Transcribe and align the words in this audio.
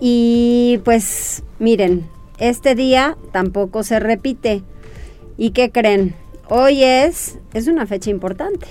y 0.00 0.80
pues 0.84 1.42
miren, 1.58 2.08
este 2.38 2.74
día 2.74 3.16
tampoco 3.32 3.82
se 3.82 4.00
repite. 4.00 4.62
¿Y 5.36 5.50
qué 5.50 5.70
creen? 5.70 6.14
Hoy 6.48 6.84
es, 6.84 7.38
es 7.54 7.66
una 7.66 7.86
fecha 7.86 8.10
importante, 8.10 8.66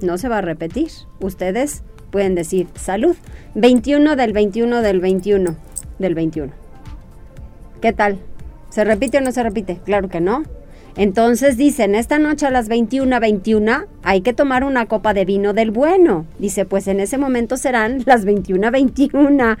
no 0.00 0.18
se 0.18 0.28
va 0.28 0.38
a 0.38 0.42
repetir. 0.42 0.90
Ustedes 1.20 1.82
pueden 2.10 2.34
decir 2.34 2.68
salud. 2.74 3.16
21 3.54 4.16
del 4.16 4.32
21 4.32 4.82
del 4.82 5.00
21 5.00 5.56
del 5.98 6.14
21. 6.14 6.52
¿Qué 7.80 7.92
tal? 7.92 8.18
¿Se 8.70 8.84
repite 8.84 9.18
o 9.18 9.20
no 9.20 9.32
se 9.32 9.42
repite? 9.42 9.78
Claro 9.84 10.08
que 10.08 10.20
no. 10.20 10.42
Entonces 10.96 11.56
dicen, 11.56 11.94
esta 11.94 12.18
noche 12.18 12.46
a 12.46 12.50
las 12.50 12.68
21.21 12.68 13.86
hay 14.02 14.20
que 14.20 14.32
tomar 14.32 14.64
una 14.64 14.86
copa 14.86 15.14
de 15.14 15.24
vino 15.24 15.52
del 15.52 15.70
bueno. 15.70 16.26
Dice, 16.38 16.64
pues 16.64 16.88
en 16.88 17.00
ese 17.00 17.18
momento 17.18 17.56
serán 17.56 18.02
las 18.06 18.26
21.21 18.26 19.56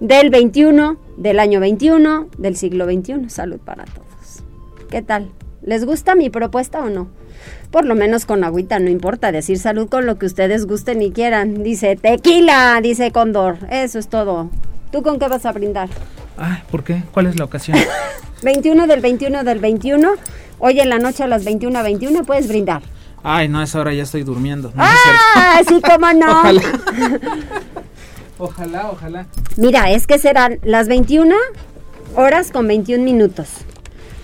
del 0.00 0.30
21, 0.30 0.96
del 1.16 1.40
año 1.40 1.60
21, 1.60 2.28
del 2.36 2.56
siglo 2.56 2.86
21. 2.86 3.30
Salud 3.30 3.58
para 3.58 3.84
todos. 3.84 4.44
¿Qué 4.90 5.02
tal? 5.02 5.30
¿Les 5.62 5.86
gusta 5.86 6.14
mi 6.14 6.28
propuesta 6.28 6.80
o 6.80 6.90
no? 6.90 7.08
Por 7.70 7.86
lo 7.86 7.94
menos 7.94 8.26
con 8.26 8.44
agüita, 8.44 8.78
no 8.78 8.90
importa 8.90 9.32
decir 9.32 9.58
salud 9.58 9.88
con 9.88 10.06
lo 10.06 10.18
que 10.18 10.26
ustedes 10.26 10.66
gusten 10.66 11.02
y 11.02 11.10
quieran. 11.10 11.62
Dice 11.62 11.96
tequila, 11.96 12.78
dice 12.82 13.10
Condor. 13.10 13.56
Eso 13.70 13.98
es 13.98 14.08
todo. 14.08 14.50
¿Tú 14.92 15.02
con 15.02 15.18
qué 15.18 15.26
vas 15.28 15.46
a 15.46 15.52
brindar? 15.52 15.88
Ay, 16.36 16.58
¿por 16.70 16.84
qué? 16.84 17.02
¿Cuál 17.12 17.26
es 17.26 17.38
la 17.38 17.44
ocasión? 17.46 17.78
21 18.42 18.86
del 18.86 19.00
21 19.00 19.42
del 19.42 19.58
21 19.58 20.12
Hoy 20.58 20.80
en 20.80 20.88
la 20.88 20.98
noche 20.98 21.22
a 21.22 21.26
las 21.26 21.44
21.21 21.44 22.24
puedes 22.24 22.48
brindar. 22.48 22.82
Ay, 23.22 23.48
no, 23.48 23.60
a 23.60 23.64
esa 23.64 23.80
hora 23.80 23.92
ya 23.92 24.02
estoy 24.02 24.22
durmiendo. 24.22 24.72
ah, 24.76 25.60
sí, 25.66 25.80
cómo 25.80 26.12
no. 26.12 26.40
Ojalá. 26.40 26.62
ojalá, 28.38 28.90
ojalá. 28.90 29.26
Mira, 29.56 29.90
es 29.90 30.06
que 30.06 30.18
serán 30.18 30.58
las 30.62 30.88
21 30.88 31.34
horas 32.16 32.50
con 32.50 32.68
21 32.68 33.02
minutos 33.02 33.48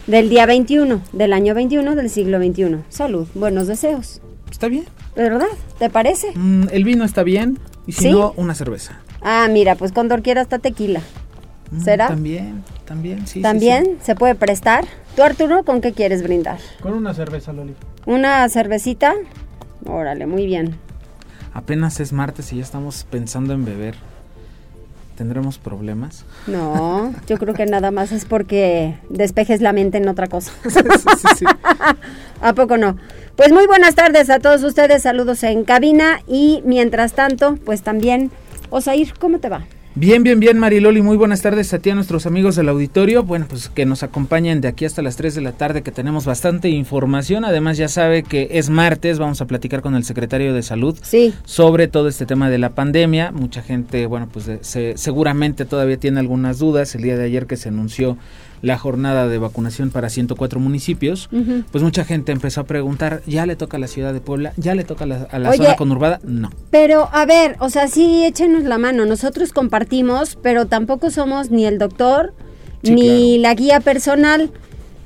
del 0.06 0.28
día 0.28 0.44
21, 0.44 1.02
del 1.12 1.32
año 1.32 1.54
21 1.54 1.94
del 1.94 2.10
siglo 2.10 2.38
21. 2.38 2.84
Salud, 2.88 3.26
buenos 3.34 3.66
deseos. 3.66 4.20
Está 4.50 4.68
bien. 4.68 4.84
¿Verdad? 5.16 5.48
¿Te 5.78 5.90
parece? 5.90 6.32
Mm, 6.34 6.64
el 6.70 6.84
vino 6.84 7.04
está 7.04 7.22
bien 7.22 7.58
y 7.86 7.92
si 7.92 8.10
no, 8.10 8.32
una 8.36 8.54
cerveza. 8.54 9.00
Ah, 9.22 9.48
mira, 9.50 9.74
pues 9.76 9.92
con 9.92 10.08
quiera 10.22 10.40
hasta 10.40 10.58
tequila. 10.58 11.02
Mm, 11.70 11.80
¿Será? 11.82 12.08
también, 12.08 12.64
también, 12.84 13.26
sí. 13.26 13.42
¿También 13.42 13.98
se 14.02 14.14
puede 14.14 14.34
prestar? 14.34 14.84
¿Tú, 15.14 15.22
Arturo, 15.22 15.64
con 15.64 15.80
qué 15.80 15.92
quieres 15.92 16.22
brindar? 16.22 16.58
Con 16.82 16.94
una 16.94 17.14
cerveza, 17.14 17.52
Loli. 17.52 17.74
¿Una 18.06 18.48
cervecita? 18.48 19.14
Órale, 19.86 20.26
muy 20.26 20.46
bien. 20.46 20.76
Apenas 21.52 22.00
es 22.00 22.12
martes 22.12 22.52
y 22.52 22.56
ya 22.56 22.62
estamos 22.62 23.06
pensando 23.10 23.52
en 23.52 23.64
beber. 23.64 23.94
¿Tendremos 25.16 25.58
problemas? 25.58 26.24
No, 26.46 27.12
yo 27.26 27.38
creo 27.38 27.54
que 27.54 27.66
nada 27.66 27.90
más 27.90 28.10
es 28.12 28.24
porque 28.24 28.98
despejes 29.08 29.60
la 29.60 29.72
mente 29.72 29.98
en 29.98 30.08
otra 30.08 30.26
cosa. 30.28 30.52
¿A 32.40 32.54
poco 32.54 32.76
no? 32.76 32.96
Pues 33.36 33.52
muy 33.52 33.66
buenas 33.66 33.94
tardes 33.94 34.30
a 34.30 34.38
todos 34.38 34.62
ustedes, 34.62 35.02
saludos 35.02 35.42
en 35.42 35.64
cabina 35.64 36.20
y 36.26 36.62
mientras 36.64 37.12
tanto, 37.12 37.56
pues 37.64 37.82
también, 37.82 38.30
Osair, 38.70 39.14
¿cómo 39.18 39.38
te 39.38 39.48
va? 39.48 39.64
Bien, 39.96 40.22
bien, 40.22 40.38
bien, 40.38 40.56
Mariloli. 40.56 41.02
Muy 41.02 41.16
buenas 41.16 41.42
tardes 41.42 41.74
a 41.74 41.80
ti, 41.80 41.90
a 41.90 41.96
nuestros 41.96 42.24
amigos 42.24 42.54
del 42.54 42.68
auditorio. 42.68 43.24
Bueno, 43.24 43.46
pues 43.48 43.68
que 43.68 43.86
nos 43.86 44.04
acompañen 44.04 44.60
de 44.60 44.68
aquí 44.68 44.84
hasta 44.84 45.02
las 45.02 45.16
3 45.16 45.34
de 45.34 45.40
la 45.40 45.50
tarde, 45.50 45.82
que 45.82 45.90
tenemos 45.90 46.26
bastante 46.26 46.68
información. 46.68 47.44
Además, 47.44 47.76
ya 47.76 47.88
sabe 47.88 48.22
que 48.22 48.46
es 48.52 48.70
martes, 48.70 49.18
vamos 49.18 49.40
a 49.40 49.48
platicar 49.48 49.82
con 49.82 49.96
el 49.96 50.04
secretario 50.04 50.54
de 50.54 50.62
Salud 50.62 50.96
sí. 51.02 51.34
sobre 51.44 51.88
todo 51.88 52.06
este 52.06 52.24
tema 52.24 52.48
de 52.50 52.58
la 52.58 52.70
pandemia. 52.70 53.32
Mucha 53.32 53.62
gente, 53.62 54.06
bueno, 54.06 54.28
pues 54.32 54.48
seguramente 54.94 55.64
todavía 55.64 55.96
tiene 55.96 56.20
algunas 56.20 56.60
dudas. 56.60 56.94
El 56.94 57.02
día 57.02 57.16
de 57.16 57.24
ayer 57.24 57.48
que 57.48 57.56
se 57.56 57.70
anunció 57.70 58.16
la 58.62 58.76
jornada 58.78 59.28
de 59.28 59.38
vacunación 59.38 59.90
para 59.90 60.10
104 60.10 60.60
municipios, 60.60 61.28
pues 61.70 61.82
mucha 61.82 62.04
gente 62.04 62.32
empezó 62.32 62.60
a 62.60 62.64
preguntar, 62.64 63.22
¿ya 63.26 63.46
le 63.46 63.56
toca 63.56 63.76
a 63.76 63.80
la 63.80 63.86
ciudad 63.86 64.12
de 64.12 64.20
Puebla? 64.20 64.52
¿Ya 64.56 64.74
le 64.74 64.84
toca 64.84 65.04
a 65.04 65.06
la, 65.06 65.28
a 65.30 65.38
la 65.38 65.52
zona 65.52 65.76
conurbada? 65.76 66.20
No. 66.24 66.50
Pero, 66.70 67.08
a 67.12 67.24
ver, 67.24 67.56
o 67.60 67.70
sea, 67.70 67.88
sí, 67.88 68.24
échenos 68.24 68.64
la 68.64 68.78
mano. 68.78 69.06
Nosotros 69.06 69.52
compartimos, 69.52 70.36
pero 70.42 70.66
tampoco 70.66 71.10
somos 71.10 71.50
ni 71.50 71.64
el 71.64 71.78
doctor, 71.78 72.34
ni 72.82 73.38
la 73.38 73.54
guía 73.54 73.80
personal. 73.80 74.50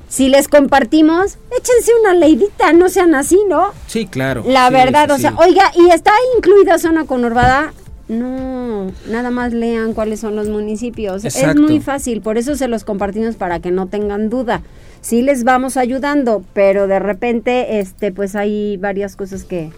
Si 0.09 0.29
les 0.29 0.49
compartimos, 0.49 1.39
échense 1.57 1.91
una 2.01 2.15
leidita, 2.15 2.73
no 2.73 2.89
sean 2.89 3.15
así, 3.15 3.39
¿no? 3.49 3.73
Sí, 3.87 4.07
claro. 4.07 4.45
La 4.47 4.71
verdad, 4.71 5.11
o 5.11 5.19
sea, 5.19 5.35
oiga, 5.37 5.73
¿y 5.77 5.91
está 5.91 6.13
incluida 6.37 6.79
zona 6.79 7.05
conurbada? 7.05 7.73
No, 8.07 8.93
nada 9.11 9.31
más 9.31 9.53
lean 9.53 9.95
cuáles 9.95 10.21
son 10.21 10.37
los 10.37 10.49
municipios. 10.49 11.25
Es 11.25 11.57
muy 11.57 11.81
fácil, 11.81 12.21
por 12.21 12.37
eso 12.37 12.55
se 12.55 12.69
los 12.69 12.85
compartimos 12.85 13.37
para 13.37 13.61
que 13.61 13.71
no 13.71 13.87
tengan 13.87 14.29
duda. 14.29 14.63
Sí 15.01 15.23
les 15.23 15.45
vamos 15.45 15.77
ayudando, 15.77 16.45
pero 16.53 16.87
de 16.87 16.99
repente 16.99 17.81
este 17.81 18.13
pues 18.13 18.37
hay 18.37 18.77
varias 18.77 19.17
cosas 19.17 19.45
que 19.45 19.71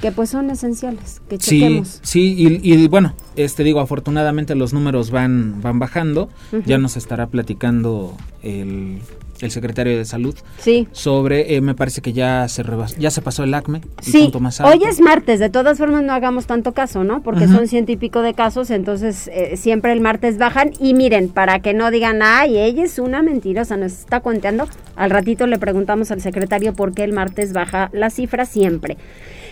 que 0.00 0.12
pues 0.12 0.28
son 0.28 0.50
esenciales, 0.50 1.22
que 1.28 1.38
chequemos. 1.38 2.00
Sí, 2.02 2.36
sí, 2.36 2.60
y, 2.62 2.86
bueno, 2.88 3.14
este 3.34 3.64
digo, 3.64 3.80
afortunadamente 3.80 4.54
los 4.54 4.74
números 4.74 5.10
van 5.10 5.62
van 5.62 5.78
bajando. 5.78 6.28
Ya 6.66 6.76
nos 6.76 6.98
estará 6.98 7.28
platicando 7.28 8.14
el 8.42 9.00
el 9.40 9.50
secretario 9.50 9.96
de 9.96 10.04
salud 10.04 10.34
sí. 10.58 10.88
sobre 10.92 11.56
eh, 11.56 11.60
me 11.60 11.74
parece 11.74 12.00
que 12.00 12.12
ya 12.12 12.48
se 12.48 12.64
ya 12.98 13.10
se 13.10 13.22
pasó 13.22 13.44
el 13.44 13.54
acme 13.54 13.80
sí 14.00 14.30
hoy 14.64 14.80
es 14.88 15.00
martes 15.00 15.40
de 15.40 15.50
todas 15.50 15.78
formas 15.78 16.02
no 16.02 16.12
hagamos 16.12 16.46
tanto 16.46 16.72
caso 16.72 17.04
no 17.04 17.22
porque 17.22 17.46
son 17.46 17.68
ciento 17.68 17.92
y 17.92 17.96
pico 17.96 18.22
de 18.22 18.34
casos 18.34 18.70
entonces 18.70 19.28
eh, 19.32 19.56
siempre 19.56 19.92
el 19.92 20.00
martes 20.00 20.38
bajan. 20.38 20.72
Y 20.78 20.94
miren 20.94 21.28
para 21.28 21.60
que 21.60 21.74
no 21.74 21.90
digan 21.90 22.22
ay 22.22 22.58
ella 22.58 22.84
es 22.84 22.98
una 22.98 23.22
mentirosa 23.22 23.76
nos 23.76 23.92
está 23.92 24.20
cuenteando. 24.20 24.68
Al 24.94 25.10
ratito 25.10 25.46
le 25.46 25.58
preguntamos 25.58 26.10
al 26.10 26.20
secretario 26.20 26.72
por 26.74 26.94
qué 26.94 27.04
el 27.04 27.12
martes 27.12 27.52
baja 27.52 27.90
la 27.92 28.10
cifra 28.10 28.46
siempre. 28.46 28.96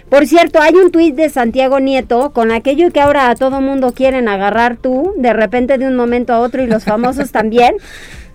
Por 0.09 0.27
cierto, 0.27 0.61
hay 0.61 0.75
un 0.75 0.91
tuit 0.91 1.15
de 1.15 1.31
Santiago 1.31 1.81
Nieto 1.81 2.31
con 2.31 2.53
aquello 2.53 2.91
que 2.91 3.01
ahora 3.01 3.31
a 3.31 3.35
todo 3.35 3.61
mundo 3.63 3.93
quieren 3.93 4.29
agarrar 4.29 4.77
tú, 4.77 5.15
de 5.17 5.33
repente 5.33 5.79
de 5.79 5.87
un 5.87 5.97
momento 5.97 6.35
a 6.35 6.41
otro 6.41 6.63
y 6.63 6.67
los 6.67 6.85
famosos 6.85 7.33
también. 7.33 7.75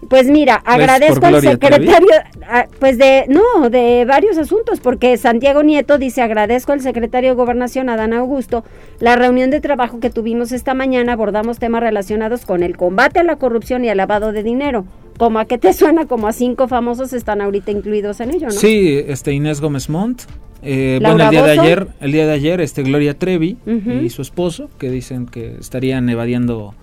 Pues 0.07 0.27
mira, 0.27 0.55
agradezco 0.55 1.25
al 1.25 1.41
secretario, 1.41 2.07
ah, 2.47 2.67
pues 2.79 2.97
de, 2.97 3.25
no, 3.27 3.69
de 3.69 4.05
varios 4.05 4.37
asuntos, 4.37 4.79
porque 4.79 5.17
Santiago 5.17 5.61
Nieto 5.61 5.97
dice, 5.97 6.21
agradezco 6.21 6.71
al 6.71 6.81
secretario 6.81 7.31
de 7.31 7.35
Gobernación, 7.35 7.89
Adán 7.89 8.13
Augusto, 8.13 8.63
la 8.99 9.15
reunión 9.15 9.49
de 9.49 9.59
trabajo 9.59 9.99
que 9.99 10.09
tuvimos 10.09 10.51
esta 10.51 10.73
mañana, 10.73 11.13
abordamos 11.13 11.59
temas 11.59 11.81
relacionados 11.81 12.45
con 12.45 12.63
el 12.63 12.77
combate 12.77 13.19
a 13.19 13.23
la 13.23 13.35
corrupción 13.35 13.83
y 13.83 13.89
al 13.89 13.97
lavado 13.97 14.31
de 14.31 14.43
dinero. 14.43 14.85
¿Cómo 15.17 15.39
a 15.39 15.45
qué 15.45 15.57
te 15.57 15.73
suena? 15.73 16.05
Como 16.05 16.27
a 16.27 16.33
cinco 16.33 16.67
famosos 16.67 17.11
están 17.11 17.41
ahorita 17.41 17.71
incluidos 17.71 18.21
en 18.21 18.33
ello, 18.33 18.47
¿no? 18.47 18.51
Sí, 18.51 19.03
este 19.05 19.33
Inés 19.33 19.59
Gómez 19.59 19.89
Montt, 19.89 20.21
eh, 20.61 20.99
bueno, 21.01 21.25
el 21.25 21.29
día 21.29 21.43
de 21.43 21.51
ayer, 21.51 21.87
el 21.99 22.11
día 22.11 22.25
de 22.25 22.33
ayer, 22.33 22.61
este 22.61 22.83
Gloria 22.83 23.17
Trevi 23.17 23.57
y 23.65 24.09
su 24.09 24.21
esposo, 24.21 24.69
que 24.77 24.89
dicen 24.89 25.25
que 25.25 25.55
estarían 25.59 26.09
evadiendo 26.09 26.73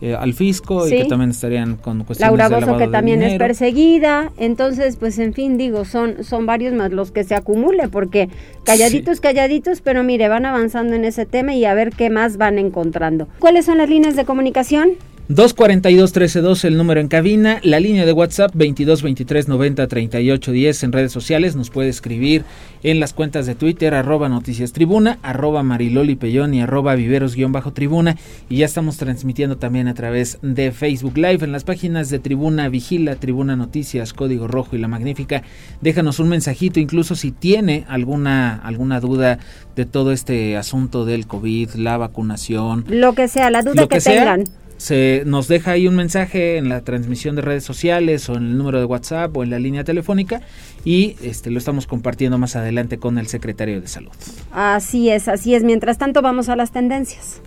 eh, 0.00 0.14
al 0.14 0.34
fisco 0.34 0.86
y 0.86 0.90
que 0.90 1.04
también 1.06 1.30
estarían 1.30 1.76
con 1.76 2.04
cuestiones 2.04 2.38
Laura 2.38 2.60
Bozo, 2.60 2.76
que 2.76 2.88
también 2.88 3.22
es 3.22 3.38
perseguida. 3.38 4.30
Entonces, 4.36 4.96
pues 4.96 5.18
en 5.18 5.32
fin, 5.32 5.56
digo, 5.56 5.84
son, 5.84 6.22
son 6.22 6.44
varios 6.44 6.74
más 6.74 6.92
los 6.92 7.12
que 7.12 7.24
se 7.24 7.34
acumule, 7.34 7.88
porque 7.88 8.28
calladitos, 8.64 9.20
calladitos, 9.20 9.80
pero 9.80 10.02
mire, 10.02 10.28
van 10.28 10.44
avanzando 10.44 10.94
en 10.94 11.04
ese 11.04 11.24
tema 11.24 11.54
y 11.54 11.64
a 11.64 11.72
ver 11.72 11.90
qué 11.90 12.10
más 12.10 12.36
van 12.36 12.58
encontrando. 12.58 13.26
¿Cuáles 13.38 13.64
son 13.64 13.78
las 13.78 13.88
líneas 13.88 14.16
de 14.16 14.24
comunicación? 14.24 14.90
242-1312 15.28 16.66
el 16.66 16.76
número 16.76 17.00
en 17.00 17.08
cabina, 17.08 17.58
la 17.64 17.80
línea 17.80 18.06
de 18.06 18.12
WhatsApp 18.12 18.52
22 18.54 19.02
23 19.02 19.48
90 19.48 19.88
38 19.88 20.52
10 20.52 20.82
en 20.84 20.92
redes 20.92 21.10
sociales, 21.10 21.56
nos 21.56 21.70
puede 21.70 21.88
escribir 21.88 22.44
en 22.84 23.00
las 23.00 23.12
cuentas 23.12 23.44
de 23.46 23.56
Twitter 23.56 23.94
arroba 23.94 24.28
noticias 24.28 24.72
tribuna, 24.72 25.18
arroba 25.22 25.64
mariloli 25.64 26.14
pellón 26.14 26.54
y 26.54 26.60
arroba 26.60 26.94
viveros 26.94 27.34
guion 27.34 27.50
bajo 27.50 27.72
tribuna 27.72 28.16
y 28.48 28.58
ya 28.58 28.66
estamos 28.66 28.98
transmitiendo 28.98 29.58
también 29.58 29.88
a 29.88 29.94
través 29.94 30.38
de 30.42 30.70
Facebook 30.70 31.16
Live 31.16 31.44
en 31.44 31.50
las 31.50 31.64
páginas 31.64 32.08
de 32.08 32.20
Tribuna 32.20 32.68
Vigila, 32.68 33.16
Tribuna 33.16 33.56
Noticias, 33.56 34.12
Código 34.12 34.46
Rojo 34.46 34.76
y 34.76 34.78
La 34.78 34.86
Magnífica, 34.86 35.42
déjanos 35.80 36.20
un 36.20 36.28
mensajito 36.28 36.78
incluso 36.78 37.16
si 37.16 37.32
tiene 37.32 37.84
alguna, 37.88 38.60
alguna 38.62 39.00
duda 39.00 39.40
de 39.74 39.86
todo 39.86 40.12
este 40.12 40.56
asunto 40.56 41.04
del 41.04 41.26
COVID, 41.26 41.70
la 41.74 41.96
vacunación. 41.96 42.84
Lo 42.86 43.14
que 43.14 43.26
sea, 43.26 43.50
la 43.50 43.62
duda 43.62 43.88
que, 43.88 43.98
tengan 43.98 44.44
se 44.76 45.22
nos 45.26 45.48
deja 45.48 45.72
ahí 45.72 45.88
un 45.88 45.96
mensaje 45.96 46.56
en 46.58 46.68
la 46.68 46.82
transmisión 46.82 47.36
de 47.36 47.42
redes 47.42 47.64
sociales 47.64 48.28
o 48.28 48.34
en 48.34 48.44
el 48.44 48.58
número 48.58 48.78
de 48.78 48.84
WhatsApp 48.84 49.36
o 49.36 49.42
en 49.42 49.50
la 49.50 49.58
línea 49.58 49.84
telefónica 49.84 50.42
y 50.84 51.16
este 51.22 51.50
lo 51.50 51.58
estamos 51.58 51.86
compartiendo 51.86 52.38
más 52.38 52.56
adelante 52.56 52.98
con 52.98 53.18
el 53.18 53.26
secretario 53.26 53.80
de 53.80 53.88
salud. 53.88 54.12
Así 54.52 55.10
es, 55.10 55.28
así 55.28 55.54
es. 55.54 55.64
Mientras 55.64 55.98
tanto 55.98 56.22
vamos 56.22 56.48
a 56.48 56.56
las 56.56 56.72
tendencias. 56.72 57.40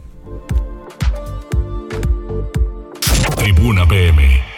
Tribuna 3.36 3.88
PM. 3.88 4.50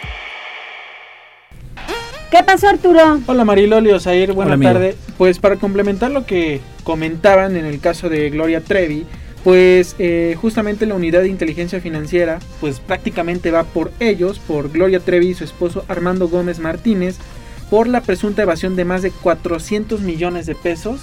¿Qué 2.30 2.42
pasó 2.42 2.68
Arturo? 2.68 3.20
Hola 3.26 3.44
Mariloli 3.44 3.90
Osair, 3.90 4.32
buenas 4.32 4.58
tardes. 4.58 4.96
Pues 5.18 5.38
para 5.38 5.56
complementar 5.56 6.10
lo 6.10 6.24
que 6.24 6.62
comentaban 6.82 7.56
en 7.56 7.66
el 7.66 7.78
caso 7.78 8.08
de 8.08 8.30
Gloria 8.30 8.62
Trevi, 8.62 9.04
pues 9.44 9.96
eh, 9.98 10.36
justamente 10.40 10.86
la 10.86 10.94
unidad 10.94 11.22
de 11.22 11.28
inteligencia 11.28 11.80
financiera, 11.80 12.38
pues 12.60 12.80
prácticamente 12.80 13.50
va 13.50 13.64
por 13.64 13.90
ellos, 13.98 14.38
por 14.38 14.70
Gloria 14.70 15.00
Trevi 15.00 15.28
y 15.30 15.34
su 15.34 15.44
esposo 15.44 15.84
Armando 15.88 16.28
Gómez 16.28 16.58
Martínez, 16.60 17.16
por 17.70 17.88
la 17.88 18.02
presunta 18.02 18.42
evasión 18.42 18.76
de 18.76 18.84
más 18.84 19.02
de 19.02 19.10
400 19.10 20.00
millones 20.02 20.46
de 20.46 20.54
pesos 20.54 21.00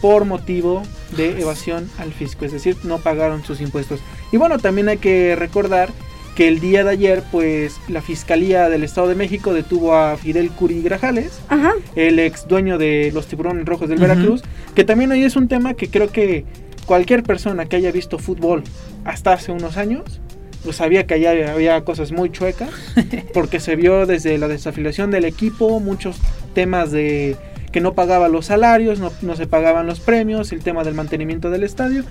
por 0.00 0.24
motivo 0.24 0.82
de 1.16 1.40
evasión 1.40 1.88
al 1.98 2.12
fisco, 2.12 2.44
es 2.44 2.52
decir, 2.52 2.76
no 2.82 2.98
pagaron 2.98 3.44
sus 3.44 3.60
impuestos. 3.60 4.00
Y 4.32 4.36
bueno, 4.36 4.58
también 4.58 4.88
hay 4.88 4.98
que 4.98 5.36
recordar 5.36 5.90
que 6.34 6.48
el 6.48 6.58
día 6.58 6.82
de 6.84 6.90
ayer, 6.90 7.22
pues 7.30 7.80
la 7.88 8.02
Fiscalía 8.02 8.68
del 8.68 8.82
Estado 8.82 9.08
de 9.08 9.14
México 9.14 9.54
detuvo 9.54 9.94
a 9.94 10.16
Fidel 10.16 10.50
Curi 10.50 10.82
Grajales, 10.82 11.40
Ajá. 11.48 11.72
el 11.94 12.18
ex 12.18 12.48
dueño 12.48 12.76
de 12.76 13.12
los 13.14 13.28
tiburones 13.28 13.64
rojos 13.64 13.88
del. 13.88 14.00
Veracruz, 14.00 14.42
que 14.74 14.84
también 14.84 15.12
ahí 15.12 15.22
es 15.22 15.36
un 15.36 15.48
tema 15.48 15.74
que 15.74 15.88
creo 15.88 16.10
que 16.10 16.44
cualquier 16.86 17.22
persona 17.22 17.66
que 17.66 17.76
haya 17.76 17.92
visto 17.92 18.18
fútbol 18.18 18.62
hasta 19.04 19.32
hace 19.32 19.52
unos 19.52 19.76
años, 19.76 20.20
pues 20.62 20.76
sabía 20.76 21.06
que 21.06 21.14
allá 21.14 21.52
había 21.52 21.84
cosas 21.84 22.12
muy 22.12 22.30
chuecas, 22.30 22.70
porque 23.34 23.60
se 23.60 23.76
vio 23.76 24.06
desde 24.06 24.38
la 24.38 24.48
desafiliación 24.48 25.10
del 25.10 25.24
equipo, 25.24 25.80
muchos 25.80 26.16
temas 26.54 26.90
de 26.90 27.36
que 27.70 27.80
no 27.80 27.94
pagaba 27.94 28.28
los 28.28 28.46
salarios, 28.46 29.00
no, 29.00 29.12
no 29.22 29.36
se 29.36 29.46
pagaban 29.46 29.86
los 29.86 30.00
premios, 30.00 30.52
el 30.52 30.62
tema 30.62 30.84
del 30.84 30.94
mantenimiento 30.94 31.50
del 31.50 31.64
estadio, 31.64 32.04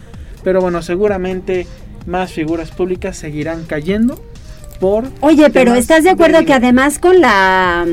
pero 0.44 0.60
bueno, 0.60 0.81
seguramente 0.81 1.66
más 2.06 2.34
figuras 2.34 2.72
públicas 2.72 3.16
seguirán 3.16 3.64
cayendo 3.64 4.22
por... 4.80 5.06
Oye, 5.22 5.50
pero 5.50 5.74
¿estás 5.74 6.04
de 6.04 6.10
acuerdo 6.10 6.44
que 6.46 6.54
además 6.54 7.00
con 7.00 7.22
la, 7.22 7.86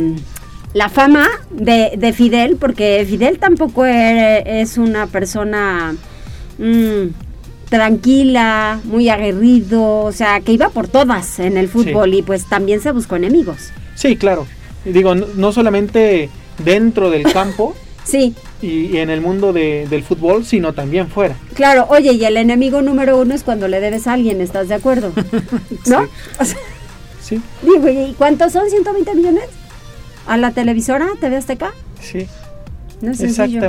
la 0.74 0.88
fama 0.88 1.28
de, 1.50 1.92
de 1.96 2.12
Fidel, 2.12 2.56
porque 2.56 3.06
Fidel 3.08 3.38
tampoco 3.38 3.86
e- 3.86 4.60
es 4.60 4.76
una 4.76 5.06
persona 5.06 5.94
mm, 6.60 7.08
tranquila, 7.68 8.80
muy 8.84 9.08
aguerrido, 9.08 10.00
o 10.04 10.12
sea, 10.12 10.40
que 10.40 10.52
iba 10.52 10.68
por 10.68 10.88
todas 10.88 11.38
en 11.40 11.56
el 11.56 11.68
fútbol 11.68 12.14
y 12.14 12.22
pues 12.22 12.46
también 12.48 12.80
se 12.80 12.92
buscó 12.92 13.16
enemigos. 13.16 13.70
Sí, 13.94 14.16
claro. 14.16 14.46
Digo, 14.84 15.14
no, 15.14 15.26
no 15.36 15.52
solamente 15.52 16.30
dentro 16.64 17.10
del 17.10 17.22
campo 17.32 17.74
Sí, 18.04 18.34
y, 18.62 18.86
y 18.86 18.96
en 18.96 19.08
el 19.10 19.20
mundo 19.20 19.52
de- 19.52 19.86
del 19.88 20.02
fútbol, 20.02 20.44
sino 20.44 20.72
también 20.72 21.08
fuera. 21.08 21.36
claro, 21.54 21.86
oye, 21.90 22.12
y 22.14 22.24
el 22.24 22.36
enemigo 22.38 22.82
número 22.82 23.18
uno 23.20 23.34
es 23.34 23.44
cuando 23.44 23.68
le 23.68 23.78
debes 23.78 24.06
a 24.06 24.14
alguien, 24.14 24.40
¿estás 24.40 24.68
de 24.68 24.74
acuerdo? 24.74 25.12
¿No? 25.86 26.08
Sí, 27.22 27.40
digo, 27.62 27.88
¿y 27.88 28.14
cuántos 28.18 28.52
son? 28.52 28.64
¿120 28.68 29.14
millones? 29.14 29.44
¿A 30.26 30.36
la 30.38 30.50
televisora, 30.50 31.08
TV 31.20 31.36
Azteca? 31.36 31.72
sí, 32.00 32.26
No 33.00 33.12
es 33.12 33.18
sencillo. 33.18 33.60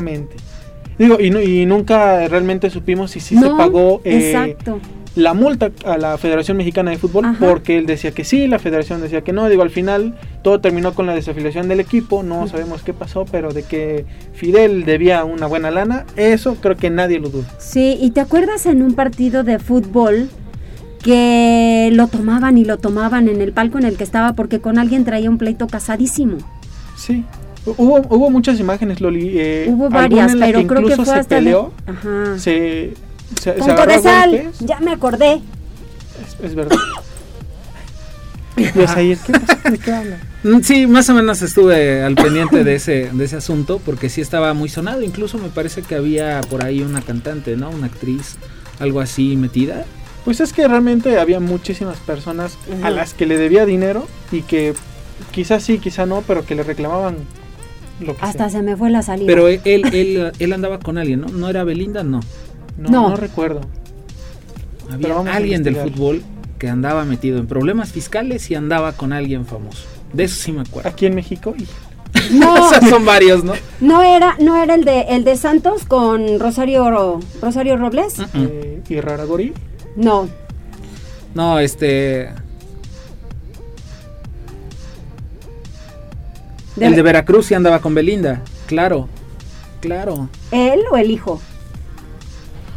Digo, 0.97 1.17
y, 1.19 1.27
y 1.35 1.65
nunca 1.65 2.27
realmente 2.27 2.69
supimos 2.69 3.11
si 3.11 3.19
sí 3.19 3.37
se 3.37 3.49
pagó 3.49 4.01
eh, 4.03 4.31
exacto. 4.31 4.79
la 5.15 5.33
multa 5.33 5.71
a 5.85 5.97
la 5.97 6.17
Federación 6.17 6.57
Mexicana 6.57 6.91
de 6.91 6.97
Fútbol, 6.97 7.25
Ajá. 7.25 7.37
porque 7.39 7.77
él 7.77 7.85
decía 7.85 8.11
que 8.11 8.23
sí, 8.23 8.47
la 8.47 8.59
Federación 8.59 9.01
decía 9.01 9.21
que 9.21 9.33
no. 9.33 9.49
Digo, 9.49 9.63
al 9.63 9.69
final 9.71 10.15
todo 10.43 10.61
terminó 10.61 10.93
con 10.93 11.05
la 11.05 11.15
desafiliación 11.15 11.67
del 11.67 11.79
equipo, 11.79 12.23
no 12.23 12.47
sabemos 12.47 12.83
qué 12.83 12.93
pasó, 12.93 13.25
pero 13.25 13.51
de 13.51 13.63
que 13.63 14.05
Fidel 14.33 14.85
debía 14.85 15.23
una 15.25 15.47
buena 15.47 15.71
lana, 15.71 16.05
eso 16.15 16.55
creo 16.55 16.77
que 16.77 16.89
nadie 16.89 17.19
lo 17.19 17.29
duda. 17.29 17.47
Sí, 17.57 17.97
y 17.99 18.11
te 18.11 18.21
acuerdas 18.21 18.65
en 18.65 18.81
un 18.81 18.93
partido 18.93 19.43
de 19.43 19.59
fútbol 19.59 20.29
que 21.03 21.89
lo 21.93 22.07
tomaban 22.07 22.57
y 22.57 22.65
lo 22.65 22.77
tomaban 22.77 23.27
en 23.27 23.41
el 23.41 23.53
palco 23.53 23.79
en 23.79 23.85
el 23.85 23.97
que 23.97 24.03
estaba 24.03 24.33
porque 24.33 24.59
con 24.59 24.77
alguien 24.77 25.03
traía 25.03 25.29
un 25.29 25.37
pleito 25.37 25.67
casadísimo. 25.67 26.37
Sí. 26.95 27.25
Hubo, 27.65 28.01
hubo 28.09 28.29
muchas 28.31 28.59
imágenes, 28.59 29.01
Loli. 29.01 29.33
eh, 29.39 29.65
Hubo 29.69 29.85
alguna 29.85 30.01
varias, 30.01 30.31
en 30.33 30.39
la 30.39 30.45
pero 30.47 30.59
que 30.61 30.67
creo 30.67 30.79
que 30.79 30.83
incluso 30.93 31.05
fue 31.05 31.13
se 31.13 31.19
hasta 31.19 31.35
peleó, 31.35 31.71
Ajá. 31.85 32.39
se, 32.39 32.93
se, 33.39 33.53
se 33.53 33.59
Con 33.59 33.75
Codesal, 33.75 34.31
golpes. 34.31 34.59
ya 34.61 34.79
me 34.79 34.91
acordé. 34.91 35.33
Es, 36.39 36.45
es 36.45 36.55
verdad. 36.55 36.77
Ahí, 38.95 39.17
¿qué 39.25 39.33
pasó? 39.33 39.69
¿De 39.71 39.77
qué 39.79 39.91
habla? 39.91 40.17
Mm, 40.43 40.61
Sí, 40.61 40.85
más 40.87 41.09
o 41.09 41.13
menos 41.13 41.41
estuve 41.41 42.03
al 42.03 42.15
pendiente 42.15 42.63
de 42.63 42.75
ese, 42.75 43.09
de 43.11 43.25
ese 43.25 43.37
asunto 43.37 43.79
porque 43.83 44.09
sí 44.09 44.21
estaba 44.21 44.53
muy 44.53 44.67
sonado. 44.69 45.01
Incluso 45.01 45.37
me 45.37 45.49
parece 45.49 45.81
que 45.83 45.95
había 45.95 46.41
por 46.49 46.63
ahí 46.63 46.81
una 46.81 47.01
cantante, 47.01 47.55
¿no? 47.55 47.69
Una 47.69 47.87
actriz, 47.87 48.35
algo 48.79 48.99
así 48.99 49.35
metida. 49.37 49.85
Pues 50.25 50.41
es 50.41 50.51
que 50.53 50.67
realmente 50.67 51.17
había 51.19 51.39
muchísimas 51.39 51.97
personas 51.99 52.57
a 52.83 52.89
las 52.91 53.13
que 53.13 53.25
le 53.25 53.37
debía 53.37 53.65
dinero 53.65 54.05
y 54.31 54.41
que 54.41 54.73
quizás 55.31 55.63
sí, 55.63 55.79
quizás 55.79 56.07
no, 56.07 56.23
pero 56.27 56.45
que 56.45 56.53
le 56.53 56.63
reclamaban 56.63 57.15
lo 58.01 58.15
que 58.15 58.23
Hasta 58.25 58.49
sea. 58.49 58.59
se 58.59 58.63
me 58.63 58.75
fue 58.77 58.89
la 58.89 59.01
salida. 59.01 59.27
Pero 59.27 59.47
él, 59.47 59.61
él, 59.65 59.85
él, 59.93 60.31
él 60.39 60.53
andaba 60.53 60.79
con 60.79 60.97
alguien, 60.97 61.21
¿no? 61.21 61.27
¿No 61.27 61.49
era 61.49 61.63
Belinda? 61.63 62.03
No. 62.03 62.19
No, 62.77 62.89
No. 62.89 63.09
no 63.09 63.15
recuerdo. 63.15 63.61
Había 64.91 65.19
alguien 65.33 65.63
del 65.63 65.75
fútbol 65.77 66.21
que 66.59 66.67
andaba 66.69 67.05
metido 67.05 67.39
en 67.39 67.47
problemas 67.47 67.91
fiscales 67.91 68.49
y 68.51 68.55
andaba 68.55 68.93
con 68.93 69.13
alguien 69.13 69.45
famoso. 69.45 69.85
De 70.13 70.25
eso 70.25 70.35
sí 70.35 70.51
me 70.51 70.61
acuerdo. 70.61 70.89
Aquí 70.89 71.05
en 71.05 71.15
México 71.15 71.55
y 71.57 71.65
no, 72.33 72.53
O 72.65 72.69
sea, 72.69 72.81
son 72.81 73.05
varios, 73.05 73.43
¿no? 73.43 73.53
no 73.79 74.03
era, 74.03 74.35
no 74.39 74.61
era 74.61 74.75
el 74.75 74.83
de 74.83 75.01
el 75.09 75.23
de 75.23 75.37
Santos 75.37 75.85
con 75.85 76.39
Rosario 76.39 77.19
Rosario 77.41 77.77
Robles. 77.77 78.19
Mm. 78.19 78.23
eh, 78.35 78.81
y 78.89 78.99
Raragori. 78.99 79.53
No, 79.95 80.27
No, 81.33 81.59
este. 81.59 82.29
De- 86.75 86.85
El 86.87 86.95
de 86.95 87.01
Veracruz 87.01 87.47
sí 87.47 87.53
andaba 87.53 87.79
con 87.79 87.93
Belinda. 87.93 88.41
Claro, 88.67 89.07
claro. 89.81 90.29
él 90.51 90.81
o 90.91 90.97
el 90.97 91.11
hijo. 91.11 91.41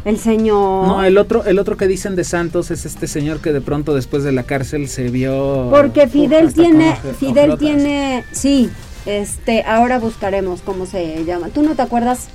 El 0.03 0.19
señor. 0.19 0.87
No, 0.87 1.03
el 1.03 1.17
otro, 1.17 1.45
el 1.45 1.57
otro 1.57 1.77
que 1.77 1.87
dicen 1.87 2.15
de 2.15 2.23
Santos 2.23 2.69
es 2.69 2.85
este 2.85 3.07
señor 3.07 3.39
que 3.39 3.51
de 3.53 3.61
pronto 3.61 3.95
después 3.95 4.23
de 4.23 4.31
la 4.31 4.43
cárcel 4.43 4.87
se 4.87 5.09
vio. 5.09 5.67
Porque 5.71 6.07
Fidel 6.07 6.53
tiene, 6.53 6.95
Fidel 7.19 7.57
tiene, 7.57 8.23
sí, 8.31 8.69
este, 9.07 9.63
ahora 9.63 9.97
buscaremos 9.97 10.61
cómo 10.61 10.85
se 10.85 11.25
llama. 11.25 11.47
¿Tú 11.49 11.63
no 11.63 11.73
te 11.73 11.81
acuerdas 11.81 12.27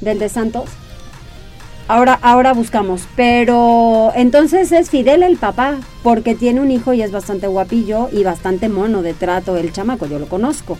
del 0.00 0.18
de 0.18 0.30
Santos? 0.30 0.70
Ahora, 1.88 2.18
ahora 2.22 2.54
buscamos, 2.54 3.02
pero 3.16 4.12
entonces 4.14 4.72
es 4.72 4.88
Fidel 4.90 5.22
el 5.22 5.36
papá, 5.36 5.76
porque 6.02 6.34
tiene 6.36 6.60
un 6.62 6.70
hijo 6.70 6.94
y 6.94 7.02
es 7.02 7.10
bastante 7.10 7.48
guapillo 7.48 8.08
y 8.12 8.22
bastante 8.22 8.68
mono 8.70 9.02
de 9.02 9.12
trato 9.12 9.56
el 9.58 9.72
chamaco, 9.72 10.06
yo 10.06 10.18
lo 10.18 10.26
conozco. 10.26 10.78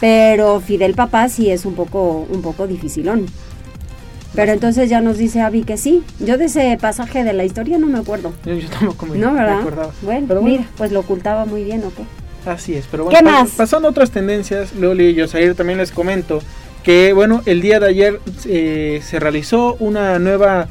Pero 0.00 0.60
Fidel 0.60 0.94
papá 0.94 1.28
sí 1.28 1.50
es 1.50 1.64
un 1.64 1.74
poco, 1.74 2.26
un 2.30 2.42
poco 2.42 2.66
dificilón. 2.66 3.26
Pero 4.34 4.52
entonces 4.52 4.90
ya 4.90 5.00
nos 5.00 5.16
dice 5.16 5.40
Avi 5.40 5.62
que 5.62 5.78
sí. 5.78 6.02
Yo 6.20 6.36
de 6.36 6.44
ese 6.46 6.76
pasaje 6.80 7.24
de 7.24 7.32
la 7.32 7.44
historia 7.44 7.78
no 7.78 7.86
me 7.86 7.98
acuerdo. 7.98 8.34
Yo, 8.44 8.54
yo 8.54 8.68
tampoco 8.68 9.06
me, 9.06 9.16
No, 9.16 9.32
me 9.32 9.40
¿verdad? 9.40 9.60
acordaba. 9.60 9.92
Bueno, 10.02 10.26
Pero 10.28 10.40
bueno. 10.42 10.56
mira, 10.58 10.70
pues 10.76 10.92
lo 10.92 11.00
ocultaba 11.00 11.46
muy 11.46 11.64
bien, 11.64 11.82
¿o 11.84 11.90
qué? 11.94 12.50
Así 12.50 12.74
es, 12.74 12.84
pero 12.90 13.04
bueno, 13.04 13.18
¿Qué 13.18 13.24
más? 13.24 13.50
pasando 13.52 13.88
a 13.88 13.90
otras 13.90 14.10
tendencias, 14.12 14.74
Loli 14.74 15.06
y 15.08 15.14
Yosair 15.14 15.54
también 15.56 15.78
les 15.78 15.90
comento 15.90 16.40
que 16.84 17.12
bueno, 17.12 17.42
el 17.46 17.60
día 17.60 17.80
de 17.80 17.88
ayer 17.88 18.20
eh, 18.44 19.00
se 19.02 19.18
realizó 19.18 19.74
una 19.80 20.20
nueva, 20.20 20.68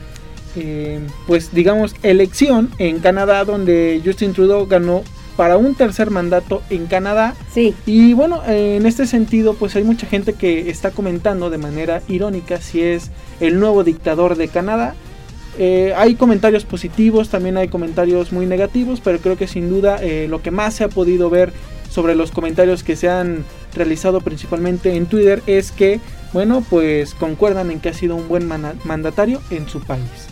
eh, 0.55 1.01
pues 1.27 1.53
digamos, 1.53 1.93
elección 2.03 2.69
en 2.77 2.99
Canadá 2.99 3.43
donde 3.43 4.01
Justin 4.05 4.31
Trudeau 4.31 4.65
ganó 4.67 5.03
para 5.35 5.57
un 5.57 5.75
tercer 5.75 6.11
mandato 6.11 6.61
en 6.69 6.85
Canadá 6.87 7.35
Sí. 7.53 7.73
y 7.85 8.13
bueno, 8.13 8.41
en 8.47 8.85
este 8.85 9.05
sentido, 9.05 9.53
pues 9.55 9.75
hay 9.75 9.83
mucha 9.83 10.07
gente 10.07 10.33
que 10.33 10.69
está 10.69 10.91
comentando 10.91 11.49
de 11.49 11.57
manera 11.57 12.01
irónica 12.07 12.61
si 12.61 12.81
es 12.81 13.11
el 13.39 13.59
nuevo 13.59 13.83
dictador 13.83 14.35
de 14.35 14.47
Canadá. 14.47 14.95
Eh, 15.57 15.93
hay 15.95 16.15
comentarios 16.15 16.65
positivos, 16.65 17.29
también 17.29 17.55
hay 17.57 17.69
comentarios 17.69 18.33
muy 18.33 18.45
negativos, 18.45 18.99
pero 19.01 19.19
creo 19.19 19.37
que 19.37 19.47
sin 19.47 19.69
duda 19.69 19.97
eh, 20.01 20.27
lo 20.29 20.41
que 20.41 20.51
más 20.51 20.73
se 20.73 20.83
ha 20.83 20.89
podido 20.89 21.29
ver 21.29 21.53
sobre 21.89 22.13
los 22.15 22.31
comentarios 22.31 22.83
que 22.83 22.97
se 22.97 23.07
han 23.07 23.45
realizado 23.73 24.19
principalmente 24.19 24.95
en 24.95 25.05
Twitter 25.05 25.41
es 25.47 25.71
que, 25.71 26.01
bueno, 26.33 26.61
pues 26.69 27.13
concuerdan 27.13 27.71
en 27.71 27.79
que 27.79 27.89
ha 27.89 27.93
sido 27.93 28.17
un 28.17 28.27
buen 28.27 28.49
mandatario 28.83 29.41
en 29.49 29.69
su 29.69 29.79
país. 29.79 30.27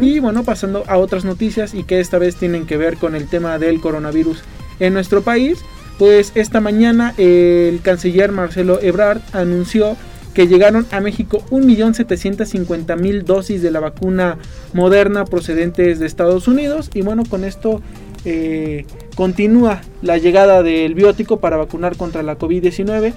Y 0.00 0.18
bueno, 0.18 0.42
pasando 0.42 0.84
a 0.86 0.96
otras 0.98 1.24
noticias 1.24 1.74
y 1.74 1.84
que 1.84 2.00
esta 2.00 2.18
vez 2.18 2.36
tienen 2.36 2.66
que 2.66 2.76
ver 2.76 2.96
con 2.96 3.14
el 3.14 3.28
tema 3.28 3.58
del 3.58 3.80
coronavirus 3.80 4.42
en 4.80 4.94
nuestro 4.94 5.22
país, 5.22 5.58
pues 5.98 6.32
esta 6.34 6.60
mañana 6.60 7.14
el 7.18 7.80
canciller 7.82 8.32
Marcelo 8.32 8.80
Ebrard 8.80 9.20
anunció 9.32 9.96
que 10.34 10.46
llegaron 10.46 10.86
a 10.92 11.00
México 11.00 11.44
1.750.000 11.50 13.22
dosis 13.24 13.62
de 13.62 13.70
la 13.70 13.80
vacuna 13.80 14.38
moderna 14.72 15.24
procedentes 15.24 15.98
de 15.98 16.06
Estados 16.06 16.48
Unidos 16.48 16.90
y 16.94 17.02
bueno, 17.02 17.24
con 17.28 17.44
esto 17.44 17.82
eh, 18.24 18.86
continúa 19.14 19.82
la 20.02 20.18
llegada 20.18 20.62
del 20.62 20.94
biótico 20.94 21.40
para 21.40 21.56
vacunar 21.56 21.96
contra 21.96 22.22
la 22.22 22.38
COVID-19. 22.38 23.12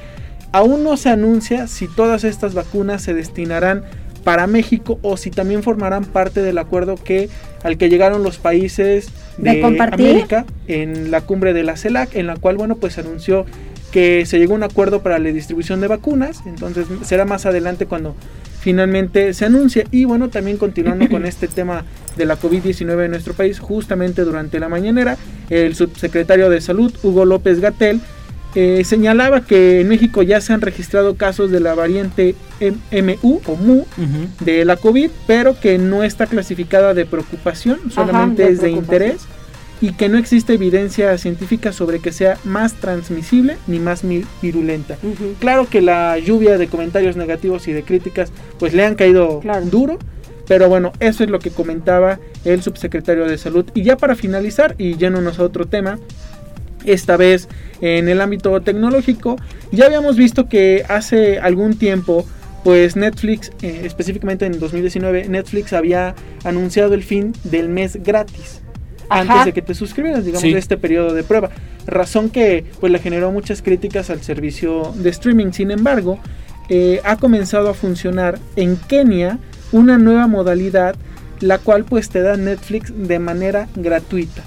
Aún 0.51 0.83
no 0.83 0.97
se 0.97 1.09
anuncia 1.09 1.67
si 1.67 1.87
todas 1.87 2.23
estas 2.23 2.53
vacunas 2.53 3.01
se 3.01 3.13
destinarán 3.13 3.83
para 4.23 4.47
México 4.47 4.99
o 5.01 5.17
si 5.17 5.29
también 5.31 5.63
formarán 5.63 6.05
parte 6.05 6.41
del 6.41 6.57
acuerdo 6.57 6.95
que 6.95 7.29
al 7.63 7.77
que 7.77 7.89
llegaron 7.89 8.23
los 8.23 8.37
países 8.37 9.09
de, 9.37 9.63
América 9.63 10.45
en 10.67 11.11
la 11.11 11.21
cumbre 11.21 11.53
de 11.53 11.63
la 11.63 11.77
CELAC, 11.77 12.15
en 12.15 12.27
la 12.27 12.35
cual 12.35 12.57
bueno 12.57 12.75
pues 12.75 12.97
anunció 12.97 13.45
que 13.91 14.25
se 14.25 14.39
llegó 14.39 14.53
a 14.53 14.57
un 14.57 14.63
acuerdo 14.63 15.03
para 15.03 15.19
la 15.19 15.29
distribución 15.29 15.79
de 15.79 15.87
vacunas, 15.87 16.41
entonces 16.45 16.87
será 17.03 17.25
más 17.25 17.45
adelante 17.45 17.85
cuando 17.85 18.15
finalmente 18.59 19.33
se 19.33 19.45
anuncie. 19.45 19.85
Y 19.91 20.05
bueno 20.05 20.29
también 20.29 20.57
continuando 20.57 21.07
con 21.09 21.25
este 21.27 21.47
tema 21.47 21.85
de 22.17 22.25
la 22.25 22.39
COVID-19 22.39 23.05
en 23.05 23.11
nuestro 23.11 23.33
país, 23.33 23.59
justamente 23.59 24.23
durante 24.23 24.59
la 24.59 24.69
mañanera, 24.69 25.17
el 25.49 25.75
subsecretario 25.75 26.49
de 26.49 26.61
Salud, 26.61 26.93
Hugo 27.03 27.25
López 27.25 27.59
Gatel, 27.59 28.01
eh, 28.55 28.83
señalaba 28.85 29.41
que 29.41 29.81
en 29.81 29.87
México 29.87 30.21
ya 30.21 30.39
se 30.41 30.53
han 30.53 30.61
registrado 30.61 31.15
casos 31.15 31.49
de 31.49 31.59
la 31.59 31.73
variante 31.73 32.35
MU 32.61 33.41
o 33.47 33.55
MU 33.55 33.85
de 34.39 34.63
la 34.65 34.77
COVID, 34.77 35.09
pero 35.25 35.59
que 35.59 35.77
no 35.77 36.03
está 36.03 36.27
clasificada 36.27 36.93
de 36.93 37.05
preocupación, 37.05 37.91
solamente 37.91 38.47
es 38.47 38.61
de 38.61 38.71
interés 38.71 39.27
y 39.81 39.91
que 39.91 40.07
no 40.07 40.17
existe 40.17 40.53
evidencia 40.53 41.17
científica 41.17 41.73
sobre 41.73 41.99
que 41.99 42.13
sea 42.13 42.37
más 42.45 42.73
transmisible 42.75 43.57
ni 43.67 43.79
más 43.79 44.03
virulenta. 44.41 44.97
Claro 45.39 45.67
que 45.67 45.81
la 45.81 46.17
lluvia 46.19 46.57
de 46.57 46.67
comentarios 46.67 47.17
negativos 47.17 47.67
y 47.67 47.73
de 47.73 47.83
críticas 47.83 48.31
pues 48.59 48.73
le 48.73 48.85
han 48.85 48.95
caído 48.95 49.41
duro, 49.65 49.99
pero 50.47 50.69
bueno, 50.69 50.93
eso 51.01 51.25
es 51.25 51.29
lo 51.29 51.39
que 51.39 51.49
comentaba 51.49 52.19
el 52.45 52.61
subsecretario 52.61 53.25
de 53.25 53.37
salud. 53.37 53.65
Y 53.73 53.83
ya 53.83 53.97
para 53.97 54.15
finalizar, 54.15 54.75
y 54.77 54.95
yéndonos 54.95 55.39
a 55.39 55.43
otro 55.43 55.65
tema, 55.65 55.99
esta 56.85 57.17
vez 57.17 57.49
en 57.83 58.07
el 58.07 58.21
ámbito 58.21 58.61
tecnológico. 58.61 59.35
Ya 59.73 59.87
habíamos 59.87 60.15
visto 60.15 60.47
que 60.47 60.85
hace 60.87 61.39
algún 61.39 61.77
tiempo, 61.77 62.25
pues 62.63 62.95
Netflix, 62.95 63.51
eh, 63.61 63.81
específicamente 63.83 64.45
en 64.45 64.57
2019, 64.57 65.27
Netflix 65.27 65.73
había 65.73 66.15
anunciado 66.45 66.93
el 66.93 67.03
fin 67.03 67.33
del 67.43 67.67
mes 67.67 68.01
gratis. 68.01 68.61
Antes 69.09 69.45
de 69.45 69.53
que 69.53 69.61
te 69.61 69.75
suscribieras, 69.75 70.23
digamos, 70.23 70.43
de 70.43 70.57
este 70.57 70.77
periodo 70.77 71.13
de 71.13 71.23
prueba. 71.23 71.49
Razón 71.85 72.29
que 72.29 72.65
pues 72.79 72.89
le 72.91 72.99
generó 72.99 73.33
muchas 73.33 73.61
críticas 73.61 74.09
al 74.09 74.21
servicio 74.21 74.93
de 74.95 75.09
streaming. 75.09 75.51
Sin 75.51 75.69
embargo, 75.69 76.19
eh, 76.69 77.01
ha 77.03 77.17
comenzado 77.17 77.69
a 77.69 77.73
funcionar 77.73 78.39
en 78.55 78.77
Kenia 78.77 79.39
una 79.73 79.97
nueva 79.97 80.27
modalidad, 80.27 80.95
la 81.41 81.57
cual 81.57 81.83
pues 81.83 82.09
te 82.09 82.21
da 82.21 82.37
Netflix 82.37 82.93
de 82.95 83.19
manera 83.19 83.67
gratuita. 83.75 84.41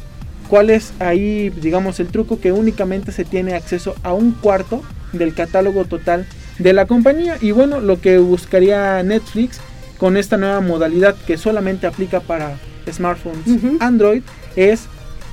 ¿Cuál 0.49 0.71
es 0.71 0.93
ahí, 1.01 1.51
digamos, 1.51 2.01
el 2.01 2.09
truco? 2.09 2.41
Que 2.41 2.53
únicamente 2.53 3.13
se 3.13 3.25
tiene 3.25 3.55
acceso 3.55 3.95
a 4.03 4.13
un 4.13 4.33
cuarto 4.33 4.83
del 5.13 5.35
catálogo 5.35 5.85
total 5.85 6.27
de 6.59 6.73
la 6.73 6.87
compañía. 6.87 7.37
Y 7.41 7.51
bueno, 7.51 7.81
lo 7.81 8.01
que 8.01 8.19
buscaría 8.19 9.03
Netflix 9.03 9.61
con 9.99 10.17
esta 10.17 10.37
nueva 10.37 10.61
modalidad 10.61 11.17
que 11.27 11.39
solamente 11.39 11.87
aplica 11.87 12.21
para 12.21 12.59
smartphones 12.91 13.81
Android 13.81 14.23
es 14.55 14.87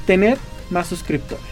tener 0.07 0.37
más 0.69 0.87
suscriptores. 0.87 1.43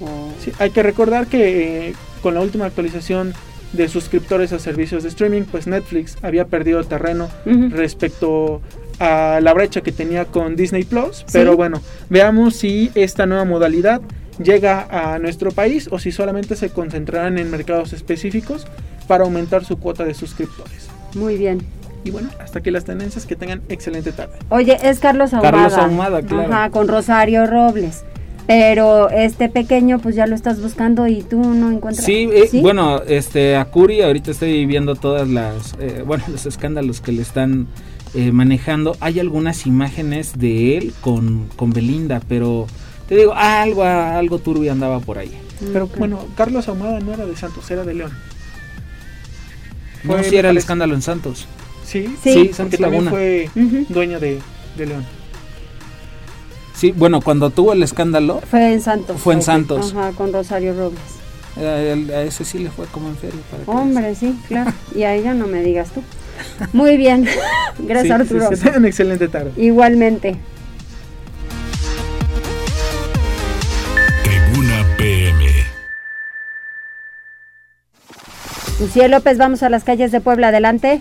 Oh. 0.00 0.32
hay 0.58 0.70
que 0.70 0.82
recordar 0.82 1.26
que 1.26 1.88
eh, 1.88 1.94
con 2.22 2.32
la 2.32 2.40
última 2.40 2.64
actualización 2.64 3.34
de 3.74 3.86
suscriptores 3.86 4.52
a 4.52 4.58
servicios 4.58 5.02
de 5.02 5.10
streaming, 5.10 5.42
pues 5.42 5.66
Netflix 5.66 6.16
había 6.22 6.46
perdido 6.46 6.82
terreno 6.84 7.28
respecto 7.44 8.62
a 9.00 9.40
la 9.42 9.52
brecha 9.52 9.80
que 9.80 9.90
tenía 9.90 10.26
con 10.26 10.54
Disney 10.54 10.84
Plus. 10.84 11.24
Pero 11.32 11.56
bueno, 11.56 11.82
veamos 12.08 12.54
si 12.54 12.92
esta 12.94 13.26
nueva 13.26 13.44
modalidad 13.44 14.00
llega 14.42 14.86
a 14.90 15.18
nuestro 15.18 15.50
país 15.50 15.88
o 15.90 15.98
si 15.98 16.12
solamente 16.12 16.54
se 16.54 16.70
concentrarán 16.70 17.38
en 17.38 17.50
mercados 17.50 17.92
específicos 17.92 18.66
para 19.08 19.24
aumentar 19.24 19.64
su 19.64 19.78
cuota 19.78 20.04
de 20.04 20.14
suscriptores. 20.14 20.88
Muy 21.14 21.36
bien. 21.36 21.60
Y 22.04 22.10
bueno, 22.10 22.30
hasta 22.38 22.60
aquí 22.60 22.70
las 22.70 22.84
tendencias, 22.84 23.26
que 23.26 23.36
tengan 23.36 23.62
excelente 23.68 24.12
tarde. 24.12 24.38
Oye, 24.48 24.78
es 24.82 25.00
Carlos 25.00 25.34
Ahumada. 25.34 25.50
Carlos 25.50 25.78
Ahumada, 25.78 26.22
claro. 26.22 26.52
Ajá, 26.52 26.70
con 26.70 26.88
Rosario 26.88 27.46
Robles. 27.46 28.04
Pero 28.46 29.10
este 29.10 29.48
pequeño, 29.48 29.98
pues 29.98 30.16
ya 30.16 30.26
lo 30.26 30.34
estás 30.34 30.60
buscando 30.60 31.06
y 31.06 31.22
tú 31.22 31.38
no 31.38 31.70
encuentras. 31.70 32.04
Sí, 32.04 32.28
eh, 32.32 32.48
bueno, 32.62 33.02
este, 33.06 33.56
a 33.56 33.66
Curi 33.66 34.02
ahorita 34.02 34.30
estoy 34.30 34.66
viendo 34.66 34.96
todas 34.96 35.28
las, 35.28 35.76
eh, 35.78 36.02
bueno, 36.06 36.24
los 36.28 36.46
escándalos 36.46 37.00
que 37.00 37.12
le 37.12 37.22
están 37.22 37.68
eh, 38.14 38.32
manejando. 38.32 38.96
Hay 39.00 39.20
algunas 39.20 39.66
imágenes 39.66 40.38
de 40.38 40.76
él 40.76 40.92
con, 41.00 41.48
con 41.56 41.70
Belinda, 41.70 42.20
pero 42.28 42.66
te 43.08 43.16
digo, 43.16 43.34
algo, 43.34 43.84
algo 43.84 44.38
turbio 44.38 44.72
andaba 44.72 45.00
por 45.00 45.18
ahí. 45.18 45.32
Pero 45.72 45.88
bueno, 45.88 46.26
Carlos 46.36 46.68
Ahumada 46.68 47.00
no 47.00 47.12
era 47.12 47.26
de 47.26 47.36
Santos, 47.36 47.70
era 47.70 47.84
de 47.84 47.94
León. 47.94 48.12
No, 50.04 50.22
si 50.22 50.36
era 50.36 50.50
el 50.50 50.56
escándalo 50.56 50.94
en 50.94 51.02
Santos. 51.02 51.46
Sí, 51.84 52.16
sí, 52.22 52.52
Santos 52.52 52.80
también 52.80 53.08
fue 53.08 53.50
dueño 53.88 54.20
de, 54.20 54.40
León. 54.76 55.04
Sí, 56.74 56.92
bueno, 56.92 57.20
cuando 57.20 57.50
tuvo 57.50 57.72
el 57.72 57.82
escándalo. 57.82 58.40
Fue 58.48 58.72
en 58.72 58.80
Santos. 58.80 59.20
Fue 59.20 59.34
en 59.34 59.42
Santos. 59.42 59.92
Ajá, 59.92 60.12
con 60.12 60.32
Rosario 60.32 60.72
Robles. 60.74 61.00
a 61.56 62.22
ese 62.22 62.44
sí 62.44 62.58
le 62.58 62.70
fue 62.70 62.86
como 62.86 63.08
en 63.08 63.16
feria. 63.16 63.40
Hombre, 63.66 64.14
sí, 64.14 64.38
claro. 64.48 64.72
Y 64.94 65.02
a 65.02 65.14
ella 65.14 65.34
no 65.34 65.46
me 65.46 65.62
digas 65.62 65.90
tú. 65.90 66.02
Muy 66.72 66.96
bien. 66.96 67.26
Gracias, 67.78 68.20
Arturo. 68.20 68.56
Sí, 68.56 68.68
una 68.76 68.88
excelente 68.88 69.28
tarde. 69.28 69.52
Igualmente. 69.56 70.36
Tribuna 74.22 74.86
PM. 74.96 75.46
Lucía 78.80 79.08
López, 79.08 79.38
vamos 79.38 79.62
a 79.62 79.68
las 79.68 79.84
calles 79.84 80.12
de 80.12 80.20
Puebla. 80.20 80.48
Adelante. 80.48 81.00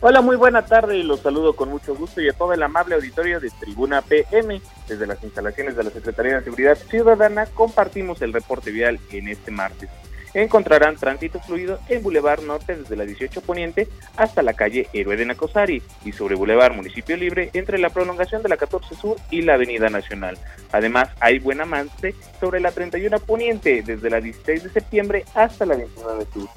Hola, 0.00 0.20
muy 0.20 0.36
buena 0.36 0.66
tarde 0.66 0.98
y 0.98 1.02
los 1.02 1.20
saludo 1.20 1.56
con 1.56 1.70
mucho 1.70 1.94
gusto 1.94 2.20
y 2.20 2.28
a 2.28 2.34
todo 2.34 2.52
el 2.52 2.62
amable 2.62 2.94
auditorio 2.94 3.40
de 3.40 3.50
Tribuna 3.50 4.02
PM. 4.02 4.60
Desde 4.86 5.06
las 5.06 5.22
instalaciones 5.24 5.76
de 5.76 5.84
la 5.84 5.90
Secretaría 5.90 6.36
de 6.36 6.44
Seguridad 6.44 6.76
Ciudadana 6.76 7.46
compartimos 7.46 8.20
el 8.20 8.34
reporte 8.34 8.70
vial 8.70 9.00
en 9.10 9.28
este 9.28 9.50
martes 9.50 9.88
encontrarán 10.34 10.96
tránsito 10.96 11.40
fluido 11.40 11.78
en 11.88 12.02
Boulevard 12.02 12.42
Norte 12.42 12.76
desde 12.76 12.96
la 12.96 13.04
18 13.04 13.40
Poniente 13.40 13.88
hasta 14.16 14.42
la 14.42 14.54
calle 14.54 14.88
Héroe 14.92 15.16
de 15.16 15.26
Nacosari 15.26 15.82
y 16.04 16.12
sobre 16.12 16.34
Boulevard 16.34 16.74
Municipio 16.74 17.16
Libre 17.16 17.50
entre 17.52 17.78
la 17.78 17.90
prolongación 17.90 18.42
de 18.42 18.48
la 18.48 18.56
14 18.56 18.94
Sur 18.94 19.16
y 19.30 19.42
la 19.42 19.54
Avenida 19.54 19.88
Nacional. 19.88 20.36
Además, 20.72 21.10
hay 21.20 21.38
buen 21.38 21.60
avance 21.60 22.14
sobre 22.40 22.60
la 22.60 22.72
31 22.72 23.18
Poniente 23.20 23.82
desde 23.82 24.10
la 24.10 24.20
16 24.20 24.64
de 24.64 24.70
septiembre 24.70 25.24
hasta 25.34 25.64
la 25.64 25.76
29 25.76 26.26
Sur. 26.32 26.48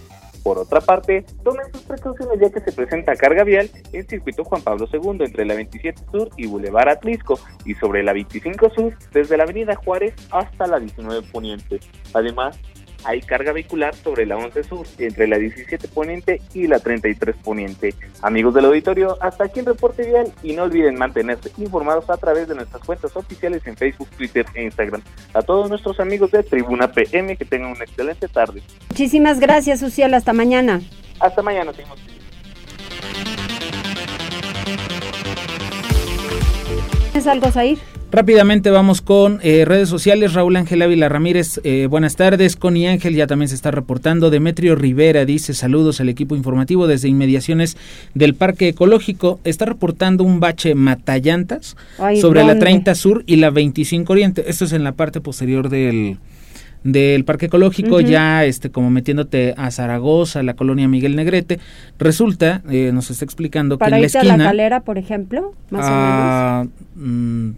Por 0.47 0.59
otra 0.59 0.79
parte, 0.79 1.25
tomen 1.43 1.69
sus 1.73 1.81
precauciones 1.81 2.39
ya 2.39 2.49
que 2.49 2.61
se 2.61 2.71
presenta 2.71 3.17
carga 3.17 3.43
vial 3.43 3.69
en 3.91 4.07
circuito 4.07 4.45
Juan 4.45 4.61
Pablo 4.61 4.87
II 4.91 5.25
entre 5.25 5.43
la 5.43 5.55
27 5.55 6.01
Sur 6.09 6.29
y 6.37 6.47
Boulevard 6.47 6.87
Atlisco 6.87 7.37
y 7.65 7.73
sobre 7.75 8.01
la 8.01 8.13
25 8.13 8.69
Sur 8.69 8.97
desde 9.11 9.35
la 9.35 9.43
Avenida 9.43 9.75
Juárez 9.75 10.13
hasta 10.31 10.65
la 10.67 10.79
19 10.79 11.27
Poniente. 11.33 11.81
Además, 12.13 12.57
hay 13.03 13.21
carga 13.21 13.51
vehicular 13.51 13.95
sobre 13.95 14.25
la 14.25 14.37
11 14.37 14.63
Sur, 14.63 14.85
entre 14.99 15.27
la 15.27 15.37
17 15.37 15.87
Poniente 15.87 16.41
y 16.53 16.67
la 16.67 16.79
33 16.79 17.35
Poniente. 17.37 17.93
Amigos 18.21 18.53
del 18.53 18.65
auditorio, 18.65 19.17
hasta 19.21 19.45
aquí 19.45 19.59
el 19.59 19.65
reporte 19.65 20.05
vial 20.05 20.31
y 20.43 20.53
no 20.53 20.63
olviden 20.63 20.95
mantenerse 20.95 21.51
informados 21.57 22.09
a 22.09 22.17
través 22.17 22.47
de 22.47 22.55
nuestras 22.55 22.83
cuentas 22.83 23.15
oficiales 23.15 23.65
en 23.67 23.77
Facebook, 23.77 24.09
Twitter 24.17 24.45
e 24.53 24.63
Instagram. 24.63 25.01
A 25.33 25.41
todos 25.41 25.69
nuestros 25.69 25.99
amigos 25.99 26.31
de 26.31 26.43
Tribuna 26.43 26.91
PM, 26.91 27.35
que 27.37 27.45
tengan 27.45 27.71
una 27.71 27.83
excelente 27.83 28.27
tarde. 28.27 28.61
Muchísimas 28.89 29.39
gracias, 29.39 29.81
Uciel. 29.81 30.13
Hasta 30.13 30.33
mañana. 30.33 30.81
Hasta 31.19 31.41
mañana, 31.41 31.73
seguimos. 31.73 31.99
¿Tienes 37.11 37.27
algo, 37.27 37.51
Zair? 37.51 37.96
Rápidamente 38.09 38.69
vamos 38.69 39.01
con 39.01 39.39
eh, 39.43 39.65
redes 39.65 39.89
sociales. 39.89 40.33
Raúl 40.33 40.55
Ángel 40.55 40.81
Ávila 40.81 41.09
Ramírez, 41.09 41.59
eh, 41.65 41.87
buenas 41.89 42.15
tardes. 42.15 42.55
Connie 42.55 42.87
Ángel 42.87 43.15
ya 43.15 43.27
también 43.27 43.49
se 43.49 43.55
está 43.55 43.69
reportando. 43.69 44.29
Demetrio 44.29 44.75
Rivera 44.75 45.25
dice 45.25 45.53
saludos 45.53 45.99
al 45.99 46.07
equipo 46.07 46.33
informativo 46.37 46.87
desde 46.87 47.09
inmediaciones 47.09 47.75
del 48.13 48.33
Parque 48.33 48.69
Ecológico. 48.69 49.41
Está 49.43 49.65
reportando 49.65 50.23
un 50.23 50.39
bache 50.39 50.73
matallantas 50.73 51.75
sobre 52.21 52.45
la 52.45 52.57
30 52.57 52.95
Sur 52.95 53.23
y 53.27 53.35
la 53.35 53.49
25 53.49 54.13
Oriente. 54.13 54.45
Esto 54.47 54.63
es 54.63 54.71
en 54.71 54.85
la 54.85 54.93
parte 54.93 55.19
posterior 55.19 55.67
del, 55.67 56.17
del 56.85 57.25
Parque 57.25 57.47
Ecológico, 57.47 57.99
ya 57.99 58.45
este 58.45 58.71
como 58.71 58.89
metiéndote 58.89 59.53
a 59.57 59.69
Zaragoza, 59.69 60.43
la 60.43 60.53
colonia 60.53 60.87
Miguel 60.87 61.17
Negrete, 61.17 61.59
resulta, 61.99 62.61
eh, 62.69 62.91
nos 62.93 63.11
está 63.11 63.25
explicando 63.25 63.77
que 63.77 63.83
en 63.83 63.91
la 63.91 63.99
esquina... 63.99 64.33
a 64.35 64.37
la 64.37 64.43
calera, 64.45 64.79
por 64.79 64.97
ejemplo, 64.97 65.53
más 65.71 65.85
o 65.85 65.89
ah, 65.89 66.65
menos. 66.65 66.73
Mm, 66.95 67.51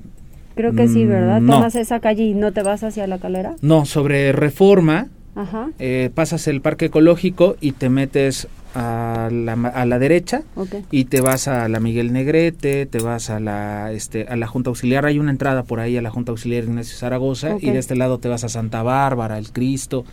Creo 0.59 0.73
que 0.73 0.89
sí, 0.89 1.05
¿verdad? 1.05 1.39
Mm, 1.39 1.47
Tomas 1.47 1.75
esa 1.75 2.01
calle 2.01 2.25
y 2.25 2.33
no 2.33 2.51
te 2.51 2.63
vas 2.63 2.83
hacia 2.83 3.07
la 3.07 3.17
calera. 3.17 3.55
No, 3.61 3.85
sobre 3.85 4.33
Reforma, 4.33 5.07
Ajá. 5.33 5.69
Eh, 5.79 6.09
pasas 6.13 6.49
el 6.49 6.59
parque 6.59 6.87
ecológico 6.87 7.55
y 7.61 7.71
te 7.71 7.87
metes 7.87 8.49
a 8.75 9.29
la, 9.31 9.53
a 9.53 9.85
la 9.85 9.99
derecha 9.99 10.43
y 10.91 11.05
te 11.05 11.21
vas 11.21 11.47
a 11.47 11.69
la 11.69 11.79
Miguel 11.79 12.11
Negrete, 12.11 12.85
te 12.87 12.99
vas 12.99 13.29
a 13.29 13.39
la 13.39 13.93
este 13.93 14.27
a 14.27 14.35
la 14.35 14.47
Junta 14.47 14.69
Auxiliar, 14.69 15.05
hay 15.05 15.17
una 15.17 15.31
entrada 15.31 15.63
por 15.63 15.79
ahí 15.79 15.95
a 15.95 16.01
la 16.01 16.09
Junta 16.09 16.31
Auxiliar 16.31 16.65
Ignacio 16.65 16.97
Zaragoza 16.97 17.55
y 17.61 17.71
de 17.71 17.77
este 17.77 17.95
lado 17.95 18.17
te 18.17 18.27
vas 18.27 18.43
a 18.43 18.49
Santa 18.49 18.83
Bárbara, 18.83 19.37
el 19.37 19.53
Cristo, 19.53 20.03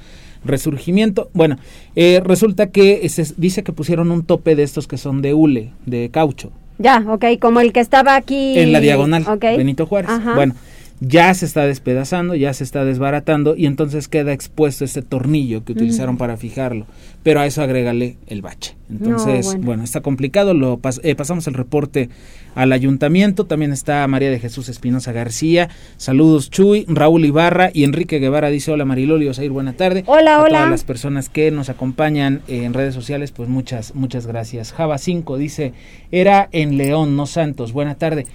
Resurgimiento. 0.45 1.29
Bueno, 1.35 1.57
eh, 1.97 2.21
resulta 2.25 2.71
que 2.71 3.09
se 3.09 3.26
dice 3.37 3.65
que 3.65 3.73
pusieron 3.73 4.12
un 4.12 4.25
tope 4.25 4.55
de 4.55 4.62
estos 4.62 4.87
que 4.87 4.97
son 4.97 5.23
de 5.23 5.35
hule, 5.35 5.73
de 5.87 6.09
caucho. 6.11 6.53
Ya, 6.78 7.04
ok, 7.09 7.25
como 7.40 7.61
el 7.61 7.73
que 7.73 7.80
estaba 7.80 8.16
aquí. 8.16 8.59
En 8.59 8.73
la 8.73 8.80
diagonal, 8.80 9.25
Benito 9.40 9.87
Juárez. 9.87 10.11
Bueno, 10.35 10.54
ya 11.00 11.35
se 11.35 11.45
está 11.45 11.67
despedazando, 11.67 12.35
ya 12.35 12.53
se 12.55 12.65
está 12.65 12.85
desbaratando 12.85 13.55
y 13.57 13.67
entonces 13.67 14.09
queda 14.09 14.33
expuesto 14.33 14.85
ese 14.85 15.03
tornillo 15.03 15.65
que 15.65 15.73
utilizaron 15.73 16.17
para 16.17 16.37
fijarlo. 16.37 16.87
Pero 17.23 17.41
a 17.41 17.47
eso 17.47 17.61
agrégale 17.61 18.17
el 18.29 18.41
bache. 18.41 18.76
Entonces, 18.88 19.57
bueno. 19.61 19.83
está 19.83 20.00
complicado. 20.00 20.55
Lo 20.55 20.81
eh, 21.03 21.15
pasamos 21.17 21.47
el 21.49 21.55
reporte 21.55 22.09
al 22.55 22.73
ayuntamiento. 22.73 23.47
También 23.47 23.73
está 23.73 24.07
María 24.07 24.31
de 24.31 24.38
Jesús 24.38 24.69
Espinosa 24.69 25.12
García. 25.12 25.69
Saludos 25.97 26.50
Chuy, 26.50 26.87
Raúl 26.88 27.25
Ibarra 27.25 27.71
y 27.75 27.85
Enrique 27.85 28.21
Guevara 28.21 28.49
dice 28.49 28.71
hola 28.71 28.85
Mariloli, 28.85 29.29
ir 29.29 29.50
buena 29.50 29.73
tarde. 29.73 30.05
Hola, 30.07 30.37
a 30.37 30.43
hola. 30.43 30.59
Todas 30.59 30.71
las 30.71 30.85
personas 30.85 31.29
que 31.29 31.50
nos 31.50 31.69
acompañan 31.69 32.43
en 32.47 32.73
redes 32.75 32.95
sociales, 32.95 33.33
pues 33.33 33.49
muchas, 33.49 33.95
muchas 33.95 34.26
gracias. 34.26 34.73
Java 34.73 34.97
5 34.97 35.37
dice, 35.37 35.73
era 36.12 36.49
en 36.53 36.79
León, 36.79 37.17
no 37.17 37.26
Santos. 37.26 37.73
Buena 37.73 37.97
tarde. 37.97 38.26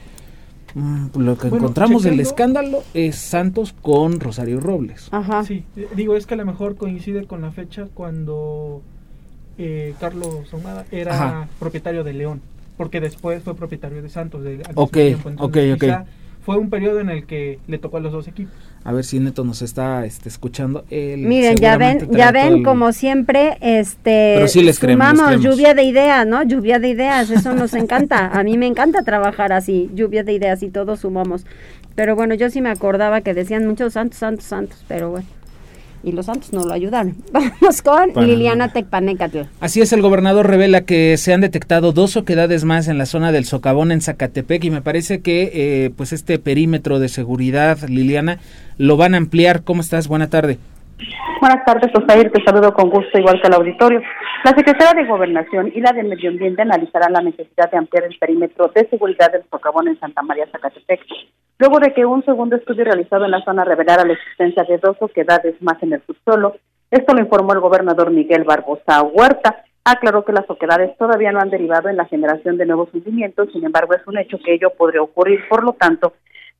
Mm, 0.73 1.07
lo 1.15 1.37
que 1.37 1.47
encontramos 1.47 2.03
del 2.03 2.19
escándalo 2.19 2.83
es 2.93 3.15
Santos 3.15 3.73
con 3.81 4.19
Rosario 4.19 4.59
Robles. 4.59 5.09
Ajá. 5.11 5.43
Sí, 5.43 5.63
eh, 5.75 5.87
digo, 5.95 6.15
es 6.15 6.25
que 6.25 6.35
a 6.35 6.37
lo 6.37 6.45
mejor 6.45 6.75
coincide 6.75 7.25
con 7.25 7.41
la 7.41 7.51
fecha 7.51 7.87
cuando 7.93 8.81
eh, 9.57 9.93
Carlos 9.99 10.53
Ahumada 10.53 10.85
era 10.91 11.49
propietario 11.59 12.03
de 12.03 12.13
León, 12.13 12.41
porque 12.77 12.99
después 12.99 13.43
fue 13.43 13.55
propietario 13.55 14.01
de 14.01 14.09
Santos. 14.09 14.43
De, 14.43 14.61
ok, 14.75 14.97
ok, 15.37 15.57
ok 15.75 15.83
fue 16.43 16.57
un 16.57 16.69
periodo 16.69 16.99
en 16.99 17.09
el 17.09 17.25
que 17.25 17.59
le 17.67 17.77
tocó 17.77 17.97
a 17.97 17.99
los 17.99 18.11
dos 18.11 18.27
equipos. 18.27 18.53
A 18.83 18.91
ver 18.93 19.03
si 19.03 19.19
Neto 19.19 19.43
nos 19.43 19.61
está 19.61 20.05
este, 20.05 20.29
escuchando. 20.29 20.85
Miren, 20.89 21.57
ya 21.57 21.77
ven, 21.77 22.09
ya 22.11 22.31
ven, 22.31 22.63
como 22.63 22.93
siempre, 22.93 23.57
este, 23.61 24.33
Pero 24.35 24.47
sí 24.47 24.63
les 24.63 24.77
sumamos 24.77 25.39
lluvia 25.39 25.73
de 25.73 25.83
ideas, 25.83 26.25
¿no? 26.25 26.41
Lluvia 26.43 26.79
de 26.79 26.89
ideas, 26.89 27.29
eso 27.29 27.53
nos 27.53 27.73
encanta. 27.73 28.27
A 28.27 28.43
mí 28.43 28.57
me 28.57 28.65
encanta 28.65 29.03
trabajar 29.03 29.53
así, 29.53 29.91
lluvia 29.93 30.23
de 30.23 30.33
ideas 30.33 30.63
y 30.63 30.69
todos 30.69 31.01
sumamos. 31.01 31.45
Pero 31.93 32.15
bueno, 32.15 32.33
yo 32.33 32.49
sí 32.49 32.61
me 32.61 32.69
acordaba 32.69 33.21
que 33.21 33.33
decían 33.33 33.67
muchos 33.67 33.93
santos, 33.93 34.17
santos, 34.17 34.45
santos, 34.45 34.83
pero 34.87 35.11
bueno 35.11 35.27
y 36.03 36.11
los 36.11 36.25
Santos 36.25 36.53
no 36.53 36.63
lo 36.63 36.73
ayudaron. 36.73 37.15
Vamos 37.31 37.81
con 37.81 38.25
Liliana 38.25 38.71
Tecpanecatl. 38.71 39.41
Así 39.59 39.81
es, 39.81 39.93
el 39.93 40.01
gobernador 40.01 40.47
revela 40.47 40.81
que 40.81 41.17
se 41.17 41.33
han 41.33 41.41
detectado 41.41 41.91
dos 41.91 42.17
oquedades 42.17 42.63
más 42.63 42.87
en 42.87 42.97
la 42.97 43.05
zona 43.05 43.31
del 43.31 43.45
socavón 43.45 43.91
en 43.91 44.01
Zacatepec 44.01 44.63
y 44.63 44.69
me 44.71 44.81
parece 44.81 45.21
que 45.21 45.51
eh, 45.53 45.91
pues 45.95 46.13
este 46.13 46.39
perímetro 46.39 46.99
de 46.99 47.09
seguridad, 47.09 47.77
Liliana, 47.87 48.39
lo 48.77 48.97
van 48.97 49.13
a 49.13 49.17
ampliar. 49.17 49.63
¿Cómo 49.63 49.81
estás? 49.81 50.07
Buena 50.07 50.29
tarde. 50.29 50.57
Buenas 51.39 51.65
tardes, 51.65 51.91
Osair, 51.95 52.31
te 52.31 52.43
saludo 52.43 52.71
con 52.71 52.91
gusto 52.91 53.17
igual 53.17 53.41
que 53.41 53.47
al 53.47 53.55
auditorio. 53.55 54.01
La 54.43 54.51
Secretaría 54.51 55.01
de 55.01 55.09
Gobernación 55.09 55.71
y 55.73 55.81
la 55.81 55.91
de 55.91 56.03
Medio 56.03 56.29
Ambiente 56.29 56.61
analizarán 56.61 57.13
la 57.13 57.21
necesidad 57.21 57.71
de 57.71 57.77
ampliar 57.77 58.03
el 58.03 58.17
perímetro 58.19 58.71
de 58.75 58.87
seguridad 58.89 59.31
del 59.31 59.43
socavón 59.49 59.87
en 59.87 59.99
Santa 59.99 60.21
María 60.21 60.47
Zacatepec 60.51 61.01
luego 61.61 61.79
de 61.79 61.93
que 61.93 62.07
un 62.07 62.25
segundo 62.25 62.55
estudio 62.55 62.85
realizado 62.85 63.23
en 63.23 63.29
la 63.29 63.43
zona 63.43 63.63
revelara 63.63 64.03
la 64.03 64.13
existencia 64.13 64.63
de 64.63 64.79
dos 64.79 64.97
oquedades 64.99 65.61
más 65.61 65.81
en 65.83 65.93
el 65.93 66.01
subsuelo. 66.07 66.55
Esto 66.89 67.13
lo 67.13 67.21
informó 67.21 67.53
el 67.53 67.59
gobernador 67.59 68.09
Miguel 68.09 68.43
Barbosa 68.45 69.03
Huerta. 69.03 69.63
Aclaró 69.85 70.25
que 70.25 70.33
las 70.33 70.49
oquedades 70.49 70.97
todavía 70.97 71.31
no 71.31 71.39
han 71.39 71.51
derivado 71.51 71.87
en 71.87 71.97
la 71.97 72.05
generación 72.05 72.57
de 72.57 72.65
nuevos 72.65 72.89
hundimientos, 72.91 73.49
sin 73.53 73.63
embargo 73.63 73.93
es 73.93 74.01
un 74.07 74.17
hecho 74.17 74.39
que 74.43 74.55
ello 74.55 74.71
podría 74.75 75.03
ocurrir, 75.03 75.47
por 75.47 75.63
lo 75.63 75.73
tanto, 75.73 76.13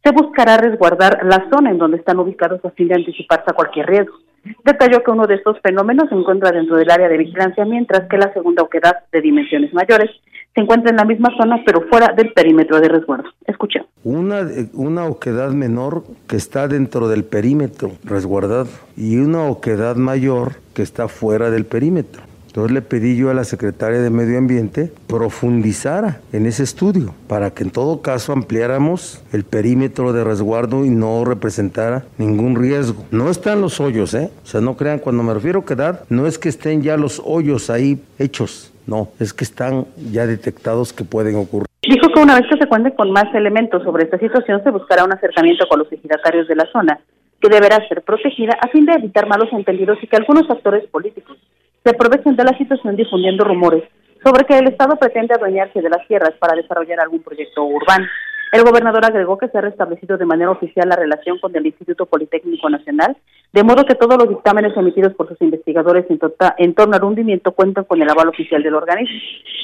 se 0.03 0.11
buscará 0.11 0.57
resguardar 0.57 1.25
la 1.25 1.49
zona 1.51 1.71
en 1.71 1.79
donde 1.79 1.97
están 1.97 2.19
ubicados 2.19 2.63
a 2.63 2.69
fin 2.69 2.87
de 2.87 2.95
anticiparse 2.95 3.45
a 3.47 3.53
cualquier 3.53 3.87
riesgo. 3.87 4.13
Detalló 4.63 5.03
que 5.03 5.11
uno 5.11 5.27
de 5.27 5.35
estos 5.35 5.59
fenómenos 5.61 6.09
se 6.09 6.15
encuentra 6.15 6.51
dentro 6.51 6.75
del 6.75 6.89
área 6.89 7.07
de 7.07 7.17
vigilancia, 7.17 7.65
mientras 7.65 8.07
que 8.09 8.17
la 8.17 8.33
segunda 8.33 8.63
oquedad 8.63 8.97
de 9.11 9.21
dimensiones 9.21 9.73
mayores 9.73 10.09
se 10.53 10.61
encuentra 10.61 10.89
en 10.89 10.97
la 10.97 11.05
misma 11.05 11.29
zona, 11.37 11.61
pero 11.65 11.81
fuera 11.89 12.13
del 12.13 12.33
perímetro 12.33 12.79
de 12.81 12.89
resguardo. 12.89 13.29
Escuchen. 13.45 13.85
Una, 14.03 14.41
una 14.73 15.05
oquedad 15.05 15.51
menor 15.51 16.03
que 16.27 16.35
está 16.35 16.67
dentro 16.67 17.07
del 17.07 17.23
perímetro 17.23 17.91
resguardado 18.03 18.67
y 18.97 19.17
una 19.17 19.43
oquedad 19.43 19.95
mayor 19.95 20.53
que 20.73 20.81
está 20.81 21.07
fuera 21.07 21.49
del 21.51 21.65
perímetro. 21.65 22.23
Entonces 22.51 22.73
le 22.73 22.81
pedí 22.81 23.15
yo 23.15 23.29
a 23.29 23.33
la 23.33 23.45
secretaria 23.45 24.01
de 24.01 24.09
Medio 24.09 24.37
Ambiente 24.37 24.91
profundizara 25.07 26.19
en 26.33 26.45
ese 26.45 26.63
estudio 26.63 27.15
para 27.29 27.51
que 27.51 27.63
en 27.63 27.71
todo 27.71 28.01
caso 28.01 28.33
ampliáramos 28.33 29.23
el 29.31 29.45
perímetro 29.45 30.11
de 30.11 30.25
resguardo 30.25 30.83
y 30.83 30.89
no 30.89 31.23
representara 31.23 32.03
ningún 32.17 32.57
riesgo. 32.57 33.05
No 33.09 33.29
están 33.29 33.61
los 33.61 33.79
hoyos, 33.79 34.13
¿eh? 34.15 34.31
O 34.43 34.45
sea, 34.45 34.59
no 34.59 34.75
crean, 34.75 34.99
cuando 34.99 35.23
me 35.23 35.33
refiero 35.33 35.61
a 35.61 35.65
quedar, 35.65 36.03
no 36.09 36.27
es 36.27 36.37
que 36.37 36.49
estén 36.49 36.83
ya 36.83 36.97
los 36.97 37.21
hoyos 37.23 37.69
ahí 37.69 38.03
hechos, 38.19 38.73
no, 38.85 39.07
es 39.21 39.33
que 39.33 39.45
están 39.45 39.85
ya 40.11 40.27
detectados 40.27 40.91
que 40.91 41.05
pueden 41.05 41.37
ocurrir. 41.37 41.67
Dijo 41.81 42.09
que 42.13 42.19
una 42.19 42.35
vez 42.35 42.49
que 42.51 42.57
se 42.57 42.67
cuente 42.67 42.93
con 42.93 43.11
más 43.11 43.33
elementos 43.33 43.81
sobre 43.83 44.03
esta 44.03 44.19
situación, 44.19 44.61
se 44.61 44.71
buscará 44.71 45.05
un 45.05 45.13
acercamiento 45.13 45.65
con 45.69 45.79
los 45.79 45.89
ejidatarios 45.89 46.49
de 46.49 46.55
la 46.57 46.65
zona, 46.73 46.99
que 47.39 47.47
deberá 47.47 47.87
ser 47.87 48.01
protegida 48.01 48.57
a 48.59 48.67
fin 48.67 48.85
de 48.85 48.91
evitar 48.91 49.25
malos 49.25 49.47
entendidos 49.53 49.99
y 50.01 50.07
que 50.07 50.17
algunos 50.17 50.49
actores 50.49 50.85
políticos 50.87 51.37
se 51.83 51.89
aprovechen 51.89 52.35
de 52.35 52.43
la 52.43 52.57
situación 52.57 52.95
difundiendo 52.95 53.43
rumores 53.43 53.83
sobre 54.23 54.45
que 54.45 54.57
el 54.57 54.67
Estado 54.67 54.95
pretende 54.97 55.33
adueñarse 55.33 55.81
de 55.81 55.89
las 55.89 56.07
tierras 56.07 56.33
para 56.39 56.55
desarrollar 56.55 56.99
algún 56.99 57.23
proyecto 57.23 57.63
urbano. 57.63 58.05
El 58.51 58.63
gobernador 58.63 59.05
agregó 59.05 59.37
que 59.37 59.47
se 59.47 59.57
ha 59.57 59.61
restablecido 59.61 60.17
de 60.17 60.25
manera 60.25 60.51
oficial 60.51 60.87
la 60.89 60.97
relación 60.97 61.39
con 61.39 61.55
el 61.55 61.65
Instituto 61.65 62.05
Politécnico 62.05 62.69
Nacional, 62.69 63.15
de 63.53 63.63
modo 63.63 63.85
que 63.85 63.95
todos 63.95 64.17
los 64.17 64.27
dictámenes 64.27 64.75
emitidos 64.75 65.13
por 65.13 65.29
sus 65.29 65.41
investigadores 65.41 66.05
en, 66.09 66.19
tota-, 66.19 66.53
en 66.57 66.73
torno 66.75 66.97
al 66.97 67.03
hundimiento 67.03 67.53
cuentan 67.53 67.85
con 67.85 68.01
el 68.01 68.09
aval 68.09 68.27
oficial 68.27 68.61
del 68.61 68.75
organismo. 68.75 69.17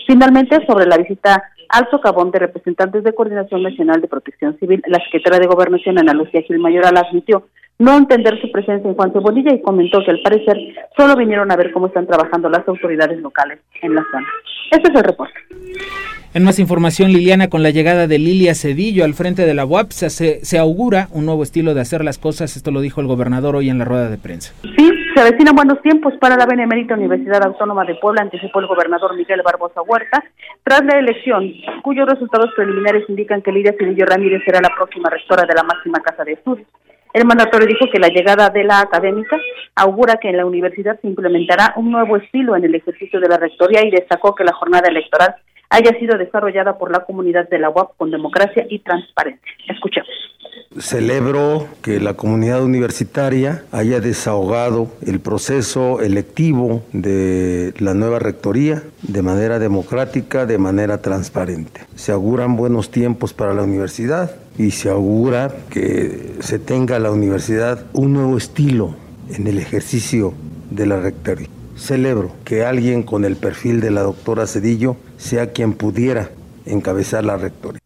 Finalmente, 0.08 0.66
sobre 0.66 0.86
la 0.86 0.98
visita 0.98 1.52
al 1.70 1.90
socavón 1.90 2.32
de 2.32 2.40
representantes 2.40 3.04
de 3.04 3.14
Coordinación 3.14 3.64
Nacional 3.64 4.02
de 4.02 4.08
Protección 4.08 4.58
Civil, 4.60 4.82
la 4.88 5.00
secretaria 5.04 5.40
de 5.40 5.48
Gobernación, 5.48 5.98
Ana 6.00 6.14
Lucía 6.14 6.42
Gil 6.42 6.60
Mayoral, 6.60 6.98
admitió 6.98 7.48
no 7.80 7.96
entender 7.96 8.40
su 8.42 8.52
presencia 8.52 8.90
en 8.90 8.96
Juan 8.96 9.14
Cebolilla 9.14 9.54
y 9.54 9.62
comentó 9.62 10.04
que 10.04 10.12
al 10.12 10.22
parecer 10.22 10.58
solo 10.96 11.16
vinieron 11.16 11.52
a 11.52 11.56
ver 11.56 11.72
cómo 11.72 11.88
están 11.88 12.08
trabajando 12.08 12.50
las 12.50 12.68
autoridades 12.68 13.20
locales 13.22 13.60
en 13.82 13.94
la 13.94 14.04
zona. 14.12 14.28
Este 14.72 14.90
es 14.90 14.96
el 14.96 15.04
reporte. 15.04 15.36
En 16.34 16.44
más 16.44 16.60
información, 16.60 17.12
Liliana, 17.12 17.50
con 17.50 17.64
la 17.64 17.70
llegada 17.70 18.08
de 18.08 18.20
Lilia 18.20 18.54
Cedillo 18.54 19.06
al 19.06 19.14
frente 19.14 19.46
de 19.46 19.54
la 19.54 19.66
UAP, 19.66 19.92
se, 19.92 20.10
se 20.44 20.58
augura 20.58 21.08
un 21.12 21.26
nuevo 21.26 21.44
estilo 21.44 21.74
de 21.74 21.82
hacer 21.82 22.04
las 22.04 22.18
cosas. 22.18 22.58
Esto 22.58 22.72
lo 22.72 22.82
dijo 22.82 23.02
el 23.02 23.08
gobernador 23.08 23.56
hoy 23.56 23.70
en 23.70 23.78
la 23.78 23.86
rueda 23.86 24.10
de 24.10 24.18
prensa. 24.18 24.54
Sí, 24.62 24.92
se 25.18 25.24
avecinan 25.24 25.56
buenos 25.56 25.82
tiempos 25.82 26.14
para 26.22 26.36
la 26.36 26.46
Benemérita 26.46 26.94
Universidad 26.94 27.44
Autónoma 27.44 27.84
de 27.86 27.96
Puebla, 27.96 28.22
anticipó 28.22 28.60
el 28.60 28.68
gobernador 28.68 29.16
Miguel 29.16 29.42
Barbosa 29.42 29.82
Huerta, 29.82 30.24
tras 30.62 30.86
la 30.86 31.00
elección, 31.00 31.52
cuyos 31.82 32.08
resultados 32.08 32.52
preliminares 32.56 33.10
indican 33.10 33.42
que 33.42 33.52
Lilia 33.52 33.74
Cedillo 33.80 34.06
Ramírez 34.06 34.44
será 34.46 34.60
la 34.62 34.70
próxima 34.76 35.10
rectora 35.10 35.48
de 35.48 35.56
la 35.56 35.64
máxima 35.64 36.02
casa 36.02 36.24
de 36.24 36.34
estudios. 36.34 36.68
El 37.14 37.26
mandatorio 37.26 37.66
dijo 37.66 37.92
que 37.92 37.98
la 37.98 38.10
llegada 38.10 38.52
de 38.52 38.64
la 38.64 38.80
académica 38.80 39.40
augura 39.74 40.18
que 40.22 40.30
en 40.30 40.38
la 40.38 40.46
universidad 40.46 41.02
se 41.02 41.08
implementará 41.08 41.74
un 41.78 41.90
nuevo 41.90 42.18
estilo 42.18 42.56
en 42.56 42.66
el 42.66 42.76
ejercicio 42.76 43.20
de 43.20 43.28
la 43.28 43.38
rectoría 43.38 43.84
y 43.84 43.90
destacó 43.90 44.36
que 44.36 44.44
la 44.44 44.54
jornada 44.54 44.88
electoral 44.88 45.34
haya 45.72 45.98
sido 45.98 46.16
desarrollada 46.20 46.78
por 46.78 46.92
la 46.92 47.06
comunidad 47.06 47.50
de 47.50 47.58
la 47.58 47.72
UAP 47.72 47.98
con 47.98 48.12
democracia 48.12 48.68
y 48.70 48.78
transparencia. 48.80 49.52
Escuchemos. 49.68 50.27
Celebro 50.80 51.68
que 51.82 52.00
la 52.00 52.14
comunidad 52.14 52.64
universitaria 52.64 53.64
haya 53.72 54.00
desahogado 54.00 54.90
el 55.02 55.20
proceso 55.20 56.02
electivo 56.02 56.84
de 56.94 57.74
la 57.80 57.96
nueva 57.96 58.20
rectoría 58.20 58.84
de 59.02 59.22
manera 59.24 59.58
democrática, 59.58 60.46
de 60.46 60.60
manera 60.60 61.02
transparente. 61.02 61.82
Se 61.96 62.12
auguran 62.12 62.56
buenos 62.56 62.92
tiempos 62.92 63.34
para 63.34 63.56
la 63.56 63.64
universidad 63.64 64.36
y 64.58 64.72
se 64.72 64.90
augura 64.90 65.52
que 65.70 66.36
se 66.42 66.60
tenga 66.60 67.00
la 67.00 67.12
universidad 67.12 67.86
un 67.94 68.14
nuevo 68.14 68.38
estilo 68.38 68.96
en 69.34 69.48
el 69.48 69.58
ejercicio 69.58 70.34
de 70.70 70.86
la 70.86 71.00
rectoría. 71.00 71.48
Celebro 71.76 72.32
que 72.44 72.66
alguien 72.66 73.04
con 73.04 73.26
el 73.26 73.36
perfil 73.36 73.82
de 73.82 73.92
la 73.92 74.02
doctora 74.02 74.46
Cedillo 74.46 74.98
sea 75.18 75.52
quien 75.54 75.74
pudiera 75.74 76.30
encabezar 76.66 77.24
la 77.24 77.38
rectoría. 77.38 77.82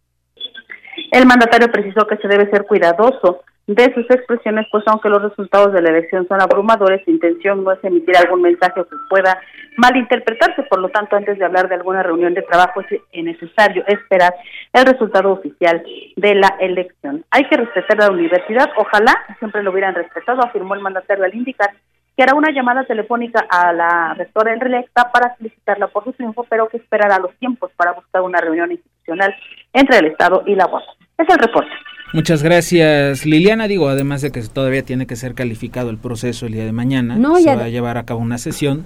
El 1.12 1.26
mandatario 1.26 1.70
precisó 1.70 2.08
que 2.08 2.16
se 2.18 2.28
debe 2.30 2.50
ser 2.50 2.66
cuidadoso 2.66 3.42
de 3.68 3.94
sus 3.94 4.10
expresiones, 4.10 4.66
pues 4.72 4.84
aunque 4.88 5.10
los 5.10 5.22
resultados 5.22 5.74
de 5.74 5.82
la 5.82 5.90
elección 5.90 6.26
son 6.28 6.42
abrumadores, 6.42 7.04
su 7.04 7.12
intención 7.12 7.64
no 7.64 7.72
es 7.74 7.84
emitir 7.84 8.16
algún 8.18 8.42
mensaje 8.42 8.82
que 8.82 8.96
pueda 9.10 9.38
malinterpretarse. 9.76 10.64
Por 10.64 10.80
lo 10.80 10.88
tanto, 10.88 11.18
antes 11.18 11.38
de 11.38 11.44
hablar 11.44 11.68
de 11.68 11.76
alguna 11.76 12.02
reunión 12.02 12.34
de 12.34 12.42
trabajo, 12.44 12.82
es 12.82 13.24
necesario 13.24 13.84
esperar 13.88 14.34
el 14.72 14.86
resultado 14.86 15.34
oficial 15.34 15.84
de 16.16 16.36
la 16.36 16.56
elección. 16.60 17.26
Hay 17.30 17.44
que 17.50 17.58
respetar 17.58 17.98
la 17.98 18.10
universidad, 18.10 18.72
ojalá 18.78 19.14
siempre 19.40 19.64
lo 19.64 19.72
hubieran 19.72 19.96
respetado, 19.96 20.42
afirmó 20.42 20.76
el 20.76 20.82
mandatario 20.82 21.26
al 21.26 21.36
indicar 21.36 21.72
que 22.16 22.24
hará 22.24 22.36
una 22.36 22.52
llamada 22.52 22.86
telefónica 22.86 23.46
a 23.50 23.72
la 23.74 24.14
rectora 24.16 24.56
reelecta 24.56 25.12
para 25.12 25.36
felicitarla 25.36 25.88
por 25.88 26.06
su 26.06 26.14
triunfo, 26.14 26.46
pero 26.50 26.68
que 26.68 26.78
esperará 26.78 27.20
los 27.20 27.34
tiempos 27.36 27.72
para 27.76 27.94
buscar 27.94 28.22
una 28.22 28.40
reunión 28.40 28.72
institucional 28.72 29.36
entre 29.74 29.98
el 29.98 30.06
Estado 30.08 30.44
y 30.46 30.56
la 30.56 30.68
UAP. 30.68 31.01
Es 31.22 31.30
el 31.30 31.40
reporte. 31.40 31.72
Muchas 32.14 32.44
gracias, 32.44 33.26
Liliana. 33.26 33.68
Digo, 33.68 33.88
además 33.88 34.22
de 34.22 34.32
que 34.32 34.42
todavía 34.42 34.84
tiene 34.84 35.06
que 35.06 35.16
ser 35.16 35.34
calificado 35.34 35.90
el 35.90 35.98
proceso 35.98 36.46
el 36.46 36.54
día 36.54 36.66
de 36.66 36.72
mañana, 36.72 37.16
no, 37.16 37.38
se 37.38 37.56
va 37.56 37.66
a 37.66 37.70
llevar 37.70 37.98
a 37.98 38.06
cabo 38.06 38.20
una 38.20 38.38
sesión. 38.38 38.86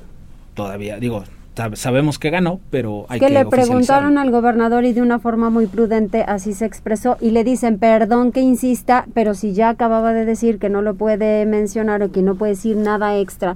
Todavía, 0.53 0.97
digo, 0.97 1.23
sabemos 1.73 2.19
que 2.19 2.29
ganó, 2.29 2.59
pero 2.69 3.05
hay 3.09 3.19
que... 3.19 3.27
Que 3.27 3.33
le 3.33 3.45
preguntaron 3.45 4.17
al 4.17 4.31
gobernador 4.31 4.85
y 4.85 4.93
de 4.93 5.01
una 5.01 5.19
forma 5.19 5.49
muy 5.49 5.67
prudente 5.67 6.23
así 6.23 6.53
se 6.53 6.65
expresó 6.65 7.17
y 7.19 7.31
le 7.31 7.43
dicen, 7.43 7.79
perdón 7.79 8.31
que 8.31 8.41
insista, 8.41 9.05
pero 9.13 9.33
si 9.33 9.53
ya 9.53 9.69
acababa 9.69 10.13
de 10.13 10.25
decir 10.25 10.59
que 10.59 10.69
no 10.69 10.81
lo 10.81 10.95
puede 10.95 11.45
mencionar 11.45 12.03
o 12.03 12.11
que 12.11 12.21
no 12.21 12.35
puede 12.35 12.53
decir 12.53 12.77
nada 12.77 13.17
extra 13.17 13.55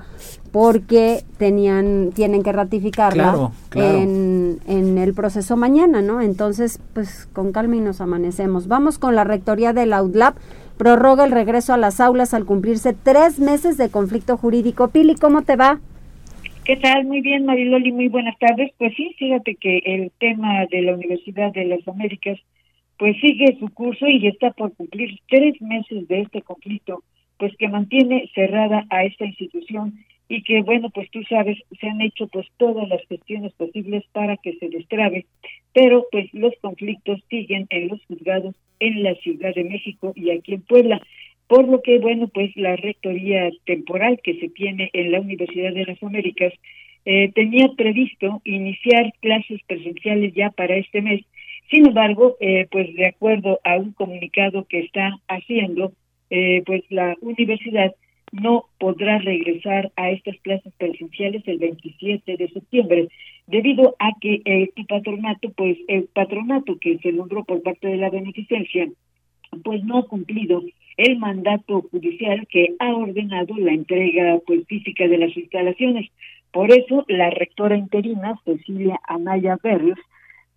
porque 0.51 1.23
tenían 1.38 2.09
tienen 2.13 2.41
que 2.41 2.51
ratificarla 2.51 3.51
En, 3.75 4.59
en 4.67 4.97
el 4.97 5.13
proceso 5.13 5.57
mañana, 5.57 6.01
¿no? 6.01 6.21
Entonces, 6.21 6.79
pues 6.93 7.27
con 7.33 7.51
calma 7.51 7.75
y 7.75 7.81
nos 7.81 8.01
amanecemos. 8.01 8.67
Vamos 8.67 8.97
con 8.97 9.15
la 9.15 9.23
rectoría 9.23 9.73
del 9.73 9.93
Outlab 9.93 10.33
prorroga 10.79 11.25
el 11.25 11.31
regreso 11.31 11.73
a 11.73 11.77
las 11.77 11.99
aulas 11.99 12.33
al 12.33 12.45
cumplirse 12.45 12.93
tres 12.93 13.38
meses 13.38 13.75
de 13.75 13.89
conflicto 13.89 14.38
jurídico. 14.38 14.88
Pili, 14.88 15.15
¿cómo 15.15 15.41
te 15.41 15.57
va? 15.57 15.79
¿Qué 16.63 16.76
tal? 16.76 17.06
Muy 17.06 17.22
bien, 17.22 17.45
Mariloli, 17.45 17.91
muy 17.91 18.10
buenas 18.10 18.38
tardes. 18.38 18.72
Pues 18.78 18.93
sí, 18.95 19.15
fíjate 19.17 19.56
que 19.56 19.82
el 19.86 20.12
tema 20.19 20.65
de 20.67 20.82
la 20.84 20.93
Universidad 20.93 21.52
de 21.52 21.65
las 21.65 21.88
Américas 21.88 22.39
pues 22.98 23.15
sigue 23.22 23.58
su 23.60 23.69
curso 23.69 24.08
y 24.08 24.28
está 24.28 24.52
por 24.52 24.74
cumplir 24.76 25.17
tres 25.30 25.60
meses 25.62 26.08
de 26.10 26.22
este 26.22 26.41
conflicto, 26.41 27.04
pues 27.38 27.56
que 27.58 27.69
mantiene 27.69 28.30
cerrada 28.36 28.86
a 28.89 29.06
esta 29.06 29.26
institución 29.26 29.93
y 30.28 30.43
que 30.43 30.62
bueno, 30.62 30.89
pues 30.91 31.10
tú 31.10 31.24
sabes, 31.24 31.58
se 31.80 31.88
han 31.88 32.02
hecho 32.02 32.28
pues 32.28 32.45
todas 32.58 32.88
las 32.89 33.02
gestiones 33.08 33.54
posibles 33.54 34.04
para 34.12 34.36
que 34.38 34.54
se 34.58 34.67
destrabe, 34.67 35.26
pero 35.74 36.06
pues 36.12 36.32
los 36.34 36.54
conflictos 36.62 37.19
siguen 37.30 37.67
en 37.69 37.88
los 37.88 38.04
juzgados 38.06 38.54
en 38.80 39.02
la 39.02 39.15
Ciudad 39.15 39.56
de 39.56 39.63
México 39.63 40.12
y 40.15 40.32
aquí 40.32 40.54
en 40.54 40.62
Puebla 40.62 41.02
por 41.49 41.67
lo 41.67 41.81
que, 41.81 41.97
bueno, 41.97 42.27
pues 42.27 42.55
la 42.55 42.75
rectoría 42.75 43.49
temporal 43.65 44.19
que 44.23 44.39
se 44.39 44.49
tiene 44.49 44.91
en 44.93 45.12
la 45.12 45.19
Universidad 45.19 45.73
de 45.73 45.83
las 45.83 46.01
Américas 46.03 46.53
eh, 47.05 47.31
tenía 47.33 47.69
previsto 47.75 48.39
iniciar 48.45 49.12
clases 49.19 49.59
presenciales 49.65 50.35
ya 50.35 50.51
para 50.51 50.75
este 50.75 51.01
mes. 51.01 51.25
Sin 51.71 51.88
embargo, 51.88 52.38
eh, 52.39 52.67
pues 52.69 52.93
de 52.93 53.07
acuerdo 53.07 53.59
a 53.63 53.77
un 53.77 53.93
comunicado 53.93 54.65
que 54.65 54.81
está 54.81 55.17
haciendo, 55.27 55.91
eh, 56.29 56.62
pues 56.67 56.83
la 56.89 57.17
universidad 57.19 57.95
no 58.31 58.65
podrá 58.77 59.17
regresar 59.17 59.91
a 59.95 60.12
estas 60.12 60.38
clases 60.41 60.71
presenciales 60.77 61.41
el 61.47 61.57
27 61.57 62.38
de 62.38 62.47
septiembre, 62.49 63.07
debido 63.47 63.95
a 63.97 64.12
que 64.21 64.43
el 64.45 64.69
patronato, 64.88 65.49
pues 65.57 65.79
el 65.88 66.03
patronato 66.13 66.77
que 66.77 66.99
se 66.99 67.12
nombró 67.12 67.43
por 67.43 67.63
parte 67.63 67.88
de 67.88 67.97
la 67.97 68.12
beneficencia, 68.12 68.88
pues 69.63 69.83
no 69.83 69.97
ha 69.97 70.07
cumplido 70.07 70.62
el 70.99 71.17
mandato 71.17 71.81
judicial 71.89 72.45
que 72.47 72.75
ha 72.77 72.93
ordenado 72.93 73.55
la 73.57 73.71
entrega 73.71 74.38
pues 74.45 74.67
física 74.67 75.07
de 75.07 75.17
las 75.17 75.35
instalaciones. 75.35 76.12
Por 76.51 76.71
eso 76.71 77.05
la 77.07 77.29
rectora 77.29 77.77
interina 77.77 78.38
Cecilia 78.43 78.99
Anaya 79.07 79.57
Berrios 79.63 79.97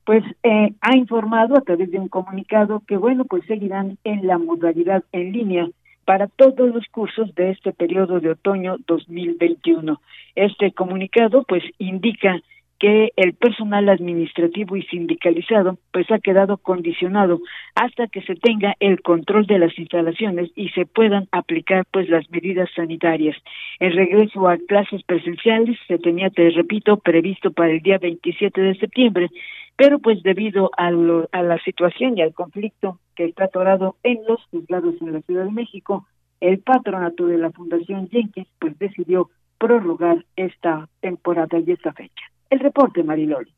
pues 0.05 0.25
eh, 0.43 0.73
ha 0.81 0.97
informado 0.97 1.57
a 1.57 1.61
través 1.61 1.93
de 1.93 2.01
un 2.01 2.09
comunicado 2.09 2.83
que 2.89 2.97
bueno 2.97 3.25
pues 3.25 3.47
seguirán 3.47 3.99
en 4.03 4.27
la 4.27 4.37
modalidad 4.39 5.05
en 5.13 5.31
línea 5.31 5.69
para 6.05 6.27
todos 6.27 6.75
los 6.75 6.85
cursos 6.89 7.33
de 7.37 7.51
este 7.51 7.73
periodo 7.73 8.19
de 8.19 8.31
otoño 8.31 8.79
2021. 8.89 10.01
Este 10.35 10.73
comunicado 10.73 11.45
pues 11.45 11.63
indica 11.79 12.43
que 12.83 13.13
el 13.15 13.35
personal 13.35 13.89
administrativo 13.89 14.77
y 14.77 14.83
sindicalizado 14.83 15.79
pues 15.93 16.11
ha 16.11 16.19
quedado 16.19 16.57
condicionado 16.57 17.39
hasta 17.77 18.09
que 18.09 18.23
se 18.23 18.35
tenga 18.35 18.75
el 18.81 19.03
control 19.03 19.47
de 19.47 19.61
las 19.61 19.79
instalaciones 19.79 20.51
y 20.57 20.71
se 20.71 20.85
puedan 20.85 21.29
aplicar 21.31 21.87
pues 21.93 22.09
las 22.09 22.29
medidas 22.29 22.69
sanitarias. 22.75 23.37
El 23.79 23.93
regreso 23.93 24.49
a 24.49 24.59
clases 24.59 25.05
presenciales 25.05 25.79
se 25.87 25.99
tenía, 25.99 26.29
te 26.31 26.51
repito, 26.51 26.97
previsto 26.97 27.53
para 27.53 27.71
el 27.71 27.83
día 27.83 27.99
27 27.99 28.61
de 28.61 28.75
septiembre, 28.75 29.31
pero 29.77 30.01
pues 30.01 30.21
debido 30.25 30.73
a, 30.77 30.89
a 30.89 31.43
la 31.43 31.59
situación 31.65 32.19
y 32.19 32.23
al 32.23 32.35
conflicto 32.35 32.99
que 33.15 33.27
está 33.27 33.45
atorado 33.45 33.95
en 34.03 34.25
los 34.27 34.43
juzgados 34.51 34.97
en 35.01 35.13
la 35.13 35.21
Ciudad 35.21 35.45
de 35.45 35.53
México, 35.53 36.09
el 36.41 36.59
patronato 36.59 37.29
de 37.29 37.39
la 37.39 37.53
Fundación 37.53 38.09
Jenkins 38.09 38.49
pues 38.59 38.77
decidió 38.81 39.31
prorrogar 39.59 40.25
esta 40.35 40.89
temporada 41.01 41.61
y 41.65 41.71
esta 41.71 41.93
fecha. 41.93 42.32
El 42.53 42.61
reporte, 42.61 43.03
Mariloli. 43.03 43.51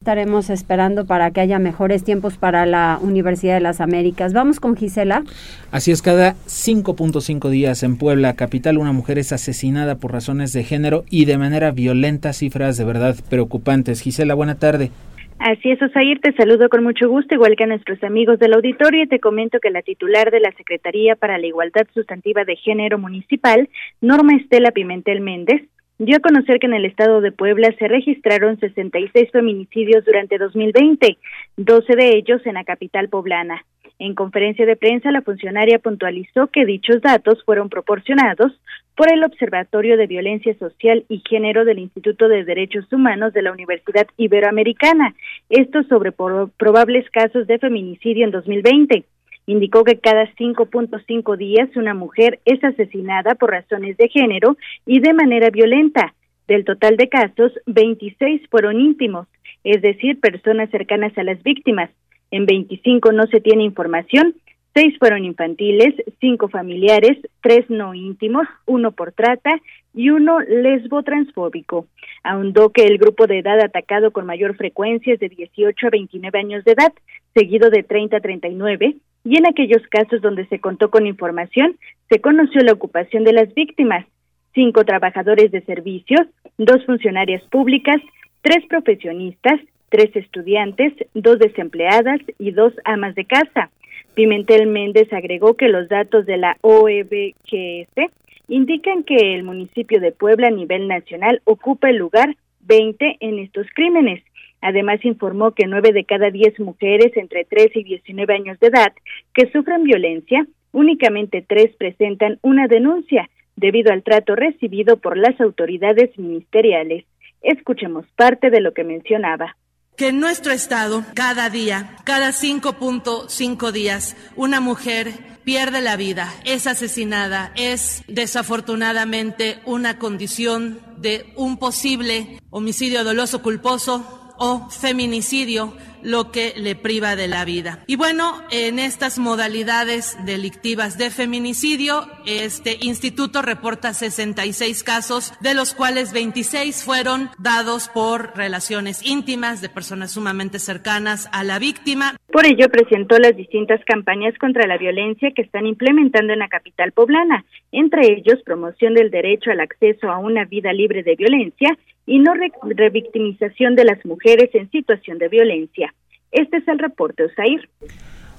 Estaremos 0.00 0.48
esperando 0.48 1.06
para 1.06 1.30
que 1.32 1.40
haya 1.42 1.58
mejores 1.58 2.02
tiempos 2.02 2.38
para 2.38 2.64
la 2.64 2.98
Universidad 3.02 3.52
de 3.52 3.60
las 3.60 3.82
Américas. 3.82 4.32
Vamos 4.32 4.58
con 4.58 4.74
Gisela. 4.74 5.22
Así 5.70 5.90
es, 5.92 6.00
cada 6.00 6.32
5.5 6.46 7.50
días 7.50 7.82
en 7.82 7.98
Puebla, 7.98 8.36
capital, 8.36 8.78
una 8.78 8.92
mujer 8.92 9.18
es 9.18 9.32
asesinada 9.32 9.96
por 9.96 10.12
razones 10.12 10.54
de 10.54 10.64
género 10.64 11.04
y 11.10 11.26
de 11.26 11.36
manera 11.36 11.72
violenta, 11.72 12.32
cifras 12.32 12.78
de 12.78 12.84
verdad 12.86 13.16
preocupantes. 13.28 14.00
Gisela, 14.00 14.32
buena 14.32 14.58
tarde. 14.58 14.92
Así 15.38 15.70
es, 15.70 15.82
Osair, 15.82 16.18
te 16.20 16.32
saludo 16.32 16.70
con 16.70 16.82
mucho 16.82 17.06
gusto, 17.06 17.34
igual 17.34 17.54
que 17.54 17.64
a 17.64 17.66
nuestros 17.66 18.02
amigos 18.02 18.38
del 18.38 18.54
auditorio, 18.54 19.02
y 19.04 19.08
te 19.08 19.20
comento 19.20 19.60
que 19.60 19.68
la 19.68 19.82
titular 19.82 20.30
de 20.30 20.40
la 20.40 20.52
Secretaría 20.52 21.16
para 21.16 21.36
la 21.36 21.46
Igualdad 21.46 21.86
Sustantiva 21.92 22.44
de 22.44 22.56
Género 22.56 22.98
Municipal, 22.98 23.68
Norma 24.00 24.36
Estela 24.36 24.70
Pimentel 24.70 25.20
Méndez, 25.20 25.62
dio 25.98 26.16
a 26.16 26.20
conocer 26.20 26.60
que 26.60 26.66
en 26.66 26.74
el 26.74 26.84
estado 26.84 27.20
de 27.20 27.32
Puebla 27.32 27.74
se 27.78 27.88
registraron 27.88 28.58
66 28.60 29.30
feminicidios 29.32 30.04
durante 30.04 30.38
2020, 30.38 31.18
12 31.56 31.96
de 31.96 32.16
ellos 32.16 32.40
en 32.46 32.54
la 32.54 32.64
capital 32.64 33.08
poblana. 33.08 33.64
En 33.98 34.14
conferencia 34.14 34.64
de 34.64 34.76
prensa, 34.76 35.10
la 35.10 35.22
funcionaria 35.22 35.80
puntualizó 35.80 36.46
que 36.46 36.64
dichos 36.64 37.02
datos 37.02 37.42
fueron 37.44 37.68
proporcionados 37.68 38.52
por 38.96 39.12
el 39.12 39.24
Observatorio 39.24 39.96
de 39.96 40.06
Violencia 40.06 40.56
Social 40.58 41.04
y 41.08 41.20
Género 41.28 41.64
del 41.64 41.80
Instituto 41.80 42.28
de 42.28 42.44
Derechos 42.44 42.92
Humanos 42.92 43.32
de 43.32 43.42
la 43.42 43.50
Universidad 43.50 44.06
Iberoamericana, 44.16 45.16
esto 45.48 45.82
sobre 45.84 46.12
probables 46.12 47.10
casos 47.10 47.48
de 47.48 47.58
feminicidio 47.58 48.24
en 48.24 48.30
2020 48.30 49.04
indicó 49.48 49.82
que 49.82 49.98
cada 49.98 50.26
5.5 50.34 51.36
días 51.38 51.74
una 51.74 51.94
mujer 51.94 52.38
es 52.44 52.62
asesinada 52.62 53.34
por 53.34 53.50
razones 53.50 53.96
de 53.96 54.10
género 54.10 54.58
y 54.84 55.00
de 55.00 55.14
manera 55.14 55.48
violenta. 55.48 56.14
Del 56.46 56.66
total 56.66 56.98
de 56.98 57.08
casos, 57.08 57.52
26 57.64 58.42
fueron 58.50 58.78
íntimos, 58.78 59.26
es 59.64 59.80
decir, 59.80 60.20
personas 60.20 60.68
cercanas 60.70 61.16
a 61.16 61.22
las 61.22 61.42
víctimas. 61.42 61.88
En 62.30 62.44
25 62.44 63.10
no 63.12 63.26
se 63.26 63.40
tiene 63.40 63.64
información, 63.64 64.34
6 64.74 64.98
fueron 64.98 65.24
infantiles, 65.24 65.94
5 66.20 66.48
familiares, 66.48 67.16
3 67.40 67.70
no 67.70 67.94
íntimos, 67.94 68.46
1 68.66 68.92
por 68.92 69.12
trata 69.12 69.50
y 69.94 70.10
1 70.10 70.40
lesbo 70.40 71.02
transfóbico. 71.02 71.86
Ahondó 72.22 72.68
que 72.68 72.84
el 72.84 72.98
grupo 72.98 73.26
de 73.26 73.38
edad 73.38 73.60
atacado 73.60 74.10
con 74.10 74.26
mayor 74.26 74.56
frecuencia 74.56 75.14
es 75.14 75.20
de 75.20 75.30
18 75.30 75.86
a 75.86 75.90
29 75.90 76.38
años 76.38 76.64
de 76.64 76.72
edad, 76.72 76.92
seguido 77.34 77.70
de 77.70 77.82
30 77.82 78.18
a 78.18 78.20
39, 78.20 78.96
y 79.28 79.36
en 79.36 79.46
aquellos 79.46 79.86
casos 79.88 80.22
donde 80.22 80.46
se 80.46 80.58
contó 80.58 80.90
con 80.90 81.06
información, 81.06 81.76
se 82.08 82.18
conoció 82.18 82.62
la 82.62 82.72
ocupación 82.72 83.24
de 83.24 83.34
las 83.34 83.52
víctimas, 83.52 84.06
cinco 84.54 84.86
trabajadores 84.86 85.50
de 85.50 85.60
servicios, 85.60 86.22
dos 86.56 86.82
funcionarias 86.86 87.42
públicas, 87.50 88.00
tres 88.40 88.64
profesionistas, 88.70 89.60
tres 89.90 90.16
estudiantes, 90.16 90.94
dos 91.12 91.38
desempleadas 91.38 92.20
y 92.38 92.52
dos 92.52 92.72
amas 92.86 93.14
de 93.16 93.26
casa. 93.26 93.68
Pimentel 94.14 94.66
Méndez 94.66 95.12
agregó 95.12 95.58
que 95.58 95.68
los 95.68 95.90
datos 95.90 96.24
de 96.24 96.38
la 96.38 96.56
OEBGS 96.62 98.10
indican 98.48 99.02
que 99.02 99.34
el 99.34 99.42
municipio 99.42 100.00
de 100.00 100.12
Puebla 100.12 100.48
a 100.48 100.52
nivel 100.52 100.88
nacional 100.88 101.42
ocupa 101.44 101.90
el 101.90 101.96
lugar 101.96 102.34
20 102.60 103.18
en 103.20 103.40
estos 103.40 103.66
crímenes 103.74 104.22
Además, 104.60 105.04
informó 105.04 105.52
que 105.52 105.66
nueve 105.66 105.92
de 105.92 106.04
cada 106.04 106.30
diez 106.30 106.58
mujeres 106.58 107.16
entre 107.16 107.44
13 107.44 107.80
y 107.80 107.84
19 107.84 108.34
años 108.34 108.60
de 108.60 108.68
edad 108.68 108.92
que 109.34 109.50
sufren 109.50 109.84
violencia, 109.84 110.46
únicamente 110.72 111.44
tres 111.46 111.74
presentan 111.76 112.38
una 112.42 112.66
denuncia 112.66 113.28
debido 113.56 113.92
al 113.92 114.02
trato 114.02 114.34
recibido 114.36 114.96
por 114.98 115.16
las 115.16 115.40
autoridades 115.40 116.16
ministeriales. 116.18 117.04
Escuchemos 117.42 118.06
parte 118.16 118.50
de 118.50 118.60
lo 118.60 118.72
que 118.72 118.84
mencionaba 118.84 119.56
que 119.98 120.08
en 120.08 120.20
nuestro 120.20 120.52
estado, 120.52 121.04
cada 121.14 121.50
día, 121.50 121.96
cada 122.04 122.28
5.5 122.28 123.72
días, 123.72 124.16
una 124.36 124.60
mujer 124.60 125.12
pierde 125.42 125.80
la 125.80 125.96
vida, 125.96 126.32
es 126.44 126.68
asesinada, 126.68 127.52
es 127.56 128.04
desafortunadamente 128.06 129.58
una 129.64 129.98
condición 129.98 130.78
de 130.98 131.32
un 131.34 131.58
posible 131.58 132.38
homicidio 132.50 133.02
doloso 133.02 133.42
culposo 133.42 134.17
o 134.38 134.68
feminicidio 134.70 135.74
lo 136.02 136.30
que 136.30 136.52
le 136.56 136.74
priva 136.74 137.16
de 137.16 137.28
la 137.28 137.44
vida. 137.44 137.82
Y 137.86 137.96
bueno, 137.96 138.34
en 138.50 138.78
estas 138.78 139.18
modalidades 139.18 140.16
delictivas 140.24 140.98
de 140.98 141.10
feminicidio, 141.10 142.06
este 142.26 142.76
instituto 142.80 143.42
reporta 143.42 143.92
66 143.92 144.84
casos, 144.84 145.32
de 145.40 145.54
los 145.54 145.74
cuales 145.74 146.12
26 146.12 146.84
fueron 146.84 147.30
dados 147.38 147.88
por 147.88 148.36
relaciones 148.36 149.04
íntimas 149.04 149.60
de 149.60 149.68
personas 149.68 150.12
sumamente 150.12 150.58
cercanas 150.58 151.28
a 151.32 151.44
la 151.44 151.58
víctima. 151.58 152.16
Por 152.30 152.46
ello 152.46 152.68
presentó 152.68 153.18
las 153.18 153.36
distintas 153.36 153.84
campañas 153.84 154.36
contra 154.38 154.66
la 154.66 154.78
violencia 154.78 155.32
que 155.34 155.42
están 155.42 155.66
implementando 155.66 156.32
en 156.32 156.38
la 156.38 156.48
capital 156.48 156.92
poblana, 156.92 157.44
entre 157.72 158.12
ellos 158.12 158.42
promoción 158.44 158.94
del 158.94 159.10
derecho 159.10 159.50
al 159.50 159.60
acceso 159.60 160.10
a 160.10 160.18
una 160.18 160.44
vida 160.44 160.72
libre 160.72 161.02
de 161.02 161.16
violencia 161.16 161.76
y 162.08 162.18
no 162.18 162.32
revictimización 162.62 163.76
de 163.76 163.84
las 163.84 164.04
mujeres 164.06 164.48
en 164.54 164.70
situación 164.70 165.18
de 165.18 165.28
violencia. 165.28 165.94
Este 166.32 166.56
es 166.56 166.66
el 166.66 166.78
reporte, 166.78 167.24
Osair. 167.24 167.68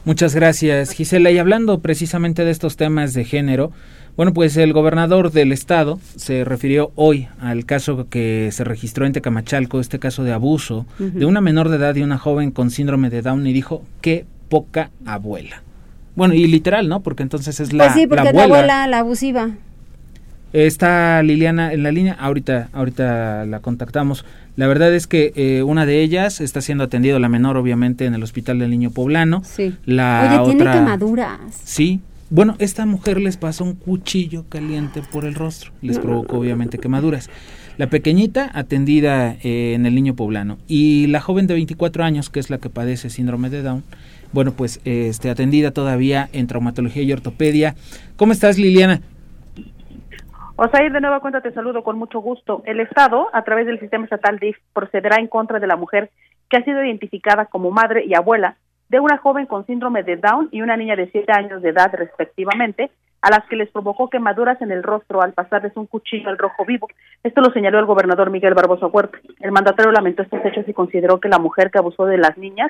Muchas 0.05 0.33
gracias, 0.33 0.91
Gisela. 0.91 1.29
Y 1.29 1.37
hablando 1.37 1.79
precisamente 1.79 2.45
de 2.45 2.51
estos 2.51 2.77
temas 2.77 3.13
de 3.13 3.25
género, 3.25 3.71
bueno, 4.17 4.33
pues 4.33 4.57
el 4.57 4.73
gobernador 4.73 5.31
del 5.31 5.51
estado 5.51 5.99
se 6.15 6.43
refirió 6.45 6.91
hoy 6.95 7.27
al 7.39 7.65
caso 7.65 8.09
que 8.09 8.49
se 8.51 8.63
registró 8.63 9.05
en 9.05 9.13
Tecamachalco, 9.13 9.79
este 9.79 9.99
caso 9.99 10.23
de 10.23 10.33
abuso 10.33 10.87
de 10.97 11.25
una 11.25 11.39
menor 11.39 11.69
de 11.69 11.77
edad 11.77 11.95
y 11.95 12.01
una 12.01 12.17
joven 12.17 12.49
con 12.49 12.71
síndrome 12.71 13.11
de 13.11 13.21
Down 13.21 13.45
y 13.45 13.53
dijo, 13.53 13.83
qué 14.01 14.25
poca 14.49 14.89
abuela. 15.05 15.61
Bueno, 16.15 16.33
y 16.33 16.47
literal, 16.47 16.89
¿no? 16.89 17.01
Porque 17.01 17.21
entonces 17.23 17.59
es 17.59 17.71
la, 17.71 17.85
pues 17.85 17.95
sí, 17.95 18.07
porque 18.07 18.23
la 18.23 18.29
abuela. 18.29 18.47
la 18.47 18.55
abuela, 18.55 18.87
la 18.87 18.99
abusiva. 18.99 19.51
Está 20.51 21.21
Liliana 21.21 21.73
en 21.73 21.83
la 21.83 21.91
línea, 21.91 22.17
ahorita, 22.19 22.69
ahorita 22.73 23.45
la 23.45 23.59
contactamos. 23.59 24.25
La 24.55 24.67
verdad 24.67 24.93
es 24.93 25.07
que 25.07 25.31
eh, 25.35 25.63
una 25.63 25.85
de 25.85 26.01
ellas 26.01 26.41
está 26.41 26.61
siendo 26.61 26.83
atendida, 26.83 27.19
la 27.19 27.29
menor 27.29 27.55
obviamente, 27.55 28.05
en 28.05 28.15
el 28.15 28.23
Hospital 28.23 28.59
del 28.59 28.71
Niño 28.71 28.91
Poblano. 28.91 29.43
Sí. 29.45 29.75
La 29.85 30.27
Oye, 30.27 30.39
otra, 30.39 30.71
tiene 30.71 30.71
quemaduras. 30.71 31.39
Sí. 31.63 32.01
Bueno, 32.31 32.55
esta 32.59 32.85
mujer 32.85 33.19
les 33.19 33.37
pasó 33.37 33.63
un 33.63 33.73
cuchillo 33.73 34.45
caliente 34.49 35.01
por 35.11 35.25
el 35.25 35.33
rostro, 35.33 35.71
les 35.81 35.97
provocó 35.97 36.37
obviamente 36.37 36.77
quemaduras. 36.77 37.29
La 37.77 37.89
pequeñita 37.89 38.51
atendida 38.53 39.37
eh, 39.41 39.73
en 39.73 39.85
el 39.85 39.95
Niño 39.95 40.15
Poblano 40.15 40.57
y 40.67 41.07
la 41.07 41.21
joven 41.21 41.47
de 41.47 41.53
24 41.55 42.03
años, 42.03 42.29
que 42.29 42.39
es 42.39 42.49
la 42.49 42.57
que 42.57 42.69
padece 42.69 43.09
síndrome 43.09 43.49
de 43.49 43.63
Down, 43.63 43.83
bueno, 44.31 44.51
pues 44.51 44.79
este, 44.83 45.29
atendida 45.29 45.71
todavía 45.71 46.29
en 46.33 46.47
traumatología 46.47 47.01
y 47.01 47.11
ortopedia. 47.13 47.75
¿Cómo 48.15 48.33
estás, 48.33 48.57
Liliana? 48.59 49.01
Osair, 50.61 50.91
de 50.91 50.99
nueva 50.99 51.21
cuenta 51.21 51.39
te 51.39 51.53
saludo 51.53 51.83
con 51.83 51.97
mucho 51.97 52.19
gusto. 52.19 52.63
El 52.65 52.81
Estado, 52.81 53.29
a 53.31 53.43
través 53.43 53.65
del 53.65 53.79
sistema 53.79 54.03
estatal 54.03 54.39
DIF, 54.39 54.57
procederá 54.73 55.15
en 55.15 55.27
contra 55.27 55.57
de 55.57 55.67
la 55.67 55.77
mujer 55.77 56.09
que 56.49 56.57
ha 56.57 56.63
sido 56.65 56.83
identificada 56.83 57.45
como 57.45 57.71
madre 57.71 58.03
y 58.05 58.13
abuela 58.13 58.57
de 58.89 58.99
una 58.99 59.17
joven 59.19 59.45
con 59.45 59.65
síndrome 59.65 60.03
de 60.03 60.17
Down 60.17 60.49
y 60.51 60.61
una 60.61 60.75
niña 60.75 60.97
de 60.97 61.09
7 61.11 61.31
años 61.31 61.61
de 61.61 61.69
edad 61.69 61.93
respectivamente, 61.93 62.91
a 63.21 63.29
las 63.29 63.45
que 63.47 63.55
les 63.55 63.71
provocó 63.71 64.09
quemaduras 64.09 64.61
en 64.61 64.71
el 64.71 64.83
rostro 64.83 65.21
al 65.21 65.31
pasarles 65.31 65.71
un 65.77 65.85
cuchillo 65.85 66.27
al 66.27 66.37
rojo 66.37 66.65
vivo. 66.65 66.89
Esto 67.23 67.39
lo 67.39 67.53
señaló 67.53 67.79
el 67.79 67.85
gobernador 67.85 68.29
Miguel 68.29 68.53
Barbosa 68.53 68.87
Huerta. 68.87 69.17
El 69.39 69.53
mandatario 69.53 69.93
lamentó 69.93 70.23
estos 70.23 70.43
hechos 70.43 70.67
y 70.67 70.73
consideró 70.73 71.21
que 71.21 71.29
la 71.29 71.39
mujer 71.39 71.71
que 71.71 71.79
abusó 71.79 72.05
de 72.05 72.17
las 72.17 72.37
niñas 72.37 72.69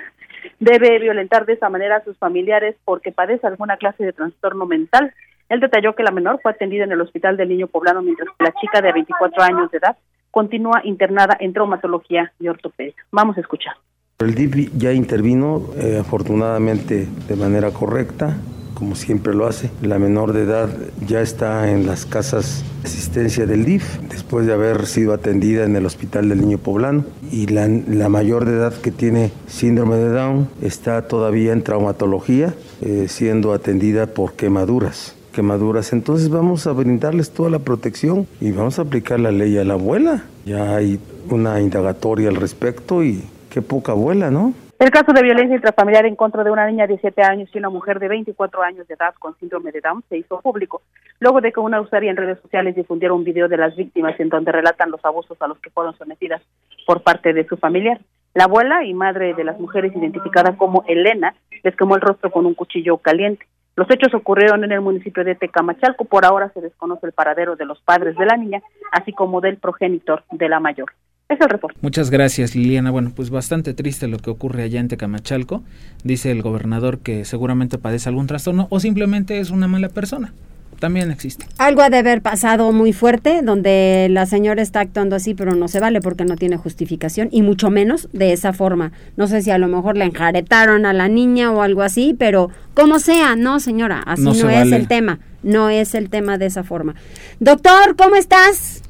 debe 0.60 1.00
violentar 1.00 1.46
de 1.46 1.54
esa 1.54 1.70
manera 1.70 1.98
a 1.98 2.04
sus 2.04 2.18
familiares 2.18 2.76
porque 2.86 3.12
padece 3.12 3.48
alguna 3.48 3.78
clase 3.78 4.04
de 4.04 4.14
trastorno 4.14 4.66
mental. 4.66 5.14
Él 5.50 5.60
detalló 5.60 5.96
que 5.96 6.04
la 6.04 6.12
menor 6.12 6.40
fue 6.42 6.52
atendida 6.52 6.84
en 6.84 6.92
el 6.92 7.02
Hospital 7.02 7.38
del 7.38 7.50
Niño 7.50 7.68
Poblano 7.68 8.02
mientras 8.02 8.30
que 8.38 8.44
la 8.44 8.54
chica 8.62 8.82
de 8.82 8.94
24 8.94 9.44
años 9.44 9.72
de 9.72 9.78
edad 9.80 9.98
continúa 10.32 10.82
internada 10.84 11.36
en 11.40 11.54
traumatología 11.54 12.32
y 12.40 12.48
ortopedia. 12.48 12.94
Vamos 13.12 13.38
a 13.38 13.42
escuchar. 13.42 13.74
El 14.20 14.36
DIF 14.36 14.70
ya 14.76 14.92
intervino 14.92 15.70
eh, 15.78 15.98
afortunadamente 16.00 17.08
de 17.28 17.36
manera 17.36 17.72
correcta, 17.72 18.36
como 18.80 18.96
siempre 18.96 19.34
lo 19.34 19.46
hace. 19.46 19.70
La 19.82 20.00
menor 20.00 20.32
de 20.32 20.44
edad 20.44 20.70
ya 21.06 21.22
está 21.22 21.70
en 21.70 21.86
las 21.86 22.06
casas 22.06 22.64
de 22.82 22.88
asistencia 22.88 23.46
del 23.46 23.66
DIF 23.66 24.00
después 24.10 24.48
de 24.48 24.54
haber 24.54 24.86
sido 24.88 25.14
atendida 25.14 25.66
en 25.66 25.76
el 25.76 25.86
Hospital 25.86 26.30
del 26.30 26.42
Niño 26.42 26.58
Poblano. 26.58 27.04
Y 27.32 27.48
la, 27.48 27.68
la 27.68 28.08
mayor 28.08 28.46
de 28.46 28.54
edad 28.54 28.74
que 28.74 28.92
tiene 28.92 29.32
síndrome 29.48 29.98
de 29.98 30.10
Down 30.10 30.50
está 30.62 31.08
todavía 31.08 31.52
en 31.52 31.62
traumatología, 31.62 32.56
eh, 32.82 33.08
siendo 33.10 33.54
atendida 33.54 34.08
por 34.08 34.34
quemaduras 34.34 35.16
quemaduras. 35.34 35.94
Entonces 35.94 36.30
vamos 36.30 36.66
a 36.66 36.72
brindarles 36.72 37.30
toda 37.32 37.50
la 37.50 37.60
protección 37.60 38.28
y 38.42 38.52
vamos 38.52 38.80
a 38.80 38.82
aplicar 38.82 39.20
la 39.20 39.32
ley 39.32 39.58
a 39.58 39.64
la 39.64 39.74
abuela. 39.74 40.24
Ya 40.46 40.76
hay 40.76 41.00
una 41.30 41.62
indagatoria 41.62 42.30
al 42.30 42.36
respecto 42.36 43.04
y 43.04 43.24
qué 43.50 43.62
poca 43.62 43.92
abuela, 43.92 44.32
¿no? 44.32 44.54
El 44.80 44.92
caso 44.92 45.12
de 45.12 45.22
violencia 45.22 45.58
intrafamiliar 45.58 46.06
en 46.06 46.16
contra 46.16 46.42
de 46.42 46.52
una 46.52 46.66
niña 46.66 46.88
de 46.88 46.98
7 46.98 47.22
años 47.22 47.50
y 47.54 47.58
una 47.58 47.70
mujer 47.70 48.00
de 48.00 48.08
24 48.08 48.64
años 48.64 48.88
de 48.88 48.94
edad 48.94 49.14
con 49.20 49.38
síndrome 49.38 49.74
de 49.74 49.82
Down 49.82 50.06
se 50.08 50.18
hizo 50.18 50.40
público, 50.40 50.84
luego 51.20 51.42
de 51.42 51.52
que 51.52 51.60
una 51.60 51.82
usuaria 51.82 52.10
en 52.10 52.16
redes 52.16 52.40
sociales 52.40 52.78
difundiera 52.78 53.14
un 53.14 53.26
video 53.26 53.50
de 53.50 53.58
las 53.58 53.76
víctimas 53.76 54.18
en 54.22 54.30
donde 54.30 54.54
relatan 54.54 54.90
los 54.90 55.04
abusos 55.04 55.38
a 55.42 55.48
los 55.48 55.60
que 55.60 55.70
fueron 55.70 55.98
sometidas 55.98 56.42
por 56.88 57.04
parte 57.04 57.34
de 57.34 57.46
su 57.46 57.58
familiar. 57.58 58.00
La 58.34 58.46
abuela 58.46 58.86
y 58.86 58.94
madre 58.94 59.34
de 59.34 59.44
las 59.44 59.60
mujeres 59.60 59.94
identificada 59.94 60.56
como 60.56 60.86
Elena 60.88 61.36
les 61.62 61.76
quemó 61.76 61.96
el 61.96 62.02
rostro 62.02 62.32
con 62.32 62.46
un 62.46 62.54
cuchillo 62.54 63.00
caliente. 63.00 63.46
Los 63.76 63.92
hechos 63.92 64.14
ocurrieron 64.14 64.64
en 64.64 64.72
el 64.72 64.80
municipio 64.80 65.26
de 65.26 65.36
Tecamachalco. 65.36 66.06
Por 66.06 66.24
ahora 66.24 66.52
se 66.54 66.62
desconoce 66.62 67.06
el 67.06 67.12
paradero 67.12 67.58
de 67.58 67.66
los 67.66 67.82
padres 67.82 68.16
de 68.16 68.26
la 68.26 68.38
niña, 68.38 68.62
así 68.94 69.12
como 69.12 69.42
del 69.42 69.58
progenitor 69.58 70.24
de 70.32 70.48
la 70.48 70.62
mayor. 70.62 70.90
Es 71.30 71.40
el 71.40 71.48
reporte. 71.50 71.78
Muchas 71.82 72.10
gracias, 72.10 72.56
Liliana. 72.56 72.90
Bueno, 72.90 73.12
pues 73.16 73.30
bastante 73.30 73.76
triste 73.76 74.08
lo 74.08 74.18
que 74.18 74.32
ocurre 74.32 74.64
allá 74.64 74.80
en 74.80 74.88
Tecamachalco. 74.88 75.62
Dice 76.04 76.32
el 76.32 76.42
gobernador 76.42 77.00
que 77.00 77.24
seguramente 77.24 77.78
padece 77.78 78.10
algún 78.10 78.26
trastorno 78.26 78.66
o 78.72 78.80
simplemente 78.80 79.40
es 79.40 79.52
una 79.52 79.68
mala 79.68 79.90
persona. 79.90 80.34
También 80.80 81.12
existe. 81.12 81.46
Algo 81.60 81.82
ha 81.84 81.90
de 81.92 81.98
haber 81.98 82.22
pasado 82.24 82.72
muy 82.72 82.94
fuerte, 82.94 83.42
donde 83.44 84.08
la 84.10 84.26
señora 84.26 84.62
está 84.64 84.80
actuando 84.80 85.16
así, 85.18 85.36
pero 85.36 85.54
no 85.54 85.68
se 85.68 85.80
vale 85.80 86.00
porque 86.02 86.24
no 86.26 86.36
tiene 86.36 86.56
justificación, 86.58 87.28
y 87.32 87.42
mucho 87.42 87.70
menos 87.70 88.08
de 88.14 88.32
esa 88.32 88.54
forma. 88.54 88.94
No 89.18 89.28
sé 89.28 89.42
si 89.42 89.52
a 89.52 89.58
lo 89.58 89.68
mejor 89.68 89.98
le 89.98 90.06
enjaretaron 90.06 90.86
a 90.86 90.94
la 90.94 91.10
niña 91.10 91.52
o 91.52 91.62
algo 91.62 91.82
así, 91.84 92.16
pero 92.18 92.50
como 92.74 92.98
sea, 93.00 93.36
no 93.36 93.60
señora, 93.60 94.02
así 94.06 94.22
No 94.24 94.30
no, 94.30 94.36
se 94.36 94.48
es 94.48 94.54
vale. 94.54 94.76
el 94.78 94.88
tema, 94.88 95.20
no 95.44 95.70
es 95.70 95.96
el 95.96 96.10
tema 96.10 96.38
de 96.38 96.46
esa 96.46 96.64
forma. 96.64 96.96
Doctor, 97.42 97.98
¿cómo 97.98 98.16
estás? 98.16 98.82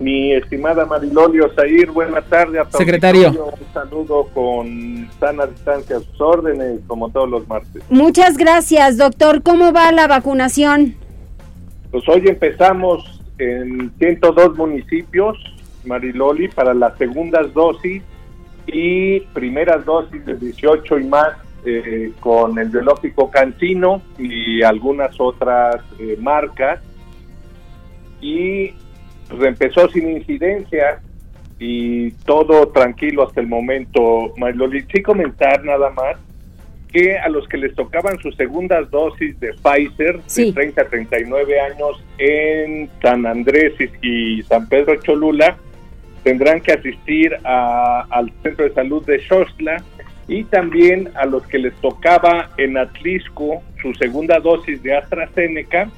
Mi 0.00 0.32
estimada 0.32 0.86
Mariloli 0.86 1.40
Osair, 1.40 1.90
buenas 1.90 2.24
tardes. 2.24 2.62
a 2.62 2.64
tu 2.64 2.78
Secretario. 2.78 3.28
Un 3.30 3.74
saludo 3.74 4.28
con 4.32 5.06
sana 5.20 5.44
distancia 5.44 5.98
a 5.98 6.00
sus 6.00 6.18
órdenes, 6.18 6.80
como 6.86 7.10
todos 7.10 7.28
los 7.28 7.46
martes. 7.46 7.82
Muchas 7.90 8.38
gracias, 8.38 8.96
doctor. 8.96 9.42
¿Cómo 9.42 9.74
va 9.74 9.92
la 9.92 10.06
vacunación? 10.06 10.94
Pues 11.90 12.08
hoy 12.08 12.22
empezamos 12.26 13.20
en 13.36 13.92
102 13.98 14.56
municipios, 14.56 15.36
Mariloli, 15.84 16.48
para 16.48 16.72
las 16.72 16.96
segundas 16.96 17.52
dosis 17.52 18.02
y 18.66 19.20
primeras 19.34 19.84
dosis 19.84 20.24
de 20.24 20.34
18 20.34 20.98
y 20.98 21.04
más 21.04 21.28
eh, 21.66 22.12
con 22.20 22.58
el 22.58 22.70
biológico 22.70 23.30
Cancino 23.30 24.00
y 24.18 24.62
algunas 24.62 25.14
otras 25.20 25.76
eh, 25.98 26.16
marcas. 26.18 26.80
Y 28.22 28.72
pues, 29.30 29.42
empezó 29.44 29.88
sin 29.88 30.10
incidencia 30.10 31.00
y 31.58 32.10
todo 32.24 32.68
tranquilo 32.68 33.26
hasta 33.26 33.40
el 33.40 33.46
momento, 33.46 34.32
Mariloli. 34.36 34.84
Sí 34.92 35.02
comentar 35.02 35.64
nada 35.64 35.90
más 35.90 36.16
que 36.92 37.16
a 37.18 37.28
los 37.28 37.46
que 37.46 37.56
les 37.58 37.74
tocaban 37.74 38.18
sus 38.18 38.34
segundas 38.36 38.90
dosis 38.90 39.38
de 39.38 39.52
Pfizer 39.62 40.20
Sí. 40.26 40.46
de 40.46 40.52
30 40.54 40.82
a 40.82 40.84
39 40.86 41.60
años 41.60 42.02
en 42.18 42.90
San 43.00 43.26
Andrés 43.26 43.74
y 44.02 44.38
y 44.38 44.42
San 44.42 44.68
Pedro 44.68 44.96
Cholula 44.96 45.56
tendrán 46.24 46.60
que 46.60 46.72
asistir 46.72 47.36
a- 47.44 48.06
al 48.10 48.32
centro 48.42 48.64
de 48.64 48.74
salud 48.74 49.04
de 49.06 49.20
Xochla 49.26 49.82
y 50.28 50.44
también 50.44 51.10
a 51.14 51.26
los 51.26 51.46
que 51.46 51.58
les 51.58 51.74
tocaba 51.76 52.50
en 52.56 52.76
Atlisco 52.76 53.62
su 53.80 53.94
segunda 53.94 54.38
dosis 54.40 54.82
de 54.82 54.96
AstraZeneca. 54.96 55.88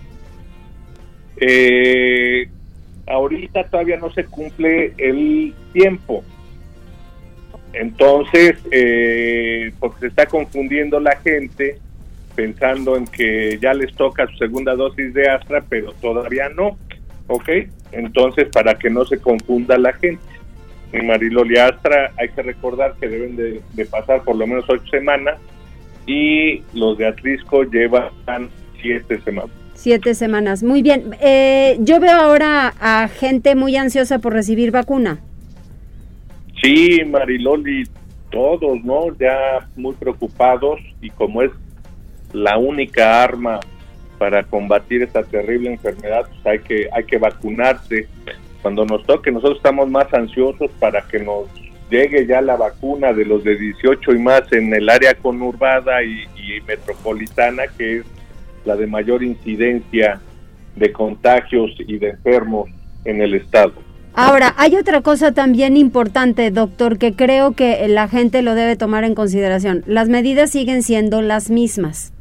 Eh, 1.38 2.48
ahorita 3.06 3.64
todavía 3.64 3.96
no 3.96 4.10
se 4.12 4.24
cumple 4.24 4.94
el 4.98 5.54
tiempo. 5.72 6.24
Entonces, 7.72 8.56
eh, 8.70 9.72
porque 9.80 10.00
se 10.00 10.06
está 10.08 10.26
confundiendo 10.26 11.00
la 11.00 11.16
gente 11.16 11.78
pensando 12.34 12.96
en 12.96 13.06
que 13.06 13.58
ya 13.60 13.74
les 13.74 13.94
toca 13.94 14.26
su 14.26 14.36
segunda 14.36 14.74
dosis 14.74 15.12
de 15.14 15.28
Astra, 15.28 15.62
pero 15.68 15.92
todavía 15.94 16.48
no, 16.50 16.78
¿ok? 17.26 17.48
Entonces, 17.92 18.48
para 18.48 18.78
que 18.78 18.90
no 18.90 19.04
se 19.04 19.18
confunda 19.18 19.76
la 19.78 19.92
gente. 19.94 20.22
En 20.92 21.06
Mariloli 21.06 21.56
Astra 21.56 22.12
hay 22.18 22.28
que 22.28 22.42
recordar 22.42 22.94
que 23.00 23.08
deben 23.08 23.36
de, 23.36 23.62
de 23.72 23.86
pasar 23.86 24.22
por 24.22 24.36
lo 24.36 24.46
menos 24.46 24.64
ocho 24.68 24.86
semanas 24.90 25.38
y 26.06 26.62
los 26.74 26.98
de 26.98 27.06
Atlisco 27.06 27.64
llevan 27.64 28.10
siete 28.80 29.18
semanas. 29.22 29.61
Siete 29.82 30.14
semanas. 30.14 30.62
Muy 30.62 30.80
bien. 30.80 31.16
Eh, 31.20 31.76
yo 31.80 31.98
veo 31.98 32.12
ahora 32.12 32.72
a 32.80 33.08
gente 33.08 33.56
muy 33.56 33.74
ansiosa 33.74 34.20
por 34.20 34.32
recibir 34.32 34.70
vacuna. 34.70 35.18
Sí, 36.62 37.00
Mariloli, 37.04 37.82
todos, 38.30 38.84
¿no? 38.84 39.12
Ya 39.18 39.68
muy 39.74 39.96
preocupados 39.96 40.78
y 41.00 41.10
como 41.10 41.42
es 41.42 41.50
la 42.32 42.58
única 42.58 43.24
arma 43.24 43.58
para 44.18 44.44
combatir 44.44 45.02
esta 45.02 45.24
terrible 45.24 45.72
enfermedad, 45.72 46.28
pues 46.28 46.46
hay 46.46 46.58
que 46.60 46.88
hay 46.92 47.02
que 47.02 47.18
vacunarse. 47.18 48.06
Cuando 48.62 48.84
nos 48.84 49.04
toque, 49.04 49.32
nosotros 49.32 49.56
estamos 49.56 49.90
más 49.90 50.14
ansiosos 50.14 50.70
para 50.78 51.02
que 51.08 51.18
nos 51.18 51.48
llegue 51.90 52.24
ya 52.24 52.40
la 52.40 52.54
vacuna 52.54 53.12
de 53.12 53.24
los 53.24 53.42
de 53.42 53.56
18 53.56 54.12
y 54.12 54.18
más 54.20 54.42
en 54.52 54.72
el 54.72 54.88
área 54.88 55.14
conurbada 55.14 56.04
y, 56.04 56.22
y 56.36 56.60
metropolitana, 56.68 57.64
que 57.76 57.96
es 57.96 58.04
la 58.64 58.76
de 58.76 58.86
mayor 58.86 59.22
incidencia 59.22 60.20
de 60.76 60.92
contagios 60.92 61.70
y 61.78 61.98
de 61.98 62.10
enfermos 62.10 62.70
en 63.04 63.20
el 63.20 63.34
estado. 63.34 63.72
Ahora, 64.14 64.54
hay 64.58 64.76
otra 64.76 65.00
cosa 65.00 65.32
también 65.32 65.76
importante, 65.76 66.50
doctor, 66.50 66.98
que 66.98 67.14
creo 67.14 67.52
que 67.52 67.86
la 67.88 68.08
gente 68.08 68.42
lo 68.42 68.54
debe 68.54 68.76
tomar 68.76 69.04
en 69.04 69.14
consideración. 69.14 69.82
Las 69.86 70.08
medidas 70.08 70.50
siguen 70.50 70.82
siendo 70.82 71.22
las 71.22 71.50
mismas. 71.50 72.12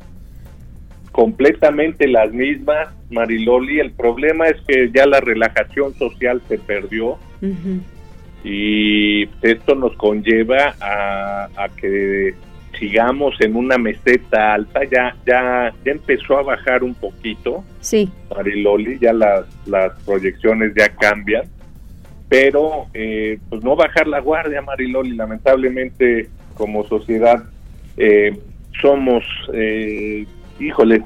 Completamente 1.12 2.08
las 2.08 2.32
mismas, 2.32 2.90
Mariloli. 3.10 3.82
El 3.82 3.92
problema 3.92 4.48
es 4.48 4.56
que 4.66 4.90
ya 4.94 5.06
la 5.06 5.20
relajación 5.20 5.94
social 5.96 6.42
se 6.48 6.58
perdió 6.58 7.18
y 8.44 9.24
esto 9.42 9.76
nos 9.76 9.94
conlleva 9.98 10.76
a, 10.80 11.50
a 11.58 11.70
que 11.70 12.34
sigamos 12.82 13.36
en 13.42 13.56
una 13.56 13.78
meseta 13.78 14.56
alta, 14.56 14.82
ya, 14.92 15.16
ya, 15.24 15.72
ya 15.86 15.92
empezó 15.92 16.40
a 16.40 16.42
bajar 16.42 16.84
un 16.84 16.96
poquito. 16.96 17.64
Sí. 17.80 18.10
Mariloli, 18.36 18.98
ya 19.00 19.14
las, 19.14 19.46
las 19.68 19.94
proyecciones 20.04 20.74
ya 20.76 20.90
cambian, 20.90 21.44
pero 22.28 22.88
eh, 22.96 23.38
pues 23.50 23.64
no 23.64 23.76
bajar 23.76 24.08
la 24.08 24.20
guardia, 24.20 24.64
Mariloli, 24.64 25.16
lamentablemente 25.16 26.28
como 26.56 26.84
sociedad 26.88 27.44
eh, 27.98 28.36
somos, 28.82 29.24
eh, 29.54 30.26
híjole, 30.60 31.04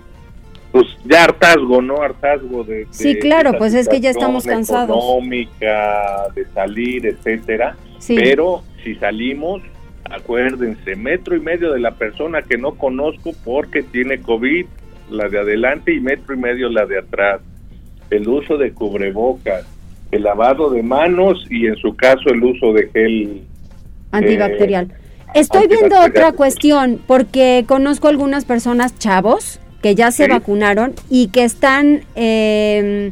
pues 0.72 0.86
ya 1.04 1.26
hartazgo, 1.26 1.82
¿no? 1.82 2.02
Hartazgo 2.02 2.64
de... 2.64 2.88
sí, 2.90 3.20
claro, 3.20 3.52
pues 3.58 3.74
es 3.74 3.90
que 3.90 4.00
ya 4.00 4.12
estamos 4.12 4.46
cansados. 4.46 4.98
Económica, 4.98 6.28
de 6.34 6.46
salir, 6.54 7.06
etcétera. 7.06 7.76
Pero 8.08 8.64
si 8.84 8.96
salimos, 8.96 9.62
acuérdense, 10.10 10.96
metro 10.96 11.36
y 11.36 11.40
medio 11.40 11.72
de 11.74 11.80
la 11.80 11.92
persona 11.92 12.42
que 12.42 12.58
no 12.58 12.76
conozco 12.76 13.32
porque 13.44 13.84
tiene 13.84 14.20
COVID, 14.20 14.66
la 15.10 15.30
de 15.30 15.40
adelante 15.40 15.94
y 15.94 16.00
metro 16.00 16.36
y 16.36 16.38
medio 16.38 16.70
la 16.70 16.86
de 16.86 17.00
atrás. 17.00 17.42
El 18.10 18.28
uso 18.28 18.58
de 18.58 18.72
cubrebocas, 18.72 19.66
el 20.12 20.24
lavado 20.24 20.70
de 20.70 20.84
manos 20.84 21.46
y 21.50 21.68
en 21.68 21.76
su 21.78 21.96
caso 21.96 22.30
el 22.30 22.44
uso 22.44 22.74
de 22.74 22.90
gel 22.90 23.42
antibacterial. 24.12 24.94
Estoy 25.34 25.68
viendo 25.68 26.00
otra 26.00 26.32
cuestión 26.32 27.02
porque 27.06 27.66
conozco 27.68 28.08
algunas 28.08 28.46
personas 28.46 28.98
chavos 28.98 29.60
que 29.82 29.94
ya 29.94 30.12
se 30.12 30.28
vacunaron 30.28 30.94
y 31.10 31.28
que 31.28 31.44
están 31.44 32.02
eh, 32.16 33.12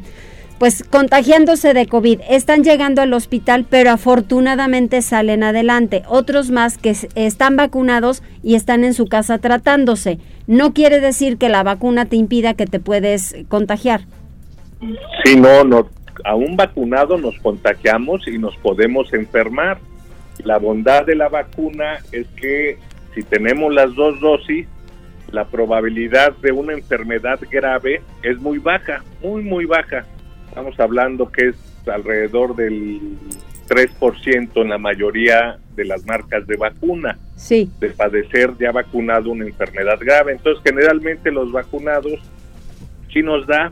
pues 0.64 0.82
contagiándose 0.82 1.74
de 1.74 1.88
COVID, 1.88 2.22
están 2.30 2.64
llegando 2.64 3.02
al 3.02 3.12
hospital, 3.12 3.66
pero 3.70 3.92
afortunadamente 3.92 5.02
salen 5.02 5.44
adelante. 5.44 6.04
Otros 6.08 6.52
más 6.52 6.78
que 6.78 6.96
están 7.16 7.58
vacunados 7.58 8.24
y 8.44 8.56
están 8.56 8.86
en 8.86 8.94
su 8.94 9.08
casa 9.08 9.40
tratándose. 9.40 10.20
No 10.48 10.74
quiere 10.74 11.02
decir 11.02 11.38
que 11.38 11.50
la 11.50 11.64
vacuna 11.64 12.06
te 12.06 12.16
impida 12.16 12.54
que 12.54 12.66
te 12.66 12.80
puedes 12.80 13.36
contagiar. 13.50 14.06
Sí, 15.26 15.36
no, 15.36 15.66
no. 15.66 15.90
A 16.24 16.36
un 16.36 16.56
vacunado 16.56 17.18
nos 17.18 17.38
contagiamos 17.40 18.26
y 18.30 18.38
nos 18.38 18.56
podemos 18.56 19.14
enfermar. 19.14 19.80
La 20.46 20.60
bondad 20.60 21.06
de 21.06 21.18
la 21.18 21.28
vacuna 21.28 21.98
es 22.14 22.26
que 22.38 22.78
si 23.14 23.22
tenemos 23.24 23.74
las 23.74 23.94
dos 23.96 24.18
dosis, 24.22 24.66
la 25.30 25.44
probabilidad 25.44 26.32
de 26.38 26.54
una 26.54 26.72
enfermedad 26.72 27.42
grave 27.52 28.02
es 28.22 28.38
muy 28.40 28.60
baja, 28.60 29.04
muy, 29.22 29.44
muy 29.44 29.66
baja. 29.66 30.06
Estamos 30.54 30.80
hablando 30.80 31.32
que 31.32 31.48
es 31.48 31.56
alrededor 31.88 32.56
del 32.56 33.18
3% 33.68 34.62
en 34.62 34.70
la 34.70 34.78
mayoría 34.78 35.58
de 35.76 35.84
las 35.84 36.06
marcas 36.06 36.46
de 36.46 36.58
vacuna. 36.58 37.18
Sí. 37.36 37.72
De 37.80 37.90
padecer 37.90 38.52
ya 38.60 38.72
vacunado 38.72 39.32
una 39.32 39.46
enfermedad 39.46 39.98
grave. 40.00 40.34
Entonces, 40.34 40.64
generalmente 40.64 41.32
los 41.32 41.52
vacunados, 41.52 42.20
si 43.12 43.24
nos 43.24 43.48
da, 43.48 43.72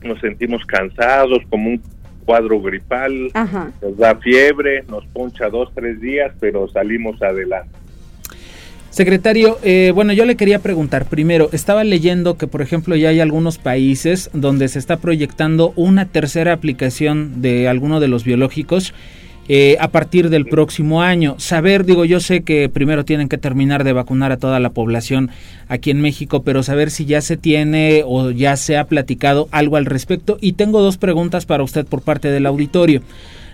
nos 0.00 0.18
sentimos 0.20 0.64
cansados, 0.64 1.40
como 1.50 1.68
un 1.68 1.82
cuadro 2.24 2.62
gripal, 2.62 3.30
nos 3.82 3.98
da 3.98 4.16
fiebre, 4.16 4.84
nos 4.88 5.04
poncha 5.08 5.50
dos, 5.50 5.70
tres 5.74 6.00
días, 6.00 6.32
pero 6.40 6.66
salimos 6.68 7.20
adelante. 7.20 7.76
Secretario, 8.90 9.58
eh, 9.62 9.92
bueno, 9.94 10.12
yo 10.12 10.24
le 10.24 10.34
quería 10.34 10.58
preguntar 10.58 11.06
primero, 11.06 11.48
estaba 11.52 11.84
leyendo 11.84 12.36
que 12.36 12.48
por 12.48 12.60
ejemplo 12.60 12.96
ya 12.96 13.10
hay 13.10 13.20
algunos 13.20 13.56
países 13.56 14.30
donde 14.32 14.66
se 14.66 14.80
está 14.80 14.96
proyectando 14.96 15.72
una 15.76 16.06
tercera 16.06 16.52
aplicación 16.52 17.40
de 17.40 17.68
alguno 17.68 18.00
de 18.00 18.08
los 18.08 18.24
biológicos 18.24 18.92
eh, 19.52 19.76
a 19.80 19.88
partir 19.88 20.28
del 20.28 20.46
próximo 20.46 21.02
año. 21.02 21.36
Saber, 21.38 21.84
digo, 21.84 22.04
yo 22.04 22.20
sé 22.20 22.42
que 22.42 22.68
primero 22.68 23.04
tienen 23.04 23.28
que 23.28 23.38
terminar 23.38 23.84
de 23.84 23.92
vacunar 23.92 24.32
a 24.32 24.36
toda 24.36 24.60
la 24.60 24.70
población 24.70 25.30
aquí 25.68 25.90
en 25.90 26.00
México, 26.00 26.42
pero 26.42 26.62
saber 26.62 26.90
si 26.90 27.04
ya 27.04 27.20
se 27.20 27.36
tiene 27.36 28.02
o 28.04 28.30
ya 28.30 28.56
se 28.56 28.76
ha 28.76 28.84
platicado 28.84 29.48
algo 29.50 29.76
al 29.76 29.86
respecto. 29.86 30.36
Y 30.40 30.52
tengo 30.52 30.80
dos 30.82 30.98
preguntas 30.98 31.46
para 31.46 31.62
usted 31.62 31.84
por 31.86 32.02
parte 32.02 32.30
del 32.30 32.46
auditorio. 32.46 33.02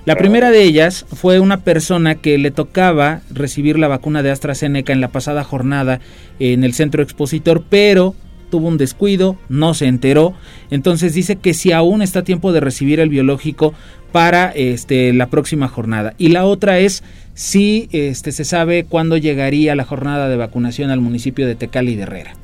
La 0.07 0.14
primera 0.14 0.53
de 0.53 0.62
ellas 0.62 1.05
fue 1.12 1.40
una 1.40 1.64
persona 1.64 2.14
que 2.14 2.38
le 2.38 2.53
tocaba 2.53 3.23
recibir 3.29 3.77
la 3.77 3.88
vacuna 3.88 4.23
de 4.23 4.31
AstraZeneca 4.31 4.92
en 4.92 5.01
la 5.01 5.09
pasada 5.09 5.42
jornada 5.42 5.99
en 6.38 6.62
el 6.62 6.75
centro 6.75 7.03
expositor, 7.03 7.64
pero 7.69 8.14
tuvo 8.49 8.69
un 8.69 8.79
descuido, 8.79 9.37
no 9.49 9.75
se 9.75 9.87
enteró, 9.87 10.33
entonces 10.71 11.12
dice 11.12 11.35
que 11.35 11.55
si 11.55 11.73
aún 11.73 12.03
está 12.03 12.23
tiempo 12.23 12.53
de 12.53 12.61
recibir 12.61 13.01
el 13.01 13.09
biológico 13.09 13.75
para 14.12 14.53
este 14.53 15.12
la 15.12 15.27
próxima 15.27 15.66
jornada. 15.66 16.14
Y 16.19 16.29
la 16.29 16.45
otra 16.45 16.79
es 16.79 17.03
si 17.35 17.88
este 17.90 18.31
se 18.31 18.45
sabe 18.45 18.85
cuándo 18.85 19.16
llegaría 19.16 19.75
la 19.75 19.85
jornada 19.85 20.29
de 20.29 20.37
vacunación 20.37 20.90
al 20.90 21.01
municipio 21.01 21.49
de 21.49 21.57
Tecali 21.57 21.97
de 21.97 22.03
Herrera. 22.05 22.35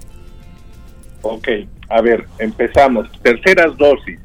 Ok, 1.23 1.47
a 1.89 2.01
ver, 2.01 2.25
empezamos. 2.41 3.09
Terceras 3.23 3.77
dosis. 3.79 4.19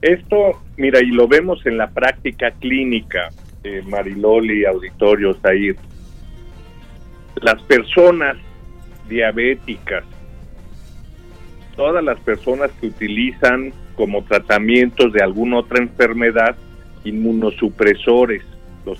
Esto, 0.00 0.62
mira, 0.76 1.00
y 1.00 1.08
lo 1.08 1.26
vemos 1.26 1.64
en 1.66 1.76
la 1.76 1.90
práctica 1.90 2.52
clínica, 2.52 3.30
eh, 3.64 3.82
Mariloli, 3.86 4.64
Auditorio, 4.64 5.34
Zahir. 5.34 5.76
Las 7.42 7.60
personas 7.62 8.36
diabéticas, 9.08 10.04
todas 11.76 12.04
las 12.04 12.18
personas 12.20 12.70
que 12.80 12.88
utilizan 12.88 13.72
como 13.96 14.22
tratamientos 14.24 15.12
de 15.12 15.22
alguna 15.22 15.58
otra 15.58 15.82
enfermedad 15.82 16.56
inmunosupresores, 17.04 18.42
los 18.84 18.98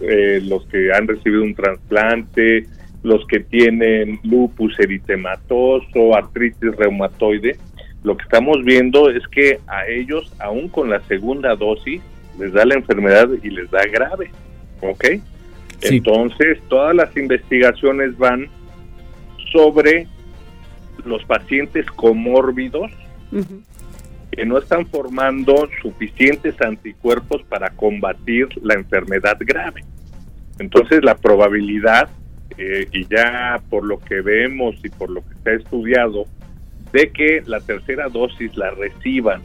eh, 0.00 0.40
los 0.44 0.66
que 0.66 0.92
han 0.92 1.08
recibido 1.08 1.42
un 1.42 1.54
trasplante, 1.54 2.66
los 3.02 3.26
que 3.26 3.40
tienen 3.40 4.20
lupus 4.24 4.78
eritematoso, 4.78 6.14
artritis 6.14 6.76
reumatoide, 6.76 7.58
lo 8.02 8.16
que 8.16 8.22
estamos 8.22 8.64
viendo 8.64 9.10
es 9.10 9.26
que 9.28 9.60
a 9.66 9.86
ellos, 9.86 10.32
aún 10.38 10.68
con 10.68 10.88
la 10.88 11.00
segunda 11.06 11.54
dosis, 11.54 12.00
les 12.38 12.52
da 12.52 12.64
la 12.64 12.74
enfermedad 12.74 13.28
y 13.42 13.50
les 13.50 13.70
da 13.70 13.82
grave. 13.84 14.30
¿Ok? 14.80 15.04
Entonces, 15.82 16.58
todas 16.68 16.94
las 16.94 17.14
investigaciones 17.16 18.16
van 18.16 18.48
sobre 19.52 20.06
los 21.04 21.24
pacientes 21.24 21.86
comórbidos 21.86 22.90
que 24.30 24.44
no 24.44 24.58
están 24.58 24.86
formando 24.86 25.68
suficientes 25.82 26.60
anticuerpos 26.60 27.42
para 27.44 27.70
combatir 27.70 28.48
la 28.62 28.74
enfermedad 28.74 29.36
grave. 29.40 29.84
Entonces, 30.58 31.02
la 31.02 31.16
probabilidad, 31.16 32.08
eh, 32.56 32.86
y 32.92 33.06
ya 33.06 33.60
por 33.70 33.84
lo 33.84 33.98
que 33.98 34.20
vemos 34.20 34.76
y 34.84 34.88
por 34.90 35.10
lo 35.10 35.22
que 35.22 35.34
se 35.42 35.50
ha 35.50 35.54
estudiado, 35.54 36.26
de 36.92 37.10
que 37.10 37.42
la 37.46 37.60
tercera 37.60 38.08
dosis 38.08 38.56
la 38.56 38.70
reciban 38.70 39.42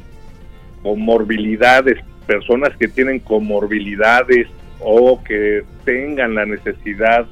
comorbilidades, 0.81 1.97
personas 2.27 2.75
que 2.77 2.87
tienen 2.87 3.19
comorbilidades 3.19 4.47
o 4.79 5.23
que 5.23 5.63
tengan 5.83 6.35
la 6.35 6.45
necesidad 6.45 7.25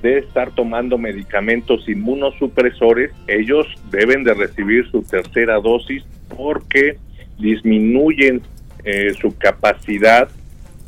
de 0.00 0.18
estar 0.18 0.54
tomando 0.54 0.98
medicamentos 0.98 1.88
inmunosupresores, 1.88 3.10
ellos 3.26 3.66
deben 3.90 4.22
de 4.22 4.34
recibir 4.34 4.88
su 4.90 5.02
tercera 5.02 5.58
dosis 5.58 6.04
porque 6.36 6.98
disminuyen 7.38 8.42
eh, 8.84 9.14
su 9.20 9.36
capacidad 9.38 10.28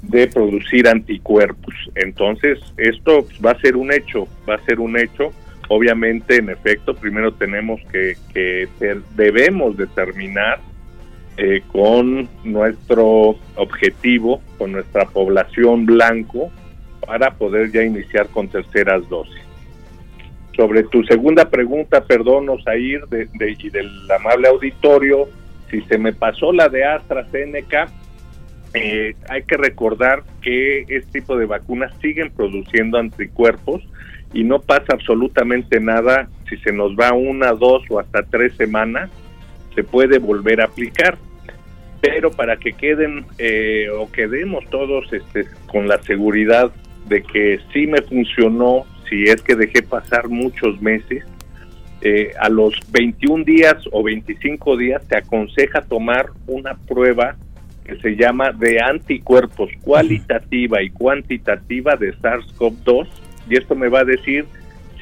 de 0.03 0.29
producir 0.29 0.87
anticuerpos. 0.87 1.75
Entonces, 1.95 2.59
esto 2.77 3.27
va 3.45 3.53
a 3.53 3.61
ser 3.61 3.77
un 3.77 3.93
hecho, 3.93 4.29
va 4.49 4.57
a 4.57 4.65
ser 4.65 4.79
un 4.79 4.99
hecho 4.99 5.33
obviamente, 5.69 6.37
en 6.37 6.51
efecto, 6.51 6.95
primero 6.95 7.33
tenemos 7.33 7.81
que, 7.93 8.17
debemos 9.15 9.77
determinar 9.77 10.61
eh, 11.37 11.63
con 11.73 12.29
nuestro 12.45 13.37
objetivo, 13.57 14.41
con 14.59 14.73
nuestra 14.73 15.07
población 15.07 15.87
blanco, 15.87 16.51
para 17.07 17.33
poder 17.33 17.71
ya 17.71 17.83
iniciar 17.83 18.29
con 18.29 18.49
terceras 18.49 19.09
dosis. 19.09 19.43
Sobre 20.57 20.85
tu 20.85 21.05
segunda 21.05 21.51
pregunta, 21.51 22.05
perdón, 22.05 22.49
Osair, 22.49 23.07
de, 23.09 23.29
de, 23.35 23.57
y 23.59 23.71
del 23.71 23.91
amable 24.11 24.49
auditorio, 24.49 25.29
si 25.71 25.83
se 25.83 25.99
me 25.99 26.13
pasó 26.13 26.53
la 26.53 26.69
de 26.69 26.85
AstraZeneca, 26.85 27.89
eh, 28.75 29.15
hay 29.29 29.43
que 29.45 29.57
recordar 29.57 30.23
que 30.43 30.83
este 30.89 31.21
tipo 31.21 31.37
de 31.37 31.47
vacunas 31.47 31.93
siguen 32.01 32.31
produciendo 32.31 32.99
anticuerpos 32.99 33.83
y 34.37 34.45
no 34.45 34.61
pasa 34.61 34.93
absolutamente 34.93 35.81
nada 35.81 36.29
si 36.47 36.59
se 36.59 36.71
nos 36.71 36.95
va 36.95 37.15
una, 37.15 37.53
dos 37.53 37.83
o 37.89 37.99
hasta 37.99 38.23
tres 38.23 38.55
semanas, 38.57 39.11
se 39.75 39.83
puede 39.83 40.19
volver 40.19 40.61
a 40.61 40.65
aplicar. 40.65 41.17
Pero 42.03 42.31
para 42.31 42.59
que 42.59 42.75
queden 42.75 43.25
eh, 43.39 43.89
o 43.99 44.13
quedemos 44.13 44.63
todos 44.69 45.11
este, 45.11 45.47
con 45.67 45.89
la 45.89 46.03
seguridad 46.03 46.71
de 47.09 47.23
que 47.23 47.61
sí 47.73 47.87
me 47.87 48.03
funcionó, 48.03 48.85
si 49.09 49.23
es 49.23 49.41
que 49.41 49.57
dejé 49.57 49.83
pasar 49.83 50.29
muchos 50.29 50.83
meses, 50.83 51.25
eh, 52.03 52.33
a 52.39 52.51
los 52.51 52.79
21 52.93 53.43
días 53.43 53.77
o 53.91 54.03
25 54.03 54.77
días 54.77 55.03
te 55.09 55.17
aconseja 55.17 55.81
tomar 55.81 56.27
una 56.47 56.75
prueba 56.75 57.37
que 57.87 57.97
se 57.97 58.17
llama 58.17 58.53
de 58.53 58.83
anticuerpos 58.83 59.71
cualitativa 59.81 60.83
y 60.83 60.91
cuantitativa 60.91 61.97
de 61.97 62.15
SARS-CoV-2 62.19 63.09
y 63.49 63.57
esto 63.57 63.75
me 63.75 63.89
va 63.89 64.01
a 64.01 64.05
decir 64.05 64.47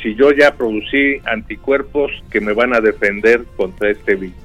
si 0.03 0.15
yo 0.15 0.33
ya 0.33 0.55
producí 0.55 1.21
anticuerpos 1.25 2.11
que 2.31 2.41
me 2.41 2.53
van 2.53 2.75
a 2.75 2.81
defender 2.81 3.45
contra 3.57 3.91
este 3.91 4.17
virus. 4.17 4.37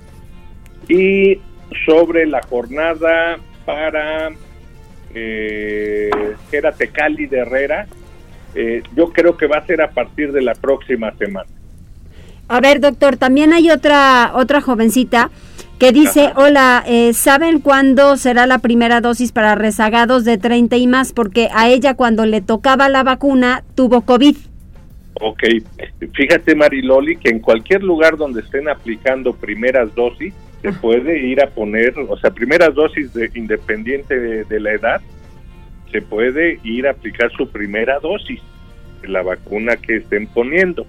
Y 0.87 1.39
sobre 1.85 2.25
la 2.25 2.41
jornada 2.43 3.37
para 3.65 4.29
eh, 5.13 6.09
Tecali 6.77 7.25
de 7.25 7.39
Herrera, 7.39 7.87
eh, 8.55 8.83
yo 8.95 9.11
creo 9.11 9.37
que 9.37 9.47
va 9.47 9.57
a 9.57 9.65
ser 9.65 9.81
a 9.81 9.91
partir 9.91 10.31
de 10.31 10.41
la 10.41 10.55
próxima 10.55 11.11
semana. 11.17 11.49
A 12.47 12.61
ver, 12.61 12.79
doctor, 12.79 13.17
también 13.17 13.53
hay 13.53 13.69
otra 13.69 14.31
otra 14.33 14.61
jovencita 14.61 15.29
que 15.79 15.93
dice, 15.93 16.31
hola, 16.35 16.83
eh, 16.85 17.13
¿saben 17.13 17.61
cuándo 17.61 18.17
será 18.17 18.45
la 18.45 18.59
primera 18.59 18.99
dosis 18.99 19.31
para 19.31 19.55
rezagados 19.55 20.25
de 20.25 20.37
30 20.37 20.75
y 20.75 20.87
más? 20.87 21.13
Porque 21.13 21.47
a 21.53 21.69
ella 21.69 21.95
cuando 21.95 22.25
le 22.25 22.41
tocaba 22.41 22.89
la 22.89 23.03
vacuna 23.03 23.63
tuvo 23.75 24.01
COVID. 24.01 24.35
Ok, 25.21 25.43
fíjate 26.13 26.55
Mariloli 26.55 27.15
que 27.15 27.29
en 27.29 27.39
cualquier 27.39 27.83
lugar 27.83 28.17
donde 28.17 28.41
estén 28.41 28.69
aplicando 28.69 29.33
primeras 29.33 29.93
dosis, 29.95 30.33
se 30.61 30.73
puede 30.73 31.19
ir 31.25 31.41
a 31.41 31.47
poner, 31.47 31.93
o 31.97 32.17
sea, 32.17 32.31
primeras 32.31 32.75
dosis 32.75 33.13
de, 33.13 33.29
independiente 33.33 34.43
de, 34.43 34.59
la 34.59 34.73
edad, 34.73 35.01
se 35.91 36.01
puede 36.01 36.59
ir 36.63 36.87
a 36.87 36.91
aplicar 36.91 37.31
su 37.31 37.49
primera 37.49 37.99
dosis 37.99 38.41
de 39.01 39.07
la 39.07 39.21
vacuna 39.21 39.77
que 39.77 39.97
estén 39.97 40.27
poniendo. 40.27 40.85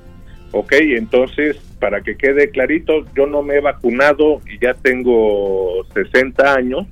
Ok, 0.53 0.73
entonces, 0.73 1.57
para 1.79 2.01
que 2.01 2.17
quede 2.17 2.51
clarito, 2.51 3.05
yo 3.15 3.27
no 3.27 3.43
me 3.43 3.57
he 3.57 3.61
vacunado 3.61 4.41
y 4.51 4.59
ya 4.59 4.75
tengo 4.75 5.87
60 5.95 6.55
años. 6.55 6.87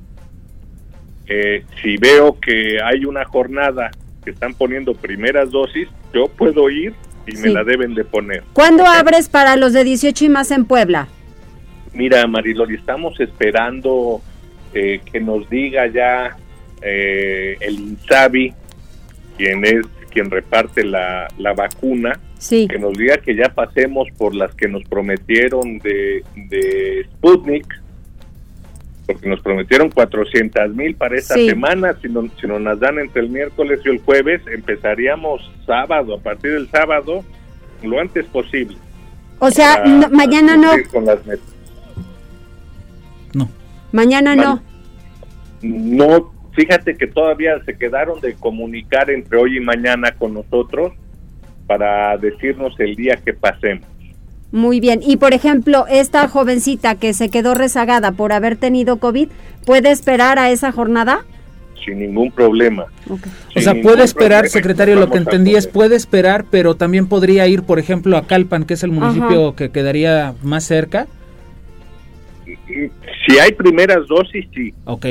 Eh, 1.27 1.65
si 1.83 1.97
veo 1.97 2.39
que 2.41 2.79
hay 2.83 3.05
una 3.05 3.25
jornada 3.25 3.91
que 4.25 4.31
están 4.31 4.55
poniendo 4.55 4.95
primeras 4.95 5.51
dosis, 5.51 5.89
yo 6.15 6.29
puedo 6.29 6.71
ir 6.71 6.95
y 7.27 7.37
me 7.37 7.51
la 7.51 7.65
deben 7.65 7.95
de 7.95 8.05
poner. 8.05 8.45
¿Cuándo 8.53 8.87
abres 8.87 9.29
para 9.29 9.57
los 9.57 9.73
de 9.73 9.85
18 9.85 10.25
y 10.25 10.29
más 10.29 10.51
en 10.51 10.65
Puebla? 10.65 11.09
Mira, 11.93 12.27
Mariloli, 12.27 12.77
estamos 12.77 13.19
esperando 13.21 14.23
eh, 14.73 15.01
que 15.11 15.21
nos 15.21 15.49
diga 15.51 15.87
ya 15.89 16.37
eh, 16.81 17.57
el 17.61 17.75
INSABI, 17.75 18.55
quien 19.37 19.65
es 19.65 19.85
quien 20.09 20.31
reparte 20.31 20.85
la, 20.85 21.29
la 21.39 21.53
vacuna, 21.55 22.19
que 22.49 22.79
nos 22.79 22.97
diga 22.97 23.19
que 23.19 23.35
ya 23.35 23.49
pasemos 23.49 24.09
por 24.17 24.35
las 24.35 24.55
que 24.55 24.69
nos 24.69 24.83
prometieron 24.85 25.79
de, 25.79 26.25
de 26.35 27.07
Sputnik, 27.13 27.67
porque 29.07 29.29
nos 29.29 29.41
prometieron 29.41 29.91
400 29.91 30.75
mil 30.75 30.95
para 30.95 31.17
esta 31.17 31.35
semana, 31.35 31.97
si, 32.03 32.09
no, 32.09 32.29
si 32.41 32.47
nos 32.47 32.61
las 32.61 32.79
dan 32.79 32.99
entre 32.99 33.23
el 33.23 33.31
miércoles 33.31 33.81
y 33.85 33.89
el 33.89 33.99
jueves, 34.01 34.43
empezaríamos 34.47 35.51
sábado, 35.67 36.17
a 36.17 36.21
partir 36.21 36.53
del 36.53 36.69
sábado, 36.69 37.25
lo 37.83 38.01
antes 38.01 38.27
posible. 38.27 38.77
O 39.39 39.51
sea, 39.51 39.85
mañana 40.11 40.57
no. 40.57 40.73
No. 43.33 43.49
Mañana 43.93 44.37
no. 44.37 44.63
No, 45.63 46.33
fíjate 46.59 46.97
que 46.97 47.07
todavía 47.07 47.63
se 47.65 47.77
quedaron 47.77 48.21
de 48.21 48.35
comunicar 48.35 49.11
entre 49.11 49.39
hoy 49.39 49.59
y 49.59 49.61
mañana 49.61 50.11
con 50.11 50.35
nosotros 50.35 50.93
para 51.69 52.17
decirnos 52.17 52.75
el 52.81 52.97
día 52.97 53.17
que 53.25 53.33
pasemos. 53.33 53.87
Muy 54.51 54.81
bien. 54.81 55.01
Y 55.07 55.19
por 55.19 55.35
ejemplo, 55.35 55.87
esta 55.89 56.27
jovencita 56.27 56.97
que 56.97 57.15
se 57.15 57.29
quedó 57.29 57.55
rezagada 57.55 58.11
por 58.11 58.33
haber 58.33 58.57
tenido 58.57 58.97
COVID, 58.97 59.29
¿puede 59.67 59.93
esperar 59.93 60.41
a 60.41 60.51
esa 60.51 60.73
jornada? 60.73 61.25
Sin 61.85 62.01
ningún 62.01 62.33
problema. 62.33 62.87
o 63.09 63.61
sea, 63.61 63.81
puede 63.81 64.03
esperar, 64.03 64.49
secretario, 64.49 64.97
lo 64.97 65.11
que 65.11 65.19
entendí 65.19 65.55
es 65.55 65.69
puede 65.69 65.95
esperar, 65.95 66.45
pero 66.51 66.75
también 66.75 67.07
podría 67.07 67.47
ir, 67.47 67.63
por 67.63 67.79
ejemplo, 67.79 68.17
a 68.17 68.27
Calpan, 68.27 68.65
que 68.65 68.75
es 68.75 68.83
el 68.83 68.91
municipio 68.91 69.55
que 69.55 69.71
quedaría 69.71 70.35
más 70.43 70.65
cerca. 70.65 71.07
Si 72.47 73.39
hay 73.39 73.53
primeras 73.53 74.09
dosis, 74.09 74.45
sí. 74.53 74.75
Ok. 74.87 75.07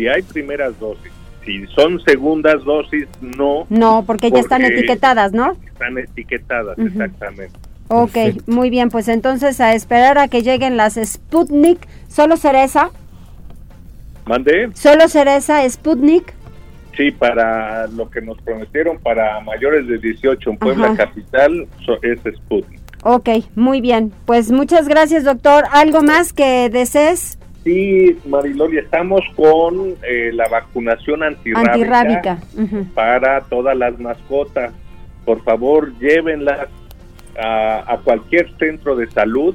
Si 0.00 0.08
hay 0.08 0.22
primeras 0.22 0.80
dosis 0.80 1.12
si 1.44 1.66
son 1.68 2.00
segundas 2.00 2.64
dosis, 2.64 3.06
no. 3.20 3.66
No, 3.68 4.04
porque, 4.06 4.30
ya 4.30 4.40
están 4.40 4.64
etiquetadas, 4.64 5.32
¿no? 5.32 5.56
Están 5.66 5.98
etiquetadas, 5.98 6.78
exactamente. 6.78 7.58
Ok, 7.88 8.16
muy 8.46 8.70
bien, 8.70 8.88
pues 8.88 9.08
entonces 9.08 9.60
a 9.60 9.74
esperar 9.74 10.16
a 10.16 10.28
que 10.28 10.42
lleguen 10.42 10.78
las 10.78 10.94
Sputnik. 10.94 11.86
¿Solo 12.08 12.38
cereza? 12.38 12.90
¿Mande? 14.26 14.70
¿Solo 14.74 15.08
cereza 15.08 15.68
Sputnik? 15.68 16.32
Sí, 16.96 17.10
para 17.10 17.86
lo 17.88 18.08
que 18.10 18.20
nos 18.20 18.40
prometieron 18.42 18.98
para 18.98 19.40
mayores 19.40 19.86
de 19.86 19.98
18 19.98 20.50
en 20.50 20.56
Puebla 20.56 20.94
Capital 20.96 21.66
es 22.02 22.20
Sputnik. 22.36 22.80
Ok, 23.02 23.28
muy 23.54 23.80
bien. 23.80 24.12
Pues 24.26 24.50
muchas 24.50 24.88
gracias, 24.88 25.24
doctor. 25.24 25.64
¿Algo 25.72 26.02
más 26.02 26.32
que 26.32 26.68
desees? 26.70 27.39
Sí, 27.64 28.16
Mariloli, 28.26 28.78
estamos 28.78 29.20
con 29.36 29.94
eh, 30.02 30.30
la 30.32 30.48
vacunación 30.48 31.22
antirrábica, 31.22 32.38
para 32.94 33.42
todas 33.42 33.76
las 33.76 33.98
mascotas. 33.98 34.72
Por 35.26 35.42
favor, 35.44 35.92
llévenlas 35.98 36.68
a, 37.38 37.98
cualquier 38.02 38.50
centro 38.58 38.96
de 38.96 39.10
salud 39.10 39.54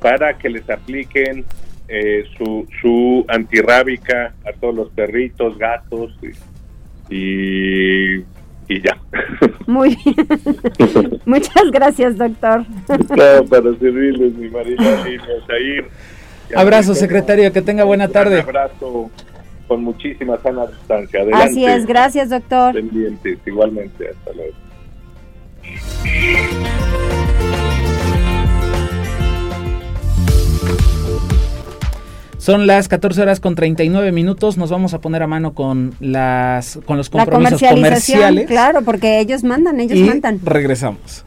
para 0.00 0.36
que 0.36 0.50
les 0.50 0.68
apliquen 0.68 1.46
eh, 1.88 2.24
su, 2.36 2.66
su 2.80 3.24
antirrábica 3.28 4.34
a 4.46 4.52
todos 4.60 4.74
los 4.74 4.90
perritos, 4.90 5.56
gatos 5.56 6.12
y, 7.08 8.18
y, 8.18 8.82
ya. 8.82 8.98
Muy 9.66 9.96
bien. 10.04 11.20
Muchas 11.24 11.70
gracias, 11.72 12.18
doctor. 12.18 12.66
Para 13.48 13.62
servirles, 13.78 14.34
mi 14.34 14.50
Mariloli, 14.50 15.18
mi 15.18 15.84
Abrazo, 16.54 16.94
secretario, 16.94 17.52
que 17.52 17.62
tenga 17.62 17.84
buena 17.84 18.08
tarde. 18.08 18.36
Un 18.36 18.48
abrazo 18.48 19.10
con 19.68 19.84
muchísima 19.84 20.36
sana 20.42 20.66
distancia. 20.66 21.20
Así 21.32 21.64
es, 21.64 21.86
gracias, 21.86 22.30
doctor. 22.30 22.74
Pendientes, 22.74 23.38
igualmente, 23.46 24.08
hasta 24.08 24.32
luego. 24.32 24.54
Son 32.38 32.66
las 32.66 32.88
14 32.88 33.20
horas 33.20 33.38
con 33.38 33.54
39 33.54 34.12
minutos. 34.12 34.56
Nos 34.56 34.70
vamos 34.70 34.94
a 34.94 35.00
poner 35.00 35.22
a 35.22 35.26
mano 35.26 35.52
con 35.52 35.94
las 36.00 36.80
con 36.86 36.96
los 36.96 37.10
compromisos 37.10 37.62
comerciales. 37.62 38.46
Claro, 38.46 38.82
porque 38.82 39.20
ellos 39.20 39.44
mandan, 39.44 39.78
ellos 39.78 39.98
y 39.98 40.04
mandan. 40.04 40.40
Regresamos. 40.42 41.26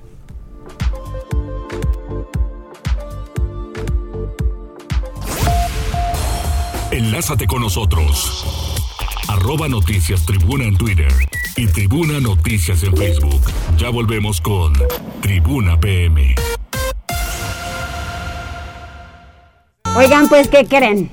Enlázate 6.94 7.48
con 7.48 7.64
nosotros. 7.64 8.46
Arroba 9.28 9.68
Noticias 9.68 10.28
Tribuna 10.28 10.66
en 10.66 10.78
Twitter 10.78 11.12
y 11.58 11.66
Tribuna 11.66 12.20
Noticias 12.20 12.84
en 12.84 12.96
Facebook. 12.96 13.42
Ya 13.80 13.90
volvemos 13.90 14.40
con 14.40 14.74
Tribuna 15.20 15.80
PM. 15.80 16.36
Oigan, 19.98 20.30
pues, 20.30 20.50
¿qué 20.50 20.66
creen? 20.66 21.10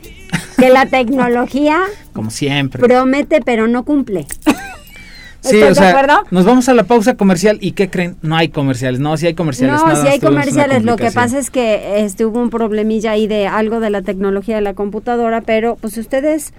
Que 0.59 0.69
la 0.69 0.85
tecnología... 0.91 1.81
Como 2.13 2.31
siempre. 2.31 2.87
Promete, 2.87 3.41
pero 3.41 3.67
no 3.67 3.83
cumple. 3.87 4.27
Sí, 5.41 5.63
o 5.63 5.75
sea, 5.75 6.23
nos 6.31 6.45
vamos 6.45 6.69
a 6.69 6.75
la 6.75 6.85
pausa 6.85 7.17
comercial 7.17 7.59
y 7.61 7.73
¿qué 7.73 7.89
creen? 7.89 8.17
No 8.23 8.37
hay 8.37 8.49
comerciales, 8.49 9.01
no, 9.01 9.17
sí 9.17 9.27
hay 9.27 9.35
comerciales. 9.35 9.81
No, 9.83 9.97
sí 9.97 10.07
hay 10.07 10.21
comerciales, 10.21 10.85
lo 10.85 10.97
que 10.97 11.11
pasa 11.11 11.39
es 11.39 11.51
que 11.51 12.05
este, 12.05 12.27
hubo 12.27 12.41
un 12.41 12.51
problemilla 12.51 13.13
ahí 13.13 13.27
de 13.27 13.47
algo 13.47 13.81
de 13.81 13.91
la 13.91 14.03
tecnología 14.03 14.57
de 14.57 14.63
la 14.63 14.75
computadora, 14.75 15.41
pero 15.41 15.77
pues 15.81 15.97
ustedes 15.97 16.53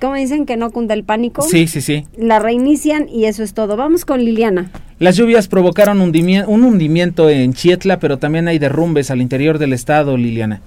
¿cómo 0.00 0.14
dicen 0.14 0.46
que 0.46 0.56
no 0.56 0.70
cunda 0.70 0.94
el 0.94 1.04
pánico? 1.04 1.42
Sí, 1.42 1.66
sí, 1.66 1.80
sí. 1.80 2.04
La 2.16 2.38
reinician 2.38 3.08
y 3.08 3.26
eso 3.26 3.42
es 3.42 3.52
todo. 3.52 3.76
Vamos 3.76 4.04
con 4.04 4.20
Liliana. 4.20 4.70
Las 4.98 5.16
lluvias 5.16 5.46
provocaron 5.46 6.00
un 6.00 6.64
hundimiento 6.64 7.28
en 7.28 7.52
Chietla, 7.52 7.98
pero 7.98 8.18
también 8.18 8.48
hay 8.48 8.58
derrumbes 8.58 9.10
al 9.10 9.20
interior 9.20 9.58
del 9.58 9.72
estado, 9.72 10.16
Liliana. 10.16 10.62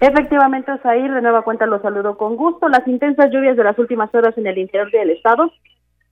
Efectivamente, 0.00 0.72
Osair, 0.72 1.12
de 1.12 1.20
nueva 1.20 1.42
cuenta 1.42 1.66
lo 1.66 1.80
saludo 1.82 2.16
con 2.16 2.36
gusto. 2.36 2.68
Las 2.68 2.86
intensas 2.86 3.30
lluvias 3.30 3.56
de 3.56 3.64
las 3.64 3.78
últimas 3.78 4.14
horas 4.14 4.36
en 4.38 4.46
el 4.46 4.56
interior 4.58 4.90
del 4.90 5.10
estado 5.10 5.50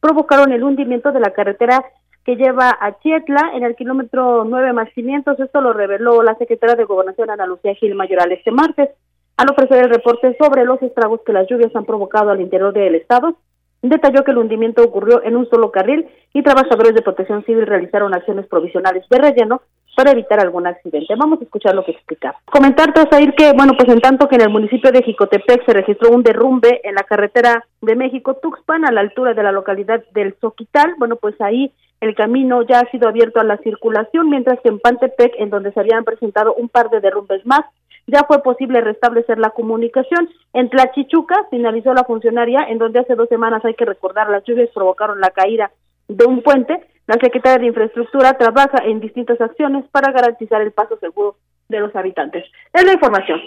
provocaron 0.00 0.52
el 0.52 0.62
hundimiento 0.62 1.12
de 1.12 1.20
la 1.20 1.32
carretera 1.32 1.84
que 2.24 2.36
lleva 2.36 2.76
a 2.80 2.98
Chietla 3.00 3.52
en 3.54 3.64
el 3.64 3.74
kilómetro 3.74 4.44
9 4.44 4.72
más 4.72 4.88
500. 4.94 5.40
Esto 5.40 5.60
lo 5.60 5.72
reveló 5.72 6.22
la 6.22 6.34
secretaria 6.36 6.76
de 6.76 6.84
Gobernación 6.84 7.30
Ana 7.30 7.46
Lucía 7.46 7.74
Gil 7.74 7.94
Mayoral 7.94 8.32
este 8.32 8.50
martes 8.50 8.90
al 9.38 9.50
ofrecer 9.50 9.84
el 9.84 9.90
reporte 9.90 10.36
sobre 10.38 10.64
los 10.64 10.82
estragos 10.82 11.20
que 11.24 11.32
las 11.32 11.48
lluvias 11.48 11.74
han 11.74 11.84
provocado 11.84 12.30
al 12.30 12.40
interior 12.40 12.72
del 12.72 12.96
estado. 12.96 13.38
Detalló 13.80 14.24
que 14.24 14.32
el 14.32 14.38
hundimiento 14.38 14.82
ocurrió 14.82 15.22
en 15.22 15.36
un 15.36 15.48
solo 15.48 15.70
carril 15.70 16.06
y 16.34 16.42
trabajadores 16.42 16.94
de 16.94 17.02
protección 17.02 17.44
civil 17.44 17.66
realizaron 17.66 18.14
acciones 18.14 18.46
provisionales 18.46 19.04
de 19.08 19.18
relleno 19.18 19.62
para 19.98 20.12
evitar 20.12 20.38
algún 20.38 20.64
accidente. 20.64 21.12
Vamos 21.16 21.40
a 21.40 21.44
escuchar 21.44 21.74
lo 21.74 21.84
que 21.84 21.90
explicaba. 21.90 22.38
Comentar, 22.44 22.94
ir 23.20 23.34
que, 23.34 23.52
bueno, 23.52 23.72
pues 23.76 23.92
en 23.92 24.00
tanto 24.00 24.28
que 24.28 24.36
en 24.36 24.42
el 24.42 24.48
municipio 24.48 24.92
de 24.92 25.02
Jicotepec 25.02 25.66
se 25.66 25.72
registró 25.72 26.10
un 26.10 26.22
derrumbe 26.22 26.80
en 26.84 26.94
la 26.94 27.02
carretera 27.02 27.64
de 27.80 27.96
México-Tuxpan 27.96 28.84
a 28.84 28.92
la 28.92 29.00
altura 29.00 29.34
de 29.34 29.42
la 29.42 29.50
localidad 29.50 30.04
del 30.12 30.36
Soquital, 30.40 30.94
bueno, 30.98 31.16
pues 31.16 31.34
ahí 31.40 31.72
el 32.00 32.14
camino 32.14 32.62
ya 32.62 32.78
ha 32.78 32.90
sido 32.92 33.08
abierto 33.08 33.40
a 33.40 33.44
la 33.44 33.56
circulación, 33.56 34.30
mientras 34.30 34.60
que 34.60 34.68
en 34.68 34.78
Pantepec, 34.78 35.34
en 35.36 35.50
donde 35.50 35.72
se 35.72 35.80
habían 35.80 36.04
presentado 36.04 36.54
un 36.54 36.68
par 36.68 36.90
de 36.90 37.00
derrumbes 37.00 37.44
más, 37.44 37.62
ya 38.06 38.22
fue 38.28 38.40
posible 38.40 38.80
restablecer 38.80 39.40
la 39.40 39.50
comunicación. 39.50 40.28
En 40.52 40.70
Tlachichuca 40.70 41.48
finalizó 41.50 41.92
la 41.92 42.04
funcionaria, 42.04 42.60
en 42.68 42.78
donde 42.78 43.00
hace 43.00 43.16
dos 43.16 43.28
semanas, 43.28 43.64
hay 43.64 43.74
que 43.74 43.84
recordar, 43.84 44.30
las 44.30 44.44
lluvias 44.44 44.70
provocaron 44.72 45.20
la 45.20 45.30
caída 45.30 45.72
de 46.06 46.24
un 46.24 46.40
puente, 46.42 46.86
la 47.08 47.14
Secretaría 47.14 47.58
de 47.58 47.66
Infraestructura 47.66 48.34
trabaja 48.34 48.84
en 48.84 49.00
distintas 49.00 49.40
acciones 49.40 49.84
para 49.90 50.12
garantizar 50.12 50.60
el 50.60 50.72
paso 50.72 50.98
seguro 51.00 51.36
de 51.68 51.80
los 51.80 51.96
habitantes. 51.96 52.44
Es 52.72 52.84
la 52.84 52.92
información. 52.92 53.40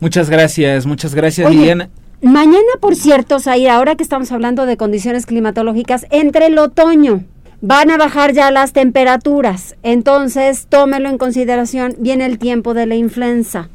Muchas 0.00 0.28
gracias, 0.28 0.84
muchas 0.86 1.14
gracias, 1.14 1.50
Liliana. 1.50 1.88
Mañana, 2.20 2.72
por 2.80 2.94
cierto, 2.94 3.40
Zaira, 3.40 3.76
ahora 3.76 3.96
que 3.96 4.02
estamos 4.02 4.30
hablando 4.32 4.66
de 4.66 4.76
condiciones 4.76 5.24
climatológicas, 5.24 6.06
entre 6.10 6.46
el 6.46 6.58
otoño 6.58 7.24
van 7.62 7.90
a 7.90 7.96
bajar 7.96 8.34
ya 8.34 8.50
las 8.50 8.74
temperaturas. 8.74 9.76
Entonces, 9.82 10.66
tómelo 10.68 11.08
en 11.08 11.16
consideración, 11.16 11.94
viene 11.98 12.26
el 12.26 12.38
tiempo 12.38 12.74
de 12.74 12.84
la 12.84 12.96
influenza. 12.96 13.70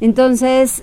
Entonces, 0.00 0.82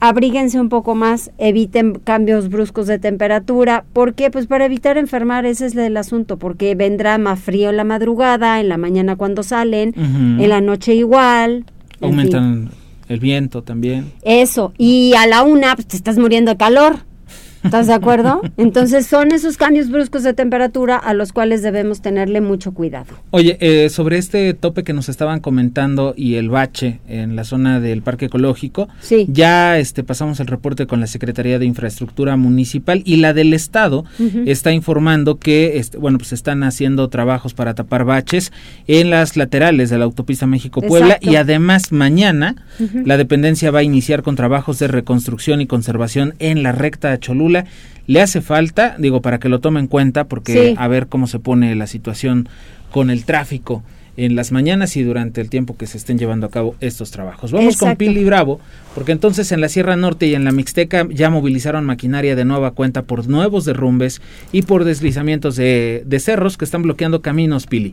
abríguense 0.00 0.60
un 0.60 0.68
poco 0.68 0.94
más, 0.94 1.30
eviten 1.38 2.00
cambios 2.02 2.48
bruscos 2.48 2.86
de 2.86 2.98
temperatura. 2.98 3.84
¿Por 3.92 4.14
qué? 4.14 4.30
Pues 4.30 4.46
para 4.46 4.66
evitar 4.66 4.98
enfermar, 4.98 5.46
ese 5.46 5.66
es 5.66 5.76
el 5.76 5.96
asunto, 5.96 6.38
porque 6.38 6.74
vendrá 6.74 7.18
más 7.18 7.40
frío 7.40 7.70
en 7.70 7.76
la 7.76 7.84
madrugada, 7.84 8.60
en 8.60 8.68
la 8.68 8.76
mañana 8.76 9.16
cuando 9.16 9.42
salen, 9.42 9.94
en 9.96 10.48
la 10.48 10.60
noche 10.60 10.94
igual. 10.94 11.64
Aumentan 12.00 12.70
el 13.08 13.20
viento 13.20 13.62
también. 13.62 14.12
Eso, 14.22 14.72
y 14.78 15.14
a 15.16 15.26
la 15.26 15.42
una 15.42 15.74
pues, 15.74 15.86
te 15.86 15.96
estás 15.96 16.18
muriendo 16.18 16.50
de 16.50 16.56
calor. 16.56 16.98
¿Estás 17.66 17.88
de 17.88 17.94
acuerdo? 17.94 18.42
Entonces 18.56 19.06
son 19.06 19.32
esos 19.32 19.56
cambios 19.56 19.90
bruscos 19.90 20.22
de 20.22 20.34
temperatura 20.34 20.96
a 20.96 21.14
los 21.14 21.32
cuales 21.32 21.62
debemos 21.62 22.00
tenerle 22.00 22.40
mucho 22.40 22.72
cuidado. 22.72 23.06
Oye, 23.30 23.58
eh, 23.60 23.90
sobre 23.90 24.18
este 24.18 24.54
tope 24.54 24.84
que 24.84 24.92
nos 24.92 25.08
estaban 25.08 25.40
comentando 25.40 26.14
y 26.16 26.36
el 26.36 26.48
bache 26.48 27.00
en 27.08 27.34
la 27.34 27.42
zona 27.42 27.80
del 27.80 28.02
Parque 28.02 28.26
Ecológico, 28.26 28.88
sí. 29.00 29.26
ya 29.28 29.78
este, 29.78 30.04
pasamos 30.04 30.38
el 30.38 30.46
reporte 30.46 30.86
con 30.86 31.00
la 31.00 31.08
Secretaría 31.08 31.58
de 31.58 31.66
Infraestructura 31.66 32.36
Municipal 32.36 33.02
y 33.04 33.16
la 33.16 33.32
del 33.32 33.52
Estado 33.52 34.04
está 34.46 34.72
informando 34.72 35.38
que, 35.38 35.78
este, 35.78 35.98
bueno, 35.98 36.18
pues 36.18 36.32
están 36.32 36.62
haciendo 36.62 37.08
trabajos 37.08 37.52
para 37.52 37.74
tapar 37.74 38.04
baches 38.04 38.52
en 38.86 39.10
las 39.10 39.36
laterales 39.36 39.90
de 39.90 39.98
la 39.98 40.04
autopista 40.04 40.46
México-Puebla 40.46 41.18
y 41.20 41.34
además 41.34 41.90
mañana 41.90 42.54
la 43.04 43.16
dependencia 43.16 43.72
va 43.72 43.80
a 43.80 43.82
iniciar 43.82 44.22
con 44.22 44.36
trabajos 44.36 44.78
de 44.78 44.86
reconstrucción 44.86 45.60
y 45.60 45.66
conservación 45.66 46.34
en 46.38 46.62
la 46.62 46.72
recta 46.72 47.18
Cholula 47.18 47.55
le 48.06 48.20
hace 48.20 48.40
falta, 48.40 48.96
digo, 48.98 49.22
para 49.22 49.38
que 49.38 49.48
lo 49.48 49.60
tome 49.60 49.80
en 49.80 49.86
cuenta, 49.86 50.24
porque 50.24 50.74
a 50.76 50.88
ver 50.88 51.06
cómo 51.06 51.26
se 51.26 51.38
pone 51.38 51.74
la 51.74 51.86
situación 51.86 52.48
con 52.90 53.10
el 53.10 53.24
tráfico 53.24 53.82
en 54.16 54.34
las 54.34 54.50
mañanas 54.52 54.96
y 54.96 55.02
durante 55.02 55.40
el 55.40 55.50
tiempo 55.50 55.76
que 55.76 55.86
se 55.86 55.98
estén 55.98 56.18
llevando 56.18 56.46
a 56.46 56.50
cabo 56.50 56.74
estos 56.80 57.10
trabajos. 57.10 57.52
Vamos 57.52 57.76
con 57.76 57.96
Pili 57.96 58.24
Bravo, 58.24 58.60
porque 58.94 59.12
entonces 59.12 59.52
en 59.52 59.60
la 59.60 59.68
Sierra 59.68 59.96
Norte 59.96 60.26
y 60.26 60.34
en 60.34 60.44
la 60.44 60.52
Mixteca 60.52 61.06
ya 61.10 61.30
movilizaron 61.30 61.84
maquinaria 61.84 62.34
de 62.34 62.44
nueva 62.44 62.70
cuenta 62.70 63.02
por 63.02 63.28
nuevos 63.28 63.64
derrumbes 63.64 64.22
y 64.52 64.62
por 64.62 64.84
deslizamientos 64.84 65.56
de, 65.56 66.02
de 66.06 66.20
cerros 66.20 66.56
que 66.56 66.64
están 66.64 66.82
bloqueando 66.82 67.20
caminos, 67.20 67.66
Pili. 67.66 67.92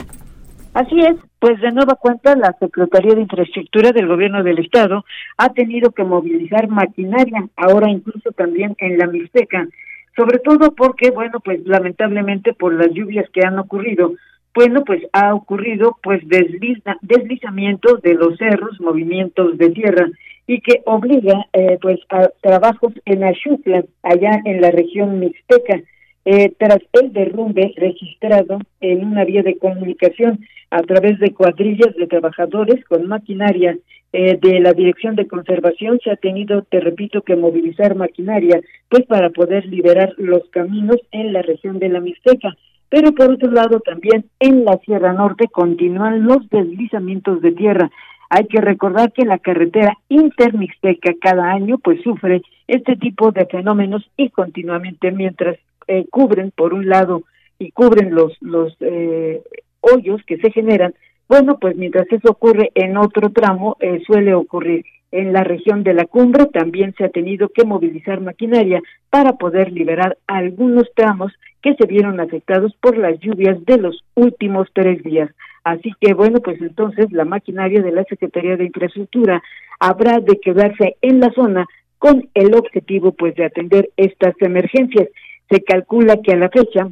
Así 0.73 0.95
es, 1.01 1.17
pues 1.43 1.59
de 1.59 1.73
nueva 1.73 1.95
cuenta 1.95 2.37
la 2.37 2.55
Secretaría 2.57 3.15
de 3.15 3.23
Infraestructura 3.23 3.91
del 3.91 4.07
Gobierno 4.07 4.43
del 4.43 4.59
Estado 4.59 5.03
ha 5.35 5.49
tenido 5.51 5.91
que 5.91 6.05
movilizar 6.05 6.69
maquinaria, 6.69 7.49
ahora 7.57 7.89
incluso 7.89 8.31
también 8.31 8.77
en 8.77 8.97
la 8.97 9.07
Mixteca, 9.07 9.67
sobre 10.15 10.39
todo 10.39 10.73
porque, 10.73 11.11
bueno, 11.11 11.41
pues 11.41 11.59
lamentablemente 11.65 12.53
por 12.53 12.73
las 12.73 12.93
lluvias 12.93 13.29
que 13.31 13.45
han 13.45 13.59
ocurrido, 13.59 14.13
bueno, 14.55 14.85
pues 14.85 15.03
ha 15.11 15.35
ocurrido 15.35 15.97
pues 16.01 16.25
desliza, 16.29 16.95
deslizamiento 17.01 17.97
de 17.97 18.13
los 18.13 18.37
cerros, 18.37 18.79
movimientos 18.79 19.57
de 19.57 19.69
tierra 19.71 20.07
y 20.47 20.61
que 20.61 20.81
obliga 20.85 21.45
eh, 21.51 21.77
pues 21.81 21.99
a 22.07 22.29
trabajos 22.39 22.93
en 23.03 23.25
Axutla, 23.25 23.83
allá 24.01 24.39
en 24.45 24.61
la 24.61 24.71
región 24.71 25.19
Mixteca, 25.19 25.81
eh, 26.23 26.53
tras 26.57 26.79
el 26.93 27.11
derrumbe 27.11 27.73
registrado 27.75 28.59
en 28.79 29.05
una 29.05 29.25
vía 29.25 29.43
de 29.43 29.57
comunicación 29.57 30.39
a 30.73 30.81
través 30.81 31.19
de 31.19 31.33
cuadrillas 31.33 31.95
de 31.95 32.07
trabajadores 32.07 32.83
con 32.85 33.07
maquinaria 33.07 33.77
eh, 34.11 34.39
de 34.41 34.59
la 34.59 34.73
Dirección 34.73 35.15
de 35.15 35.27
Conservación 35.27 35.99
se 36.03 36.09
ha 36.09 36.15
tenido, 36.15 36.63
te 36.63 36.79
repito, 36.79 37.21
que 37.21 37.35
movilizar 37.35 37.95
maquinaria 37.95 38.59
pues 38.89 39.05
para 39.05 39.29
poder 39.29 39.67
liberar 39.67 40.15
los 40.17 40.49
caminos 40.49 40.97
en 41.11 41.31
la 41.31 41.43
región 41.43 41.77
de 41.77 41.89
la 41.89 41.99
Mixteca. 41.99 42.55
Pero 42.89 43.11
por 43.11 43.33
otro 43.33 43.51
lado 43.51 43.81
también 43.81 44.25
en 44.39 44.65
la 44.65 44.77
Sierra 44.79 45.13
Norte 45.13 45.47
continúan 45.47 46.25
los 46.25 46.49
deslizamientos 46.49 47.39
de 47.43 47.51
tierra. 47.51 47.91
Hay 48.31 48.47
que 48.47 48.59
recordar 48.59 49.13
que 49.13 49.25
la 49.25 49.37
carretera 49.37 49.95
intermixteca 50.09 51.13
cada 51.21 51.51
año 51.51 51.77
pues 51.77 52.01
sufre 52.01 52.41
este 52.67 52.95
tipo 52.95 53.31
de 53.31 53.45
fenómenos 53.45 54.09
y 54.17 54.31
continuamente 54.31 55.11
mientras 55.11 55.59
eh, 55.85 56.07
cubren 56.09 56.49
por 56.49 56.73
un 56.73 56.89
lado 56.89 57.21
y 57.59 57.69
cubren 57.71 58.15
los 58.15 58.35
los 58.41 58.75
eh, 58.79 59.43
hoyos 59.83 60.21
que 60.25 60.37
se 60.37 60.51
generan 60.51 60.93
bueno 61.27 61.59
pues 61.59 61.75
mientras 61.75 62.11
eso 62.11 62.31
ocurre 62.31 62.71
en 62.73 62.97
otro 62.97 63.29
tramo 63.29 63.77
eh, 63.79 64.01
suele 64.05 64.33
ocurrir 64.33 64.83
en 65.13 65.31
la 65.31 65.43
región 65.43 65.83
de 65.83 65.93
la 65.93 66.05
cumbre 66.05 66.47
también 66.47 66.95
se 66.97 67.05
ha 67.05 67.09
tenido 67.09 67.49
que 67.49 67.65
movilizar 67.65 68.19
maquinaria 68.19 68.81
para 69.11 69.33
poder 69.33 69.71
liberar 69.71 70.17
algunos 70.25 70.91
tramos 70.95 71.31
que 71.61 71.75
se 71.75 71.85
vieron 71.85 72.19
afectados 72.19 72.73
por 72.81 72.97
las 72.97 73.19
lluvias 73.19 73.63
de 73.65 73.77
los 73.77 74.03
últimos 74.15 74.67
tres 74.73 75.03
días. 75.03 75.29
Así 75.63 75.93
que 76.01 76.15
bueno, 76.15 76.39
pues 76.39 76.59
entonces 76.61 77.11
la 77.11 77.25
maquinaria 77.25 77.83
de 77.83 77.91
la 77.91 78.03
Secretaría 78.05 78.57
de 78.57 78.65
Infraestructura 78.65 79.43
habrá 79.79 80.19
de 80.19 80.39
quedarse 80.39 80.97
en 81.01 81.19
la 81.19 81.31
zona 81.33 81.67
con 81.99 82.27
el 82.33 82.55
objetivo 82.55 83.11
pues 83.11 83.35
de 83.35 83.45
atender 83.45 83.91
estas 83.95 84.33
emergencias 84.39 85.09
se 85.47 85.63
calcula 85.63 86.17
que 86.23 86.33
a 86.33 86.37
la 86.37 86.49
fecha 86.49 86.89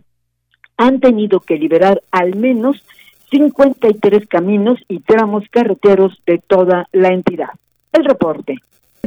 han 0.82 1.00
tenido 1.00 1.40
que 1.42 1.58
liberar 1.58 2.02
al 2.10 2.36
menos 2.36 2.84
53 3.30 4.28
caminos 4.28 4.80
y 4.90 5.00
tramos 5.00 5.44
carreteros 5.52 6.20
de 6.26 6.40
toda 6.40 6.88
la 6.92 7.10
entidad. 7.10 7.50
El 7.94 8.06
reporte. 8.06 8.58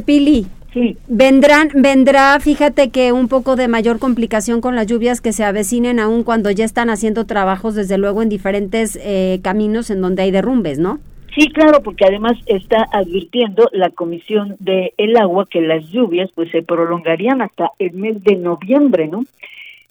Pili. 0.05 0.45
Sí. 0.73 0.97
Vendrán, 1.07 1.69
vendrá, 1.73 2.37
fíjate 2.39 2.89
que 2.89 3.11
un 3.11 3.27
poco 3.27 3.55
de 3.55 3.67
mayor 3.67 3.99
complicación 3.99 4.59
con 4.61 4.75
las 4.75 4.87
lluvias 4.87 5.21
que 5.21 5.31
se 5.31 5.43
avecinen 5.43 5.99
aún 5.99 6.23
cuando 6.23 6.51
ya 6.51 6.65
están 6.65 6.89
haciendo 6.89 7.25
trabajos, 7.25 7.75
desde 7.75 7.97
luego, 7.97 8.21
en 8.21 8.29
diferentes 8.29 8.99
eh, 9.01 9.39
caminos 9.41 9.89
en 9.89 10.01
donde 10.01 10.23
hay 10.23 10.31
derrumbes, 10.31 10.79
¿no? 10.79 10.99
Sí, 11.33 11.49
claro, 11.49 11.81
porque 11.81 12.05
además 12.05 12.33
está 12.45 12.87
advirtiendo 12.91 13.69
la 13.73 13.89
Comisión 13.89 14.55
de 14.59 14.93
el 14.97 15.17
Agua 15.17 15.47
que 15.49 15.61
las 15.61 15.85
lluvias 15.89 16.29
pues 16.33 16.49
se 16.51 16.61
prolongarían 16.61 17.41
hasta 17.41 17.71
el 17.79 17.93
mes 17.93 18.23
de 18.23 18.35
noviembre, 18.35 19.07
¿no? 19.07 19.23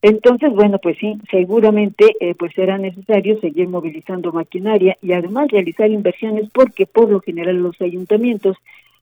Entonces, 0.07 0.53
bueno, 0.53 0.79
pues 0.81 0.99
sí, 0.99 1.17
seguramente 1.31 2.15
eh, 2.21 2.35
pues 2.35 2.53
será 2.53 2.77
necesario 2.77 3.41
seguir 3.41 3.69
movilizando 3.69 4.33
maquinaria 4.33 4.99
y 5.01 5.15
además 5.15 5.49
realizar 5.51 5.91
inversiones 5.91 6.51
porque 6.53 6.85
por 6.85 7.09
lo 7.09 7.21
general 7.21 7.57
los 7.57 7.81
ayuntamientos 7.81 8.59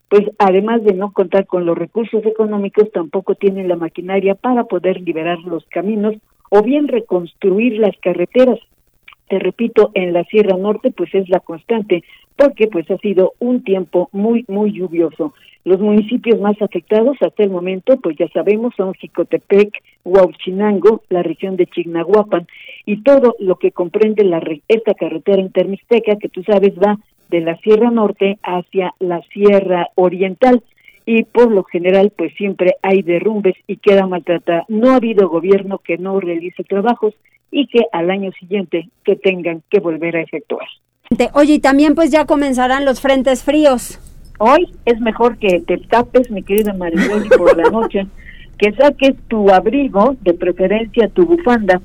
pues 0.09 0.31
además 0.39 0.85
de 0.85 0.93
no 0.93 1.11
contar 1.11 1.47
con 1.47 1.67
los 1.67 1.77
recursos 1.77 2.25
económicos, 2.25 2.93
tampoco 2.93 3.35
tienen 3.35 3.67
la 3.67 3.75
maquinaria 3.75 4.37
para 4.37 4.63
poder 4.63 5.01
liberar 5.01 5.41
los 5.41 5.65
caminos 5.65 6.15
o 6.51 6.63
bien 6.63 6.87
reconstruir 6.87 7.81
las 7.81 7.97
carreteras 7.97 8.61
te 9.33 9.39
repito, 9.39 9.93
en 9.95 10.13
la 10.13 10.25
Sierra 10.25 10.59
Norte 10.59 10.91
pues 10.91 11.15
es 11.15 11.27
la 11.31 11.41
constante, 11.41 12.05
porque 12.37 12.67
pues 12.67 12.91
ha 12.91 12.99
sido 12.99 13.33
un 13.39 13.65
tiempo 13.65 14.11
muy, 14.13 14.45
muy 14.47 14.73
lluvioso. 14.73 15.33
Los 15.65 15.81
municipios 15.81 16.41
más 16.41 16.61
afectados 16.61 17.17
hasta 17.21 17.45
el 17.45 17.51
momento, 17.51 17.97
pues 17.99 18.17
ya 18.19 18.29
sabemos, 18.29 18.75
son 18.77 18.95
Jicotepec, 18.95 19.73
Huauchinango, 20.05 21.03
la 21.09 21.23
región 21.23 21.57
de 21.57 21.67
Chignahuapan 21.67 22.49
y 22.85 23.03
todo 23.03 23.37
lo 23.39 23.57
que 23.57 23.71
comprende 23.71 24.25
la, 24.25 24.43
esta 24.67 24.95
carretera 24.95 25.41
intermixteca 25.41 26.17
que 26.17 26.29
tú 26.29 26.43
sabes 26.43 26.73
va 26.75 26.99
de 27.31 27.41
la 27.41 27.57
Sierra 27.59 27.91
Norte 27.91 28.39
hacia 28.43 28.95
la 28.99 29.23
Sierra 29.33 29.89
Oriental 29.95 30.63
y 31.07 31.23
por 31.25 31.51
lo 31.51 31.65
general 31.65 32.13
pues 32.17 32.33
siempre 32.35 32.75
hay 32.83 33.03
derrumbes 33.03 33.55
y 33.67 33.77
queda 33.77 34.07
maltratada. 34.07 34.65
No 34.69 34.91
ha 34.91 34.97
habido 34.97 35.29
gobierno 35.29 35.79
que 35.79 35.97
no 35.97 36.19
realice 36.19 36.65
trabajos 36.65 37.15
y 37.51 37.69
que 37.69 37.81
al 37.93 38.11
año 38.11 38.33
siguiente 38.33 38.89
que 39.05 39.15
tengan 39.15 39.63
que 39.71 39.79
volver 39.79 40.17
a 40.17 40.23
efectuar. 40.23 40.67
Oye, 41.35 41.55
y 41.55 41.59
también 41.61 41.95
pues 41.95 42.11
ya 42.11 42.27
comenzarán 42.27 42.85
los 42.85 43.01
frentes 43.01 43.45
fríos. 43.45 44.01
Hoy 44.45 44.69
es 44.87 45.01
mejor 45.01 45.39
que 45.39 45.61
te 45.61 45.79
tapes, 45.79 46.29
mi 46.29 46.43
querida 46.43 46.73
Mariloli, 46.73 47.29
por 47.29 47.57
la 47.57 47.71
noche, 47.71 48.09
que 48.59 48.73
saques 48.73 49.15
tu 49.29 49.49
abrigo, 49.51 50.17
de 50.21 50.35
preferencia 50.35 51.07
tu 51.07 51.27
bufanda, 51.27 51.81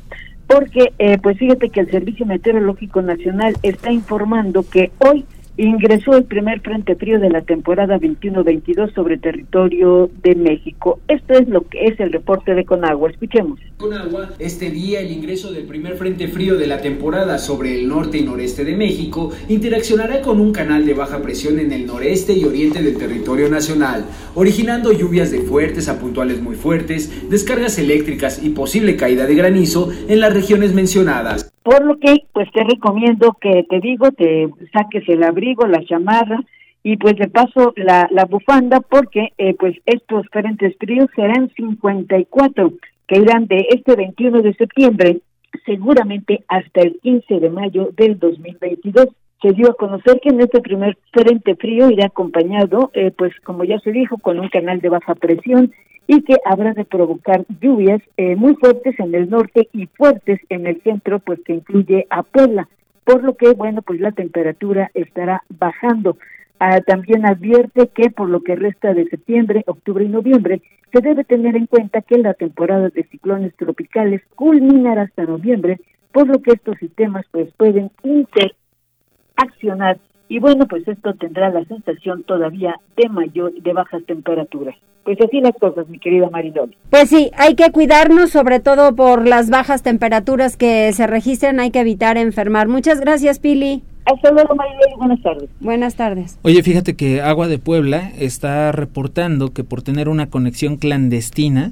porque 0.47 0.91
eh, 0.97 1.19
pues 1.21 1.37
fíjate 1.37 1.69
que 1.69 1.81
el 1.81 1.91
Servicio 1.91 2.25
Meteorológico 2.25 3.03
Nacional 3.03 3.55
está 3.61 3.91
informando 3.91 4.65
que 4.67 4.89
hoy 4.97 5.23
ingresó 5.57 6.15
el 6.15 6.23
primer 6.25 6.61
frente 6.61 6.95
frío 6.95 7.19
de 7.19 7.29
la 7.29 7.41
temporada 7.41 7.97
21-22 7.97 8.93
sobre 8.93 9.17
territorio 9.17 10.09
de 10.23 10.35
México. 10.35 10.99
Esto 11.07 11.33
es 11.33 11.47
lo 11.49 11.67
que 11.67 11.85
es 11.85 11.99
el 11.99 12.11
reporte 12.11 12.53
de 12.53 12.63
Conagua. 12.65 13.09
Escuchemos. 13.09 13.59
Conagua, 13.77 14.29
este 14.39 14.69
día 14.69 15.01
el 15.01 15.11
ingreso 15.11 15.51
del 15.51 15.65
primer 15.65 15.97
frente 15.97 16.27
frío 16.27 16.57
de 16.57 16.67
la 16.67 16.79
temporada 16.79 17.37
sobre 17.39 17.79
el 17.79 17.87
norte 17.87 18.17
y 18.17 18.23
noreste 18.23 18.63
de 18.63 18.75
México 18.75 19.31
interaccionará 19.49 20.21
con 20.21 20.39
un 20.39 20.51
canal 20.51 20.85
de 20.85 20.93
baja 20.93 21.21
presión 21.21 21.59
en 21.59 21.71
el 21.71 21.85
noreste 21.85 22.33
y 22.33 22.43
oriente 22.43 22.81
del 22.81 22.97
territorio 22.97 23.49
nacional, 23.49 24.05
originando 24.35 24.91
lluvias 24.91 25.31
de 25.31 25.41
fuertes 25.41 25.89
a 25.89 25.99
puntuales 25.99 26.41
muy 26.41 26.55
fuertes, 26.55 27.29
descargas 27.29 27.77
eléctricas 27.79 28.43
y 28.43 28.49
posible 28.49 28.95
caída 28.95 29.25
de 29.25 29.35
granizo 29.35 29.89
en 30.07 30.19
las 30.19 30.33
regiones 30.33 30.73
mencionadas. 30.73 31.51
Por 31.67 31.83
lo 31.83 31.99
que, 31.99 32.23
pues 32.31 32.49
te 32.53 32.63
recomiendo 32.63 33.35
que 33.41 33.65
te 33.69 33.81
digo, 33.81 34.09
te 34.11 34.47
saques 34.71 35.03
el 35.09 35.21
abrigo, 35.21 35.67
la 35.67 35.83
chamarra 35.83 36.39
y 36.81 36.95
pues 36.95 37.17
de 37.17 37.27
paso 37.27 37.73
la, 37.75 38.07
la 38.09 38.23
bufanda 38.23 38.79
porque 38.79 39.33
eh, 39.37 39.53
pues 39.53 39.75
estos 39.85 40.25
frentes 40.31 40.77
fríos 40.79 41.09
serán 41.13 41.51
54 41.57 42.71
que 43.05 43.19
irán 43.19 43.47
de 43.47 43.67
este 43.69 43.97
21 43.97 44.43
de 44.43 44.53
septiembre 44.53 45.19
seguramente 45.65 46.45
hasta 46.47 46.83
el 46.83 46.97
15 47.01 47.37
de 47.41 47.49
mayo 47.49 47.89
del 47.97 48.17
2022 48.17 49.07
se 49.41 49.51
dio 49.51 49.69
a 49.69 49.73
conocer 49.73 50.21
que 50.21 50.29
en 50.29 50.39
este 50.39 50.61
primer 50.61 50.97
frente 51.11 51.55
frío 51.55 51.91
irá 51.91 52.05
acompañado, 52.05 52.91
eh, 52.93 53.11
pues 53.11 53.33
como 53.43 53.65
ya 53.65 53.77
se 53.79 53.91
dijo, 53.91 54.17
con 54.19 54.39
un 54.39 54.47
canal 54.47 54.79
de 54.79 54.87
baja 54.87 55.15
presión 55.15 55.73
y 56.07 56.21
que 56.21 56.37
habrá 56.45 56.73
de 56.73 56.85
provocar 56.85 57.45
lluvias 57.61 58.01
eh, 58.15 58.35
muy 58.35 58.55
fuertes 58.55 58.97
en 58.99 59.13
el 59.13 59.29
norte 59.29 59.67
y 59.73 59.87
fuertes 59.87 60.39
en 60.49 60.65
el 60.65 60.81
centro, 60.81 61.19
pues 61.19 61.39
que 61.45 61.53
incluye 61.53 62.07
a 62.09 62.23
Puebla, 62.23 62.67
por 63.03 63.23
lo 63.23 63.35
que, 63.35 63.51
bueno, 63.51 63.81
pues 63.81 63.99
la 63.99 64.11
temperatura 64.13 64.89
estará 64.93 65.43
bajando. 65.49 66.17
Ah, 66.59 66.81
también 66.81 67.25
advierte 67.25 67.89
que 67.89 68.09
por 68.09 68.29
lo 68.29 68.41
que 68.41 68.55
resta 68.55 68.93
de 68.93 69.05
septiembre, 69.07 69.63
octubre 69.67 70.05
y 70.05 70.09
noviembre, 70.09 70.61
se 70.91 71.01
debe 71.01 71.23
tener 71.23 71.55
en 71.55 71.67
cuenta 71.67 72.01
que 72.01 72.17
la 72.17 72.33
temporada 72.33 72.89
de 72.89 73.03
ciclones 73.03 73.55
tropicales 73.55 74.21
culminará 74.35 75.03
hasta 75.03 75.25
noviembre, 75.25 75.79
por 76.11 76.27
lo 76.27 76.41
que 76.41 76.53
estos 76.53 76.77
sistemas 76.79 77.25
pues 77.31 77.53
pueden 77.57 77.91
interaccionar 78.03 79.99
y 80.29 80.39
bueno, 80.39 80.67
pues 80.67 80.87
esto 80.87 81.13
tendrá 81.13 81.49
la 81.49 81.63
sensación 81.65 82.23
todavía 82.23 82.75
de 82.95 83.09
mayor, 83.09 83.53
de 83.53 83.73
bajas 83.73 84.03
temperaturas. 84.05 84.75
Pues 85.03 85.17
así 85.21 85.39
las 85.39 85.53
cosas, 85.57 85.87
mi 85.87 85.99
querida 85.99 86.29
Maridol. 86.29 86.75
Pues 86.89 87.09
sí, 87.09 87.31
hay 87.37 87.55
que 87.55 87.71
cuidarnos, 87.71 88.29
sobre 88.29 88.59
todo 88.59 88.93
por 88.93 89.25
las 89.25 89.49
bajas 89.49 89.81
temperaturas 89.81 90.57
que 90.57 90.91
se 90.91 91.07
registran, 91.07 91.61
hay 91.61 91.71
que 91.71 91.79
evitar 91.79 92.17
enfermar. 92.17 92.67
Muchas 92.67 92.99
gracias, 92.99 93.39
Pili. 93.39 93.83
Hasta 94.03 94.31
luego, 94.31 94.55
Maridol, 94.55 94.97
buenas 94.97 95.21
tardes. 95.21 95.49
Buenas 95.61 95.95
tardes. 95.95 96.39
Oye, 96.41 96.61
fíjate 96.63 96.95
que 96.95 97.21
Agua 97.21 97.47
de 97.47 97.57
Puebla 97.57 98.11
está 98.17 98.71
reportando 98.71 99.53
que 99.53 99.63
por 99.63 99.81
tener 99.81 100.07
una 100.09 100.29
conexión 100.29 100.77
clandestina, 100.77 101.71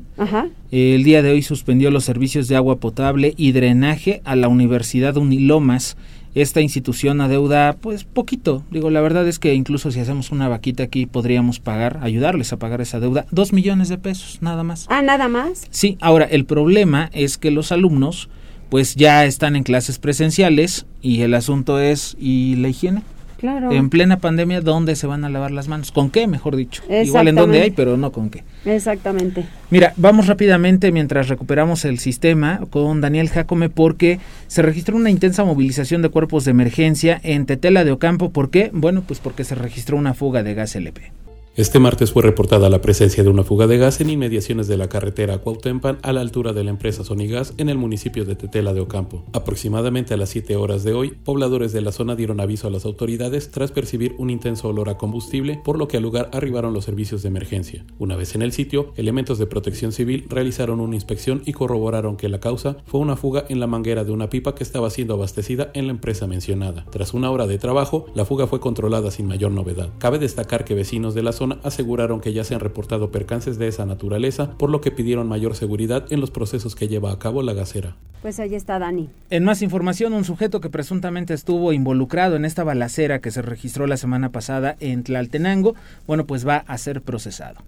el 0.72 1.04
día 1.04 1.22
de 1.22 1.32
hoy 1.32 1.42
suspendió 1.42 1.92
los 1.92 2.06
servicios 2.06 2.48
de 2.48 2.56
agua 2.56 2.78
potable 2.78 3.34
y 3.38 3.52
drenaje 3.52 4.22
a 4.26 4.36
la 4.36 4.48
Universidad 4.48 5.16
Unilomas 5.18 5.98
esta 6.36 6.62
institución 6.62 7.22
adeuda 7.22 7.78
pues 7.80 8.04
poquito. 8.04 8.64
Digo, 8.70 8.90
la 8.90 9.02
verdad 9.02 9.28
es 9.28 9.40
que 9.40 9.54
incluso 9.56 9.90
si 9.92 10.02
hacemos 10.02 10.32
una 10.32 10.50
vaquita 10.50 10.84
aquí 10.84 11.06
podríamos 11.06 11.60
pagar, 11.60 12.00
ayudarles 12.04 12.54
a 12.54 12.58
pagar 12.58 12.82
esa 12.82 13.00
deuda, 13.00 13.26
dos 13.32 13.54
millones 13.54 13.90
de 13.90 13.98
pesos, 13.98 14.40
nada 14.42 14.64
más. 14.64 14.86
Ah, 14.90 15.02
nada 15.02 15.28
más. 15.30 15.66
Sí, 15.72 15.98
ahora 16.02 16.26
el 16.26 16.46
problema 16.46 17.10
es 17.14 17.38
que 17.38 17.52
los 17.52 17.72
alumnos 17.72 18.30
pues 18.70 18.96
ya 18.96 19.26
están 19.26 19.56
en 19.56 19.64
clases 19.64 20.00
presenciales 20.00 20.86
y 21.02 21.22
el 21.22 21.34
asunto 21.34 21.80
es, 21.80 22.18
¿y 22.20 22.56
la 22.58 22.68
higiene? 22.68 23.04
En 23.42 23.90
plena 23.90 24.18
pandemia, 24.18 24.62
¿dónde 24.62 24.96
se 24.96 25.08
van 25.08 25.26
a 25.26 25.30
lavar 25.30 25.52
las 25.52 25.68
manos? 25.68 25.92
¿Con 25.92 26.10
qué, 26.10 26.28
mejor 26.28 26.56
dicho? 26.56 26.84
Igual 26.90 27.28
en 27.28 27.36
dónde 27.36 27.62
hay, 27.62 27.72
pero 27.72 27.98
no 27.98 28.12
con 28.12 28.30
qué. 28.30 28.44
Exactamente. 28.66 29.46
Mira, 29.70 29.94
vamos 29.98 30.28
rápidamente 30.28 30.92
mientras 30.92 31.28
recuperamos 31.28 31.86
el 31.86 32.00
sistema 32.00 32.62
con 32.70 33.02
Daniel 33.02 33.30
Jacome 33.30 33.70
porque 33.70 34.20
se 34.48 34.62
registró 34.62 34.96
una 34.96 35.10
intensa 35.10 35.44
movilización 35.44 36.02
de 36.02 36.10
cuerpos 36.10 36.46
de 36.46 36.52
emergencia 36.52 37.20
en 37.24 37.46
Tetela 37.46 37.84
de 37.84 37.92
Ocampo. 37.92 38.32
¿Por 38.32 38.50
qué? 38.50 38.72
Bueno, 38.74 39.04
pues 39.06 39.20
porque 39.20 39.44
se 39.44 39.56
registró 39.56 39.98
una 39.98 40.14
fuga 40.14 40.44
de 40.44 40.54
gas 40.54 40.76
LP. 40.76 41.25
Este 41.58 41.80
martes 41.80 42.12
fue 42.12 42.22
reportada 42.22 42.70
la 42.70 42.82
presencia 42.82 43.24
de 43.24 43.30
una 43.30 43.46
fuga 43.46 43.66
de 43.66 43.78
gas 43.78 44.02
en 44.02 44.10
inmediaciones 44.10 44.68
de 44.68 44.76
la 44.76 44.90
carretera 44.90 45.38
Cuautempan 45.38 46.00
a 46.02 46.12
la 46.12 46.20
altura 46.20 46.52
de 46.52 46.66
la 46.66 46.70
empresa 46.70 47.06
Sonigas 47.06 47.54
en 47.58 47.70
el 47.70 47.78
municipio 47.78 48.26
de 48.26 48.36
Tetela 48.36 48.74
de 48.74 48.82
Ocampo. 48.82 49.24
Aproximadamente 49.32 50.14
a 50.14 50.18
las 50.18 50.28
7 50.32 50.58
horas 50.58 50.84
de 50.84 50.92
hoy, 50.92 51.12
pobladores 51.12 51.72
de 51.72 51.80
la 51.80 51.94
zona 51.94 52.18
dieron 52.18 52.42
aviso 52.42 52.68
a 52.68 52.72
las 52.72 52.84
autoridades 52.84 53.52
tras 53.52 53.72
percibir 53.72 54.16
un 54.18 54.32
intenso 54.32 54.68
olor 54.68 54.90
a 54.90 54.98
combustible, 54.98 55.62
por 55.64 55.78
lo 55.78 55.88
que 55.88 55.96
al 55.96 56.04
lugar 56.04 56.30
arribaron 56.34 56.74
los 56.74 56.84
servicios 56.84 57.22
de 57.22 57.30
emergencia. 57.30 57.86
Una 58.00 58.18
vez 58.18 58.36
en 58.36 58.42
el 58.42 58.52
sitio, 58.52 58.92
elementos 58.98 59.40
de 59.40 59.48
protección 59.48 59.94
civil 59.94 60.26
realizaron 60.28 60.82
una 60.82 60.96
inspección 60.96 61.42
y 61.46 61.54
corroboraron 61.54 62.18
que 62.18 62.28
la 62.28 62.42
causa 62.42 62.80
fue 62.86 63.00
una 63.00 63.16
fuga 63.16 63.46
en 63.48 63.62
la 63.62 63.68
manguera 63.68 64.04
de 64.04 64.12
una 64.12 64.30
pipa 64.30 64.56
que 64.56 64.64
estaba 64.66 64.90
siendo 64.90 65.14
abastecida 65.14 65.72
en 65.74 65.88
la 65.88 65.94
empresa 65.94 66.28
mencionada. 66.28 66.86
Tras 66.92 67.14
una 67.14 67.32
hora 67.32 67.48
de 67.48 67.60
trabajo, 67.60 68.08
la 68.14 68.26
fuga 68.26 68.46
fue 68.46 68.60
controlada 68.60 69.10
sin 69.10 69.26
mayor 69.26 69.54
novedad. 69.54 69.94
Cabe 70.00 70.20
destacar 70.20 70.66
que 70.66 70.76
vecinos 70.76 71.16
de 71.16 71.24
la 71.24 71.32
zona 71.32 71.45
aseguraron 71.64 72.22
que 72.22 72.34
ya 72.34 72.44
se 72.44 72.54
han 72.54 72.60
reportado 72.60 73.12
percances 73.12 73.58
de 73.58 73.68
esa 73.68 73.86
naturaleza, 73.86 74.52
por 74.58 74.70
lo 74.70 74.82
que 74.82 74.92
pidieron 74.92 75.28
mayor 75.28 75.56
seguridad 75.56 76.06
en 76.10 76.22
los 76.22 76.32
procesos 76.32 76.76
que 76.76 76.88
lleva 76.88 77.12
a 77.12 77.20
cabo 77.20 77.42
la 77.42 77.54
gasera. 77.54 77.96
Pues 78.22 78.40
ahí 78.40 78.56
está 78.56 78.80
Dani. 78.80 79.10
En 79.30 79.44
más 79.44 79.62
información, 79.62 80.14
un 80.14 80.26
sujeto 80.26 80.60
que 80.60 80.70
presuntamente 80.70 81.34
estuvo 81.34 81.74
involucrado 81.74 82.36
en 82.36 82.46
esta 82.46 82.64
balacera 82.64 83.20
que 83.22 83.32
se 83.32 83.42
registró 83.42 83.86
la 83.86 83.98
semana 83.98 84.32
pasada 84.32 84.76
en 84.80 85.04
Tlaltenango, 85.04 85.76
bueno, 86.08 86.26
pues 86.26 86.48
va 86.48 86.58
a 86.68 86.78
ser 86.78 87.02
procesado. 87.02 87.62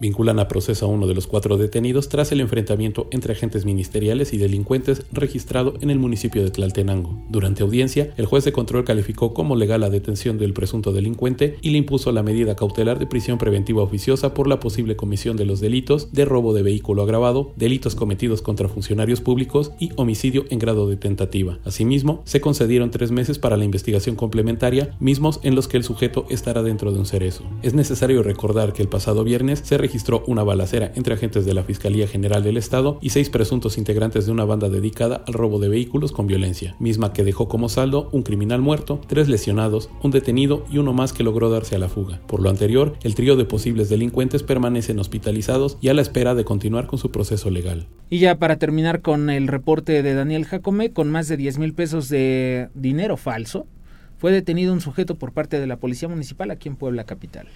Vinculan 0.00 0.38
a 0.38 0.48
proceso 0.48 0.86
a 0.86 0.88
uno 0.88 1.06
de 1.06 1.14
los 1.14 1.26
cuatro 1.26 1.56
detenidos 1.56 2.08
tras 2.08 2.32
el 2.32 2.40
enfrentamiento 2.40 3.08
entre 3.10 3.32
agentes 3.32 3.64
ministeriales 3.64 4.32
y 4.32 4.38
delincuentes 4.38 5.02
registrado 5.12 5.74
en 5.80 5.90
el 5.90 5.98
municipio 5.98 6.44
de 6.44 6.50
Tlaltenango. 6.50 7.18
Durante 7.28 7.62
audiencia, 7.62 8.12
el 8.16 8.26
juez 8.26 8.44
de 8.44 8.52
control 8.52 8.84
calificó 8.84 9.34
como 9.34 9.56
legal 9.56 9.80
la 9.80 9.90
detención 9.90 10.38
del 10.38 10.52
presunto 10.52 10.92
delincuente 10.92 11.56
y 11.62 11.70
le 11.70 11.78
impuso 11.78 12.12
la 12.12 12.22
medida 12.22 12.56
cautelar 12.56 12.98
de 12.98 13.06
prisión 13.06 13.38
preventiva 13.38 13.82
oficiosa 13.82 14.34
por 14.34 14.48
la 14.48 14.60
posible 14.60 14.96
comisión 14.96 15.36
de 15.36 15.46
los 15.46 15.60
delitos 15.60 16.12
de 16.12 16.24
robo 16.24 16.52
de 16.52 16.62
vehículo 16.62 17.02
agravado, 17.02 17.52
delitos 17.56 17.94
cometidos 17.94 18.42
contra 18.42 18.68
funcionarios 18.68 19.20
públicos 19.20 19.72
y 19.78 19.90
homicidio 19.96 20.44
en 20.50 20.58
grado 20.58 20.88
de 20.88 20.96
tentativa. 20.96 21.58
Asimismo, 21.64 22.22
se 22.24 22.40
concedieron 22.40 22.90
tres 22.90 23.10
meses 23.10 23.38
para 23.38 23.56
la 23.56 23.64
investigación 23.64 24.16
complementaria, 24.16 24.96
mismos 25.00 25.40
en 25.42 25.54
los 25.54 25.68
que 25.68 25.76
el 25.76 25.84
sujeto 25.84 26.26
estará 26.28 26.62
dentro 26.62 26.92
de 26.92 26.98
un 26.98 27.06
cerezo. 27.06 27.44
Es 27.62 27.74
necesario 27.74 28.22
recordar 28.22 28.72
que 28.72 28.82
el 28.82 28.88
pasado 28.88 29.24
viernes 29.24 29.60
se 29.64 29.78
registró 29.86 30.24
una 30.26 30.42
balacera 30.42 30.90
entre 30.96 31.14
agentes 31.14 31.46
de 31.46 31.54
la 31.54 31.62
Fiscalía 31.62 32.08
General 32.08 32.42
del 32.42 32.56
Estado 32.56 32.98
y 33.00 33.10
seis 33.10 33.30
presuntos 33.30 33.78
integrantes 33.78 34.26
de 34.26 34.32
una 34.32 34.44
banda 34.44 34.68
dedicada 34.68 35.22
al 35.28 35.34
robo 35.34 35.60
de 35.60 35.68
vehículos 35.68 36.10
con 36.10 36.26
violencia, 36.26 36.74
misma 36.80 37.12
que 37.12 37.22
dejó 37.22 37.46
como 37.46 37.68
saldo 37.68 38.08
un 38.10 38.22
criminal 38.22 38.60
muerto, 38.60 39.00
tres 39.06 39.28
lesionados, 39.28 39.88
un 40.02 40.10
detenido 40.10 40.64
y 40.68 40.78
uno 40.78 40.92
más 40.92 41.12
que 41.12 41.22
logró 41.22 41.50
darse 41.50 41.76
a 41.76 41.78
la 41.78 41.88
fuga. 41.88 42.20
Por 42.26 42.42
lo 42.42 42.50
anterior, 42.50 42.96
el 43.04 43.14
trío 43.14 43.36
de 43.36 43.44
posibles 43.44 43.88
delincuentes 43.88 44.42
permanecen 44.42 44.98
hospitalizados 44.98 45.78
y 45.80 45.88
a 45.88 45.94
la 45.94 46.02
espera 46.02 46.34
de 46.34 46.44
continuar 46.44 46.88
con 46.88 46.98
su 46.98 47.12
proceso 47.12 47.48
legal. 47.48 47.86
Y 48.10 48.18
ya 48.18 48.40
para 48.40 48.56
terminar 48.56 49.02
con 49.02 49.30
el 49.30 49.46
reporte 49.46 50.02
de 50.02 50.14
Daniel 50.14 50.46
Jacome, 50.46 50.90
con 50.90 51.10
más 51.12 51.28
de 51.28 51.36
10 51.36 51.58
mil 51.58 51.74
pesos 51.74 52.08
de 52.08 52.70
dinero 52.74 53.16
falso, 53.16 53.66
fue 54.18 54.32
detenido 54.32 54.72
un 54.72 54.80
sujeto 54.80 55.14
por 55.14 55.30
parte 55.30 55.60
de 55.60 55.66
la 55.68 55.76
Policía 55.76 56.08
Municipal 56.08 56.50
aquí 56.50 56.68
en 56.68 56.74
Puebla 56.74 57.04
Capital. 57.04 57.46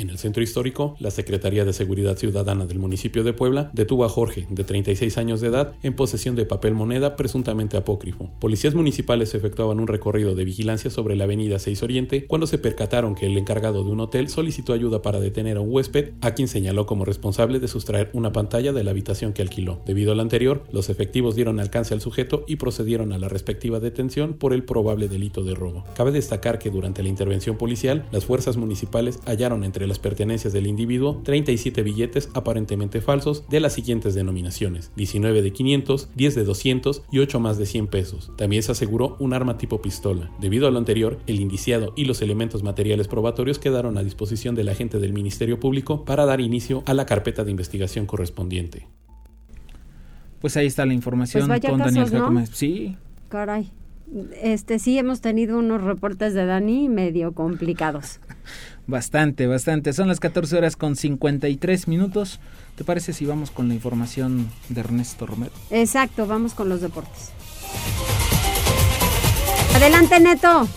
En 0.00 0.08
el 0.08 0.16
centro 0.16 0.42
histórico, 0.42 0.96
la 0.98 1.10
Secretaría 1.10 1.66
de 1.66 1.74
Seguridad 1.74 2.16
Ciudadana 2.16 2.64
del 2.64 2.78
municipio 2.78 3.22
de 3.22 3.34
Puebla 3.34 3.70
detuvo 3.74 4.06
a 4.06 4.08
Jorge, 4.08 4.46
de 4.48 4.64
36 4.64 5.18
años 5.18 5.42
de 5.42 5.48
edad, 5.48 5.74
en 5.82 5.92
posesión 5.92 6.36
de 6.36 6.46
papel 6.46 6.72
moneda 6.72 7.16
presuntamente 7.16 7.76
apócrifo. 7.76 8.30
Policías 8.40 8.74
municipales 8.74 9.34
efectuaban 9.34 9.78
un 9.78 9.86
recorrido 9.86 10.34
de 10.34 10.46
vigilancia 10.46 10.90
sobre 10.90 11.16
la 11.16 11.24
avenida 11.24 11.58
6 11.58 11.82
Oriente 11.82 12.24
cuando 12.24 12.46
se 12.46 12.56
percataron 12.56 13.14
que 13.14 13.26
el 13.26 13.36
encargado 13.36 13.84
de 13.84 13.90
un 13.90 14.00
hotel 14.00 14.30
solicitó 14.30 14.72
ayuda 14.72 15.02
para 15.02 15.20
detener 15.20 15.58
a 15.58 15.60
un 15.60 15.70
huésped 15.70 16.14
a 16.22 16.32
quien 16.32 16.48
señaló 16.48 16.86
como 16.86 17.04
responsable 17.04 17.60
de 17.60 17.68
sustraer 17.68 18.08
una 18.14 18.32
pantalla 18.32 18.72
de 18.72 18.82
la 18.82 18.92
habitación 18.92 19.34
que 19.34 19.42
alquiló. 19.42 19.82
Debido 19.84 20.12
al 20.12 20.20
anterior, 20.20 20.64
los 20.72 20.88
efectivos 20.88 21.36
dieron 21.36 21.60
alcance 21.60 21.92
al 21.92 22.00
sujeto 22.00 22.44
y 22.46 22.56
procedieron 22.56 23.12
a 23.12 23.18
la 23.18 23.28
respectiva 23.28 23.80
detención 23.80 24.32
por 24.32 24.54
el 24.54 24.64
probable 24.64 25.08
delito 25.08 25.44
de 25.44 25.54
robo. 25.54 25.84
Cabe 25.94 26.10
destacar 26.10 26.58
que 26.58 26.70
durante 26.70 27.02
la 27.02 27.10
intervención 27.10 27.58
policial, 27.58 28.06
las 28.12 28.24
fuerzas 28.24 28.56
municipales 28.56 29.20
hallaron 29.26 29.62
entre 29.62 29.89
las 29.90 29.98
pertenencias 29.98 30.54
del 30.54 30.66
individuo 30.66 31.20
37 31.24 31.82
billetes 31.82 32.30
aparentemente 32.32 33.02
falsos 33.02 33.44
de 33.50 33.60
las 33.60 33.74
siguientes 33.74 34.14
denominaciones, 34.14 34.90
19 34.96 35.42
de 35.42 35.52
500, 35.52 36.08
10 36.14 36.34
de 36.34 36.44
200 36.44 37.02
y 37.12 37.18
8 37.18 37.40
más 37.40 37.58
de 37.58 37.66
100 37.66 37.88
pesos. 37.88 38.32
También 38.38 38.62
se 38.62 38.72
aseguró 38.72 39.16
un 39.20 39.34
arma 39.34 39.58
tipo 39.58 39.82
pistola. 39.82 40.30
Debido 40.40 40.66
a 40.66 40.70
lo 40.70 40.78
anterior, 40.78 41.18
el 41.26 41.40
indiciado 41.40 41.92
y 41.96 42.06
los 42.06 42.22
elementos 42.22 42.62
materiales 42.62 43.08
probatorios 43.08 43.58
quedaron 43.58 43.98
a 43.98 44.02
disposición 44.02 44.54
del 44.54 44.70
agente 44.70 44.98
del 44.98 45.12
Ministerio 45.12 45.60
Público 45.60 46.06
para 46.06 46.24
dar 46.24 46.40
inicio 46.40 46.82
a 46.86 46.94
la 46.94 47.04
carpeta 47.04 47.44
de 47.44 47.50
investigación 47.50 48.06
correspondiente. 48.06 48.86
Pues 50.40 50.56
ahí 50.56 50.66
está 50.66 50.86
la 50.86 50.94
información 50.94 51.46
Pues 51.46 51.60
con 51.60 51.78
vaya 51.78 51.84
Daniel 51.84 52.10
casos, 52.10 52.32
¿no? 52.32 52.46
Sí, 52.46 52.96
Caray. 53.28 53.70
Este 54.42 54.80
sí 54.80 54.98
hemos 54.98 55.20
tenido 55.20 55.58
unos 55.58 55.82
reportes 55.82 56.34
de 56.34 56.44
Dani 56.44 56.88
medio 56.88 57.32
complicados. 57.32 58.18
bastante, 58.90 59.46
bastante. 59.46 59.92
Son 59.92 60.08
las 60.08 60.20
14 60.20 60.58
horas 60.58 60.76
con 60.76 60.96
53 60.96 61.88
minutos. 61.88 62.40
¿Te 62.76 62.84
parece 62.84 63.12
si 63.12 63.24
vamos 63.24 63.50
con 63.50 63.68
la 63.68 63.74
información 63.74 64.50
de 64.68 64.80
Ernesto 64.80 65.26
Romero? 65.26 65.52
Exacto, 65.70 66.26
vamos 66.26 66.54
con 66.54 66.68
los 66.68 66.80
deportes. 66.80 67.30
Adelante, 69.74 70.20
Neto. 70.20 70.68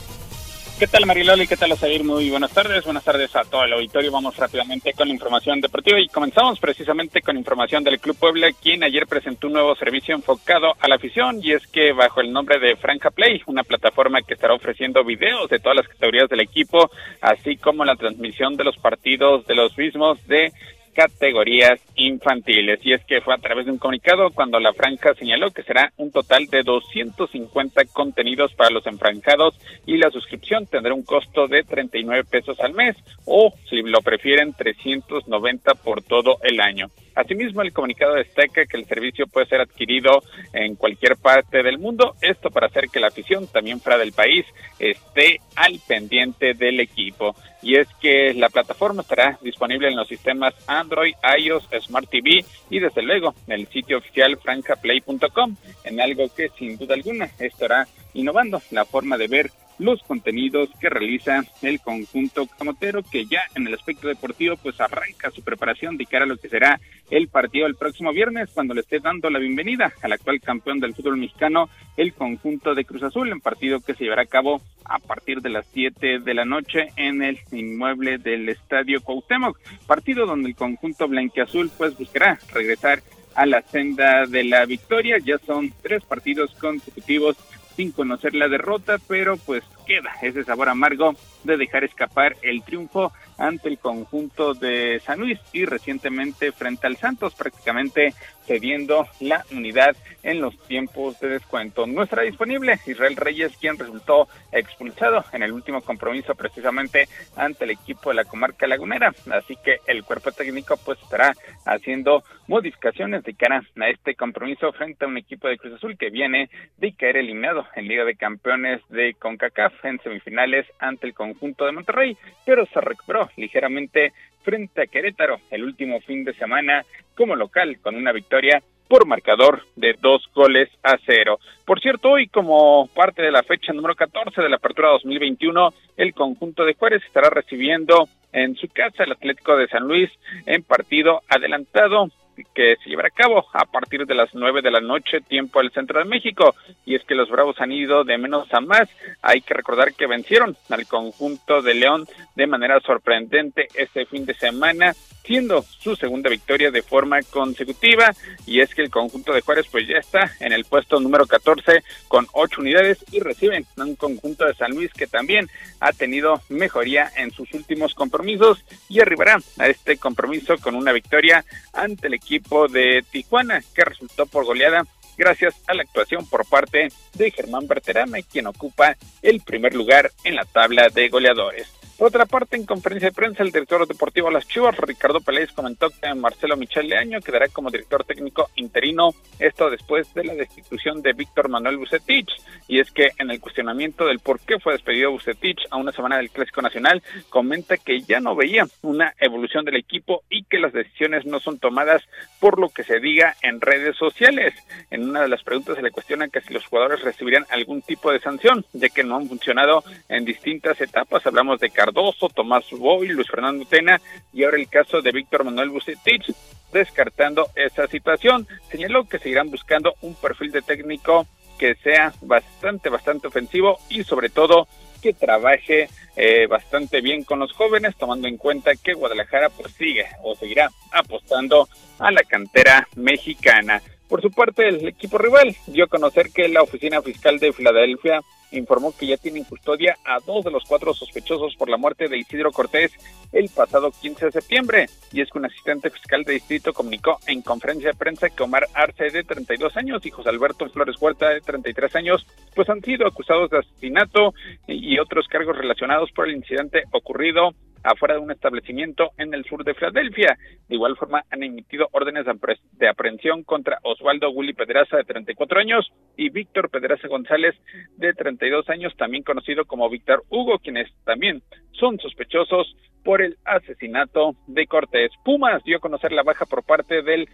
¿Qué 0.84 0.88
tal 0.88 1.06
Mariloli? 1.06 1.48
¿Qué 1.48 1.56
tal 1.56 1.72
Osair? 1.72 2.04
Muy 2.04 2.30
buenas 2.30 2.52
tardes. 2.52 2.84
Buenas 2.84 3.06
tardes 3.06 3.34
a 3.38 3.46
todo 3.46 3.64
el 3.64 3.72
auditorio. 3.72 4.12
Vamos 4.12 4.36
rápidamente 4.36 4.92
con 4.92 5.08
la 5.08 5.14
información 5.14 5.62
deportiva 5.62 5.98
y 5.98 6.10
comenzamos 6.10 6.60
precisamente 6.60 7.22
con 7.22 7.38
información 7.38 7.86
del 7.86 8.02
Club 8.02 8.18
Puebla, 8.18 8.52
quien 8.52 8.84
ayer 8.84 9.08
presentó 9.08 9.48
un 9.48 9.54
nuevo 9.54 9.76
servicio 9.76 10.14
enfocado 10.14 10.74
a 10.78 10.90
la 10.90 10.96
afición 10.96 11.40
y 11.42 11.54
es 11.54 11.66
que 11.68 11.94
bajo 11.94 12.20
el 12.20 12.34
nombre 12.34 12.60
de 12.60 12.76
Franja 12.76 13.12
Play, 13.12 13.42
una 13.46 13.64
plataforma 13.64 14.24
que 14.24 14.34
estará 14.34 14.56
ofreciendo 14.56 15.06
videos 15.06 15.50
de 15.50 15.60
todas 15.60 15.78
las 15.78 15.88
categorías 15.88 16.28
del 16.28 16.42
equipo, 16.42 16.92
así 17.22 17.56
como 17.56 17.86
la 17.86 17.96
transmisión 17.96 18.58
de 18.58 18.66
los 18.66 18.76
partidos 18.76 19.48
de 19.48 19.56
los 19.56 19.78
mismos 19.78 20.18
de 20.28 20.52
categorías 20.94 21.80
infantiles. 21.96 22.80
Y 22.84 22.94
es 22.94 23.04
que 23.06 23.22
fue 23.22 23.34
a 23.34 23.38
través 23.40 23.66
de 23.66 23.72
un 23.72 23.78
comunicado 23.78 24.32
cuando 24.32 24.60
la 24.60 24.74
franja 24.74 25.14
señaló 25.16 25.52
que 25.52 25.64
será 25.64 25.92
un 25.98 26.12
total 26.12 26.46
de 26.48 26.64
250 26.64 27.86
contenidos 27.94 28.54
para 28.54 28.70
los 28.70 28.86
enfranjados 28.88 29.60
y 29.86 29.98
la 29.98 30.12
suscripción 30.12 30.66
tendrá 30.68 30.94
un 30.94 31.04
costo 31.04 31.48
de 31.48 31.64
39 31.64 32.24
pesos 32.26 32.60
al 32.60 32.74
mes 32.74 32.96
o, 33.26 33.54
si 33.70 33.82
lo 33.82 34.02
prefieren, 34.02 34.54
390 34.54 35.76
por 35.76 36.02
todo 36.04 36.38
el 36.44 36.60
año. 36.62 36.90
Asimismo, 37.16 37.62
el 37.62 37.74
comunicado 37.74 38.16
destaca 38.16 38.66
que 38.66 38.78
el 38.78 38.86
servicio 38.86 39.28
puede 39.28 39.48
ser 39.48 39.62
adquirido 39.62 40.24
en 40.52 40.76
cualquier 40.76 41.16
parte 41.18 41.62
del 41.62 41.78
mundo, 41.78 42.16
esto 42.22 42.50
para 42.50 42.68
hacer 42.68 42.90
que 42.90 43.00
la 43.00 43.08
afición 43.08 43.48
también 43.48 43.80
fuera 43.80 44.00
del 44.00 44.14
país 44.14 44.46
esté 44.80 45.40
al 45.56 45.80
pendiente 45.88 46.54
del 46.54 46.80
equipo. 46.80 47.36
Y 47.62 47.78
es 47.78 47.88
que 48.02 48.34
la 48.34 48.50
plataforma 48.50 49.04
estará 49.04 49.38
disponible 49.42 49.88
en 49.88 49.96
los 49.96 50.08
sistemas 50.08 50.54
Android, 50.68 51.14
iOS, 51.40 51.70
Smart 51.82 52.10
TV 52.10 52.44
y 52.70 52.80
desde 52.80 53.02
luego 53.02 53.34
en 53.48 53.54
el 53.54 53.68
sitio 53.68 54.00
oficial 54.00 54.38
francaplay.com, 54.38 55.56
en 55.86 56.02
algo 56.02 56.26
que 56.36 56.50
sin 56.58 56.78
duda 56.78 56.96
alguna 56.96 57.30
estará 57.40 57.88
innovando 58.14 58.62
la 58.72 58.86
forma 58.86 59.18
de 59.18 59.28
ver 59.28 59.52
los 59.80 60.02
contenidos 60.04 60.70
que 60.80 60.90
realiza 60.90 61.44
el 61.62 61.80
conjunto 61.80 62.48
camotero 62.48 63.02
que 63.04 63.26
ya 63.26 63.42
en 63.56 63.68
el 63.68 63.74
aspecto 63.74 64.08
deportivo 64.08 64.56
pues 64.58 64.80
arranca 64.80 65.32
su 65.32 65.42
preparación 65.44 65.98
de 65.98 66.06
cara 66.06 66.26
a 66.26 66.28
lo 66.28 66.38
que 66.38 66.50
será 66.50 66.80
el 67.10 67.28
partido 67.28 67.66
el 67.66 67.76
próximo 67.76 68.12
viernes 68.12 68.52
cuando 68.54 68.74
le 68.74 68.82
esté 68.82 69.00
dando 69.00 69.30
la 69.30 69.40
bienvenida 69.40 69.94
al 70.02 70.14
actual 70.14 70.40
campeón 70.42 70.80
del 70.80 70.94
fútbol 70.94 71.18
mexicano 71.18 71.70
el 71.98 72.14
conjunto 72.14 72.76
de 72.76 72.86
Cruz 72.86 73.04
Azul 73.04 73.32
en 73.32 73.42
partido 73.42 73.80
que 73.80 73.94
se 73.94 74.04
llevará 74.04 74.24
a 74.24 74.28
cabo 74.28 74.62
a 74.86 75.00
partir 75.00 75.42
de 75.42 75.50
las 75.50 75.66
7 75.74 76.20
de 76.20 76.34
la 76.34 76.46
noche 76.46 76.90
en 76.96 77.24
el 77.24 77.40
inmueble 77.52 78.18
del 78.18 78.50
Estadio 78.50 79.02
Cuauhtémoc 79.02 79.60
partido 79.88 80.26
donde 80.26 80.50
el 80.50 80.56
conjunto 80.56 81.08
blanquiazul 81.08 81.70
pues 81.78 81.98
buscará 81.98 82.40
regresar 82.54 83.02
a 83.36 83.46
la 83.46 83.62
senda 83.62 84.26
de 84.26 84.44
la 84.44 84.66
victoria. 84.66 85.18
Ya 85.24 85.38
son 85.40 85.74
tres 85.82 86.04
partidos 86.04 86.54
consecutivos 86.56 87.38
sin 87.76 87.92
conocer 87.92 88.36
la 88.36 88.48
derrota, 88.48 88.98
pero 89.08 89.38
pues 89.38 89.64
queda 89.86 90.12
ese 90.22 90.44
sabor 90.44 90.70
amargo 90.70 91.14
de 91.44 91.58
dejar 91.58 91.84
escapar 91.84 92.36
el 92.42 92.64
triunfo 92.64 93.12
ante 93.38 93.70
el 93.70 93.80
conjunto 93.80 94.54
de 94.54 95.00
San 95.00 95.20
Luis 95.20 95.40
y 95.52 95.66
recientemente 95.66 96.52
frente 96.52 96.88
al 96.88 96.98
Santos, 96.98 97.36
prácticamente 97.36 98.14
cediendo 98.46 99.08
la 99.20 99.44
unidad 99.52 99.96
en 100.22 100.42
los 100.42 100.58
tiempos 100.68 101.20
de 101.20 101.30
descuento. 101.30 101.86
No 101.88 102.04
estará 102.04 102.24
disponible 102.24 102.80
Israel 102.86 103.16
Reyes, 103.16 103.58
quien 103.58 103.78
resultó 103.78 104.28
expulsado 104.52 105.24
en 105.32 105.44
el 105.44 105.52
último 105.52 105.82
compromiso 105.82 106.36
precisamente 106.36 107.08
ante 107.36 107.66
el 107.66 107.72
equipo 107.72 108.10
de 108.10 108.16
la 108.16 108.26
comarca 108.26 108.68
lagunera, 108.68 109.14
así 109.32 109.56
que 109.64 109.78
el 109.88 110.04
cuerpo 110.04 110.32
técnico 110.32 110.78
pues 110.78 111.00
estará 111.02 111.34
haciendo 111.66 112.24
modificaciones 112.48 113.24
de 113.24 113.34
cara 113.34 113.64
a 113.80 113.90
este 113.90 114.16
compromiso 114.16 114.72
frente 114.74 115.06
a 115.06 115.08
un 115.08 115.18
equipo 115.18 115.48
de 115.48 115.58
Cruz 115.58 115.74
Azul 115.74 115.98
que 115.98 116.10
viene 116.10 116.50
de 116.78 116.94
caer 116.94 117.18
eliminado 117.18 117.66
en 117.76 117.88
Liga 117.88 118.06
de 118.06 118.16
Campeones 118.16 118.82
de 118.90 119.14
CONCACAF 119.16 119.73
en 119.84 120.00
semifinales 120.00 120.66
ante 120.80 121.08
el 121.08 121.14
conjunto 121.14 121.66
de 121.66 121.72
Monterrey, 121.72 122.18
pero 122.46 122.66
se 122.68 122.82
recuperó 122.82 123.30
ligeramente 123.38 124.14
frente 124.44 124.82
a 124.82 124.88
Querétaro 124.88 125.40
el 125.52 125.64
último 125.64 126.00
fin 126.02 126.24
de 126.24 126.34
semana 126.34 126.86
como 127.16 127.36
local 127.36 127.78
con 127.82 127.96
una 127.96 128.12
victoria 128.12 128.62
por 128.88 129.08
marcador 129.08 129.64
de 129.76 129.96
dos 130.00 130.30
goles 130.36 130.70
a 130.84 130.98
cero. 131.06 131.40
Por 131.66 131.80
cierto, 131.80 132.12
hoy 132.12 132.28
como 132.28 132.88
parte 132.94 133.22
de 133.22 133.32
la 133.32 133.44
fecha 133.44 133.74
número 133.74 133.96
14 133.96 134.42
de 134.42 134.50
la 134.50 134.58
apertura 134.58 134.90
2021, 134.90 135.74
el 135.98 136.14
conjunto 136.14 136.66
de 136.66 136.76
Juárez 136.76 137.04
estará 137.06 137.30
recibiendo 137.30 138.08
en 138.32 138.56
su 138.56 138.68
casa 138.68 139.04
el 139.04 139.14
Atlético 139.14 139.56
de 139.56 139.68
San 139.68 139.88
Luis 139.88 140.12
en 140.46 140.64
partido 140.64 141.22
adelantado 141.30 142.10
que 142.54 142.76
se 142.84 142.90
llevará 142.90 143.08
a 143.08 143.12
cabo 143.12 143.46
a 143.54 143.66
partir 143.66 144.06
de 144.06 144.16
las 144.16 144.34
nueve 144.34 144.62
de 144.62 144.72
la 144.72 144.82
noche, 144.82 145.22
tiempo 145.22 145.60
del 145.60 145.72
centro 145.72 146.00
de 146.00 146.06
México. 146.06 146.56
Y 146.86 146.96
es 146.96 147.04
que 147.04 147.16
los 147.16 147.30
Bravos 147.30 147.60
han 147.60 147.72
ido 147.72 148.04
de 148.04 148.18
menos 148.18 148.52
a 148.54 148.62
más. 148.62 148.90
Hay 149.22 149.42
que 149.42 149.54
recordar 149.54 149.94
que 149.94 150.08
vencieron 150.08 150.56
al 150.70 150.88
conjunto 150.88 151.62
de 151.62 151.74
León 151.74 152.06
de 152.36 152.48
manera 152.48 152.80
sorprendente 152.80 153.68
este 153.76 154.06
fin 154.06 154.26
de 154.26 154.34
semana, 154.34 154.94
siendo 155.24 155.62
su 155.62 155.96
segunda 155.96 156.30
victoria 156.30 156.72
de 156.72 156.82
forma 156.82 157.22
consecutiva. 157.22 158.14
Y 158.46 158.62
es 158.62 158.74
que 158.74 158.82
el 158.82 158.90
conjunto 158.90 159.34
de 159.34 159.42
Juárez, 159.42 159.68
pues 159.72 159.88
ya 159.88 159.98
está 159.98 160.32
en 160.40 160.54
el 160.54 160.66
puesto 160.66 161.00
número 161.00 161.26
14 161.26 161.84
con 162.08 162.28
ocho 162.34 162.62
unidades 162.62 163.04
y 163.12 163.20
reciben 163.20 163.66
a 163.78 163.84
un 163.84 163.96
conjunto 163.96 164.46
de 164.46 164.54
San 164.56 164.72
Luis 164.72 164.92
que 164.94 165.08
también 165.08 165.48
ha 165.80 165.92
tenido 165.92 166.42
mejoría 166.50 167.12
en 167.16 167.32
sus 167.32 167.54
últimos 167.54 167.94
compromisos 167.94 168.64
y 168.90 169.00
arribará 169.00 169.38
a 169.58 169.68
este 169.68 169.98
compromiso 169.98 170.58
con 170.58 170.76
una 170.76 170.92
victoria 170.92 171.44
ante 171.74 172.08
el 172.08 172.14
equipo 172.24 172.68
de 172.68 173.04
Tijuana, 173.12 173.62
que 173.76 173.86
resultó 173.86 174.26
por 174.26 174.46
goleada 174.46 174.84
gracias 175.18 175.56
a 175.68 175.74
la 175.74 175.84
actuación 175.84 176.26
por 176.28 176.46
parte 176.48 176.90
de 177.14 177.32
Germán 177.32 177.68
Berterame, 177.68 178.24
quien 178.24 178.48
ocupa 178.48 178.98
el 179.22 179.42
primer 179.42 179.76
lugar 179.76 180.12
en 180.24 180.36
la 180.36 180.46
tabla 180.46 180.90
de 180.90 181.10
goleadores. 181.10 181.83
Por 181.98 182.08
otra 182.08 182.26
parte, 182.26 182.58
en 182.58 182.66
conferencia 182.66 183.10
de 183.10 183.16
prensa, 183.16 183.44
el 183.44 183.52
director 183.52 183.88
deportivo 183.88 184.28
de 184.28 184.34
las 184.34 184.48
Chivas, 184.48 184.76
Ricardo 184.78 185.22
Peláez, 185.22 185.52
comentó 185.52 185.90
que 185.90 186.14
Marcelo 186.16 186.58
Michel 186.58 186.90
Leaño 186.90 187.22
quedará 187.22 187.48
como 187.50 187.70
director 187.70 188.04
técnico 188.04 188.50
interino, 188.56 189.12
esto 189.40 189.70
después 189.70 190.12
de 190.14 190.24
la 190.24 190.34
destitución 190.34 191.02
de 191.02 191.14
Víctor 191.14 191.50
Manuel 191.50 191.78
Bucetich. 191.78 192.30
Y 192.68 192.80
es 192.80 192.92
que 192.92 193.10
en 193.20 193.30
el 193.30 193.40
cuestionamiento 193.40 194.06
del 194.06 194.20
por 194.20 194.40
qué 194.40 194.60
fue 194.60 194.74
despedido 194.74 195.12
Bucetich 195.12 195.60
a 195.70 195.78
una 195.78 195.92
semana 195.92 196.18
del 196.18 196.32
Clásico 196.32 196.62
Nacional, 196.62 197.04
comenta 197.30 197.78
que 197.78 198.02
ya 198.02 198.20
no 198.20 198.36
veía 198.36 198.66
una 198.82 199.14
evolución 199.20 199.64
del 199.64 199.76
equipo 199.76 200.24
y 200.30 200.44
que 200.46 200.60
las 200.60 200.74
decisiones 200.74 201.26
no 201.26 201.40
son 201.40 201.60
tomadas 201.60 202.02
por 202.40 202.60
lo 202.60 202.70
que 202.70 202.84
se 202.84 203.00
diga 203.00 203.36
en 203.44 203.62
redes 203.62 203.96
sociales. 203.98 204.56
En 204.90 205.08
una 205.08 205.22
de 205.22 205.28
las 205.28 205.44
preguntas 205.44 205.76
se 205.76 205.84
le 205.84 205.92
cuestiona 205.92 206.28
que 206.28 206.42
si 206.42 206.54
los 206.54 206.66
jugadores 206.66 207.02
recibirían 207.02 207.46
algún 207.50 207.82
tipo 207.82 208.12
de 208.12 208.20
sanción, 208.20 208.66
ya 208.74 208.90
que 208.90 209.04
no 209.04 209.18
han 209.18 209.28
funcionado 209.28 209.84
en 210.10 210.26
distintas 210.26 210.82
etapas. 210.82 211.26
Hablamos 211.26 211.60
de 211.60 211.70
Cardoso, 211.84 212.30
Tomás 212.30 212.64
Boy, 212.72 213.10
Luis 213.10 213.28
Fernando 213.28 213.66
Tena 213.66 214.00
y 214.32 214.46
ahora 214.46 214.56
el 214.56 214.70
caso 214.70 215.02
de 215.02 215.12
Víctor 215.12 215.44
Manuel 215.44 215.70
Bucetich. 215.70 216.34
Descartando 216.72 217.50
esa 217.56 217.88
situación, 217.88 218.48
señaló 218.72 219.04
que 219.04 219.20
seguirán 219.20 219.52
buscando 219.52 219.94
un 220.02 220.16
perfil 220.16 220.52
de 220.52 220.62
técnico 220.62 221.28
que 221.60 221.76
sea 221.76 222.14
bastante, 222.22 222.88
bastante 222.88 223.28
ofensivo 223.28 223.80
y 223.90 224.06
sobre 224.06 224.30
todo 224.30 224.66
que 225.02 225.14
trabaje 225.14 225.90
eh, 226.16 226.48
bastante 226.48 227.02
bien 227.02 227.26
con 227.26 227.40
los 227.40 227.52
jóvenes, 227.52 227.98
tomando 227.98 228.30
en 228.30 228.38
cuenta 228.38 228.72
que 228.82 228.94
Guadalajara 228.94 229.50
pues 229.50 229.74
sigue 229.74 230.06
o 230.24 230.36
seguirá 230.36 230.72
apostando 230.90 231.68
a 232.00 232.12
la 232.12 232.24
cantera 232.24 232.88
mexicana. 232.96 233.82
Por 234.08 234.22
su 234.22 234.30
parte, 234.32 234.68
el 234.68 234.88
equipo 234.88 235.18
rival 235.18 235.56
dio 235.68 235.86
a 235.86 235.88
conocer 235.88 236.32
que 236.32 236.48
la 236.48 236.62
Oficina 236.62 237.02
Fiscal 237.02 237.40
de 237.40 237.54
Filadelfia 237.54 238.22
informó 238.52 238.96
que 238.96 239.08
ya 239.08 239.18
tienen 239.18 239.44
custodia 239.44 239.98
a 240.06 240.20
dos 240.20 240.44
de 240.46 240.52
los 240.52 240.64
cuatro 240.66 240.94
sospechosos 240.94 241.56
por 241.56 241.70
la 241.70 241.78
muerte 241.78 242.08
de 242.08 242.18
Isidro 242.18 242.52
Cortés 242.52 242.92
el 243.32 243.50
pasado 243.50 243.92
15 243.92 244.26
de 244.28 244.32
septiembre. 244.32 244.86
Y 245.12 245.22
es 245.22 245.30
que 245.30 245.40
un 245.40 245.46
asistente 245.46 245.90
fiscal 245.90 246.24
de 246.24 246.34
distrito 246.34 246.74
comunicó 246.74 247.18
en 247.28 247.42
conferencia 247.42 247.90
de 247.90 247.98
prensa 247.98 248.30
que 248.30 248.44
Omar 248.44 248.68
Arce, 248.74 249.10
de 249.10 249.24
32 249.24 249.76
años, 249.78 250.06
y 250.06 250.12
José 250.12 250.30
Alberto 250.30 250.70
Flores 250.70 251.02
Huerta, 251.02 251.30
de 251.30 251.42
33 251.42 251.96
años, 251.96 252.26
pues 252.56 252.70
han 252.70 252.82
sido 252.82 253.08
acusados 253.08 253.50
de 253.50 253.60
asesinato 253.60 254.34
y 254.68 255.00
otros 255.00 255.28
cargos 255.28 255.58
relacionados 255.58 256.12
por 256.12 256.28
el 256.28 256.36
incidente 256.36 256.84
ocurrido 256.92 257.56
afuera 257.84 258.16
de 258.16 258.22
un 258.22 258.32
establecimiento 258.32 259.12
en 259.18 259.34
el 259.34 259.44
sur 259.46 259.64
de 259.64 259.74
Filadelfia. 259.74 260.38
De 260.68 260.76
igual 260.76 260.96
forma, 260.98 261.24
han 261.30 261.44
emitido 261.44 261.88
órdenes 261.92 262.26
de 262.74 262.88
aprehensión 262.88 263.44
contra 263.44 263.80
Osvaldo 263.84 264.32
Willy 264.32 264.54
Pedraza, 264.54 264.98
de 264.98 265.04
34 265.04 265.60
años, 265.60 265.92
y 266.18 266.30
Víctor 266.30 266.70
Pedraza 266.70 267.08
González, 267.08 267.56
de 267.98 268.14
32 268.14 268.70
años, 268.70 268.94
también 268.98 269.24
conocido 269.24 269.66
como 269.66 269.90
Víctor 269.90 270.24
Hugo, 270.30 270.60
quienes 270.60 270.92
también 271.04 271.42
son 271.72 272.00
sospechosos 272.00 272.76
por 273.04 273.22
el 273.22 273.38
asesinato 273.44 274.36
de 274.48 274.66
Cortés. 274.66 275.12
Pumas 275.26 275.64
dio 275.64 275.78
a 275.78 275.82
conocer 275.82 276.12
la 276.12 276.24
baja 276.24 276.46
por 276.46 276.64
parte 276.64 277.02
del 277.02 277.28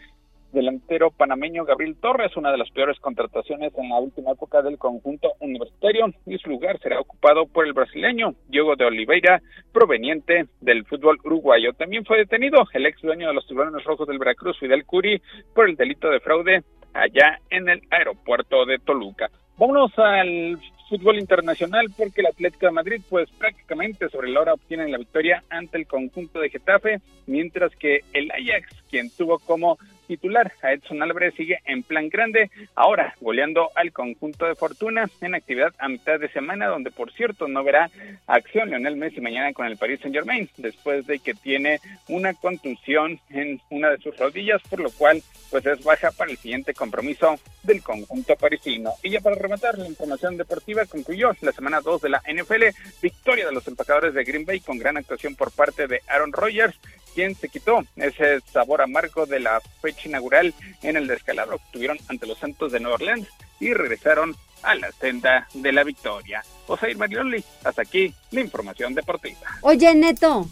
delantero 0.51 1.11
panameño 1.11 1.65
Gabriel 1.65 1.95
Torres, 1.99 2.35
una 2.35 2.51
de 2.51 2.57
las 2.57 2.69
peores 2.71 2.99
contrataciones 2.99 3.71
en 3.77 3.89
la 3.89 3.99
última 3.99 4.31
época 4.31 4.61
del 4.61 4.77
conjunto 4.77 5.33
universitario, 5.39 6.13
y 6.25 6.37
su 6.37 6.49
lugar 6.49 6.79
será 6.79 6.99
ocupado 6.99 7.45
por 7.45 7.65
el 7.65 7.73
brasileño 7.73 8.33
Diego 8.47 8.75
de 8.75 8.85
Oliveira, 8.85 9.41
proveniente 9.71 10.45
del 10.61 10.85
fútbol 10.85 11.17
uruguayo. 11.23 11.73
También 11.73 12.05
fue 12.05 12.17
detenido 12.17 12.63
el 12.73 12.85
ex 12.85 13.01
dueño 13.01 13.27
de 13.27 13.33
los 13.33 13.47
tiburones 13.47 13.83
rojos 13.83 14.07
del 14.07 14.19
Veracruz, 14.19 14.57
Fidel 14.59 14.85
Curi, 14.85 15.21
por 15.53 15.69
el 15.69 15.75
delito 15.75 16.09
de 16.09 16.19
fraude 16.19 16.63
allá 16.93 17.39
en 17.49 17.69
el 17.69 17.81
aeropuerto 17.91 18.65
de 18.65 18.79
Toluca. 18.79 19.29
Vámonos 19.57 19.91
al 19.97 20.57
fútbol 20.89 21.19
internacional 21.19 21.87
porque 21.95 22.21
el 22.21 22.27
Atlético 22.27 22.65
de 22.65 22.71
Madrid 22.71 23.01
pues 23.09 23.29
prácticamente 23.37 24.09
sobre 24.09 24.29
la 24.29 24.41
hora 24.41 24.53
obtiene 24.53 24.87
la 24.87 24.97
victoria 24.97 25.43
ante 25.49 25.77
el 25.77 25.85
conjunto 25.85 26.39
de 26.39 26.49
Getafe, 26.49 26.99
mientras 27.27 27.75
que 27.75 27.99
el 28.13 28.31
Ajax, 28.31 28.83
quien 28.89 29.09
tuvo 29.15 29.37
como 29.39 29.77
titular. 30.09 30.51
Edson 30.63 31.03
Álvarez 31.03 31.35
sigue 31.35 31.59
en 31.65 31.83
plan 31.83 32.09
grande, 32.09 32.49
ahora 32.73 33.15
goleando 33.21 33.69
al 33.75 33.93
conjunto 33.93 34.47
de 34.47 34.55
Fortuna 34.55 35.07
en 35.21 35.35
actividad 35.35 35.71
a 35.77 35.87
mitad 35.87 36.19
de 36.19 36.29
semana, 36.29 36.65
donde 36.65 36.89
por 36.89 37.13
cierto 37.13 37.47
no 37.47 37.63
verá 37.63 37.91
acción 38.25 38.69
Lionel 38.69 38.95
Messi 38.95 39.21
mañana 39.21 39.53
con 39.53 39.67
el 39.67 39.77
Paris 39.77 39.99
Saint 40.01 40.15
Germain, 40.15 40.49
después 40.57 41.05
de 41.05 41.19
que 41.19 41.35
tiene 41.35 41.79
una 42.07 42.33
contusión 42.33 43.19
en 43.29 43.61
una 43.69 43.91
de 43.91 43.99
sus 43.99 44.17
rodillas, 44.17 44.63
por 44.67 44.79
lo 44.79 44.89
cual 44.89 45.21
pues 45.51 45.63
es 45.67 45.83
baja 45.83 46.11
para 46.11 46.31
el 46.31 46.37
siguiente 46.37 46.73
compromiso 46.73 47.35
del 47.61 47.83
conjunto 47.83 48.35
parisino. 48.35 48.93
Y 49.03 49.11
ya 49.11 49.21
para 49.21 49.35
rematar, 49.35 49.77
la 49.77 49.87
información 49.87 50.37
deportiva 50.37 50.85
concluyó 50.85 51.31
la 51.41 51.51
semana 51.51 51.81
2 51.81 52.01
de 52.01 52.09
la 52.09 52.23
NFL, 52.27 52.63
victoria 52.99 53.45
de 53.45 53.51
los 53.51 53.67
empacadores 53.67 54.15
de 54.15 54.23
Green 54.23 54.45
Bay 54.45 54.59
con 54.59 54.79
gran 54.79 54.97
actuación 54.97 55.35
por 55.35 55.51
parte 55.51 55.87
de 55.87 56.01
Aaron 56.07 56.33
Rodgers, 56.33 56.79
quien 57.13 57.35
se 57.35 57.49
quitó 57.49 57.83
ese 57.95 58.39
sabor 58.41 58.81
amargo 58.81 59.25
de 59.25 59.39
la 59.39 59.59
fecha 59.81 59.98
inaugural 60.05 60.53
en 60.81 60.97
el 60.97 61.07
descalabro 61.07 61.57
que 61.57 61.63
tuvieron 61.71 61.97
ante 62.07 62.27
los 62.27 62.37
Santos 62.37 62.71
de 62.71 62.79
Nueva 62.79 62.95
Orleans 62.95 63.27
y 63.59 63.73
regresaron 63.73 64.35
a 64.63 64.75
la 64.75 64.91
senda 64.91 65.47
de 65.53 65.71
la 65.71 65.83
victoria. 65.83 66.43
Osair 66.67 66.97
Marioli, 66.97 67.43
hasta 67.63 67.81
aquí 67.81 68.13
la 68.31 68.41
información 68.41 68.93
deportiva. 68.93 69.39
Oye, 69.61 69.93
Neto. 69.95 70.47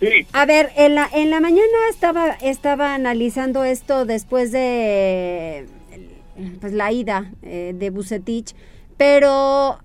Sí. 0.00 0.26
A 0.32 0.46
ver, 0.46 0.72
en 0.76 0.96
la, 0.96 1.08
en 1.12 1.30
la 1.30 1.40
mañana 1.40 1.88
estaba, 1.88 2.30
estaba 2.30 2.94
analizando 2.94 3.62
esto 3.62 4.04
después 4.04 4.50
de 4.50 5.66
pues, 6.60 6.72
la 6.72 6.90
ida 6.90 7.30
eh, 7.42 7.72
de 7.74 7.90
Bucetich, 7.90 8.54
pero 8.96 9.78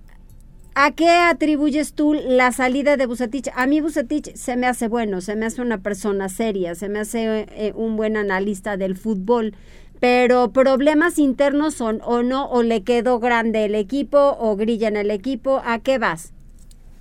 ¿A 0.80 0.92
qué 0.92 1.10
atribuyes 1.10 1.94
tú 1.94 2.14
la 2.14 2.52
salida 2.52 2.98
de 2.98 3.08
Bucetich? 3.08 3.50
A 3.56 3.66
mí 3.66 3.82
Bucetich 3.82 4.36
se 4.36 4.56
me 4.58 4.68
hace 4.68 4.88
bueno, 4.88 5.22
se 5.22 5.36
me 5.36 5.48
hace 5.48 5.64
una 5.64 5.80
persona 5.80 6.30
seria, 6.30 6.76
se 6.76 6.88
me 6.88 7.00
hace 7.00 7.48
eh, 7.50 7.74
un 7.76 7.98
buen 7.98 8.16
analista 8.16 8.78
del 8.78 8.96
fútbol, 8.96 9.56
pero 10.00 10.52
problemas 10.52 11.18
internos 11.18 11.74
son 11.74 12.00
o 12.04 12.22
no, 12.22 12.48
o 12.52 12.62
le 12.62 12.84
quedó 12.84 13.18
grande 13.18 13.66
el 13.66 13.74
equipo, 13.74 14.38
o 14.40 14.56
grilla 14.56 14.88
en 14.88 14.98
el 14.98 15.10
equipo, 15.10 15.64
¿a 15.66 15.80
qué 15.80 15.98
vas? 15.98 16.32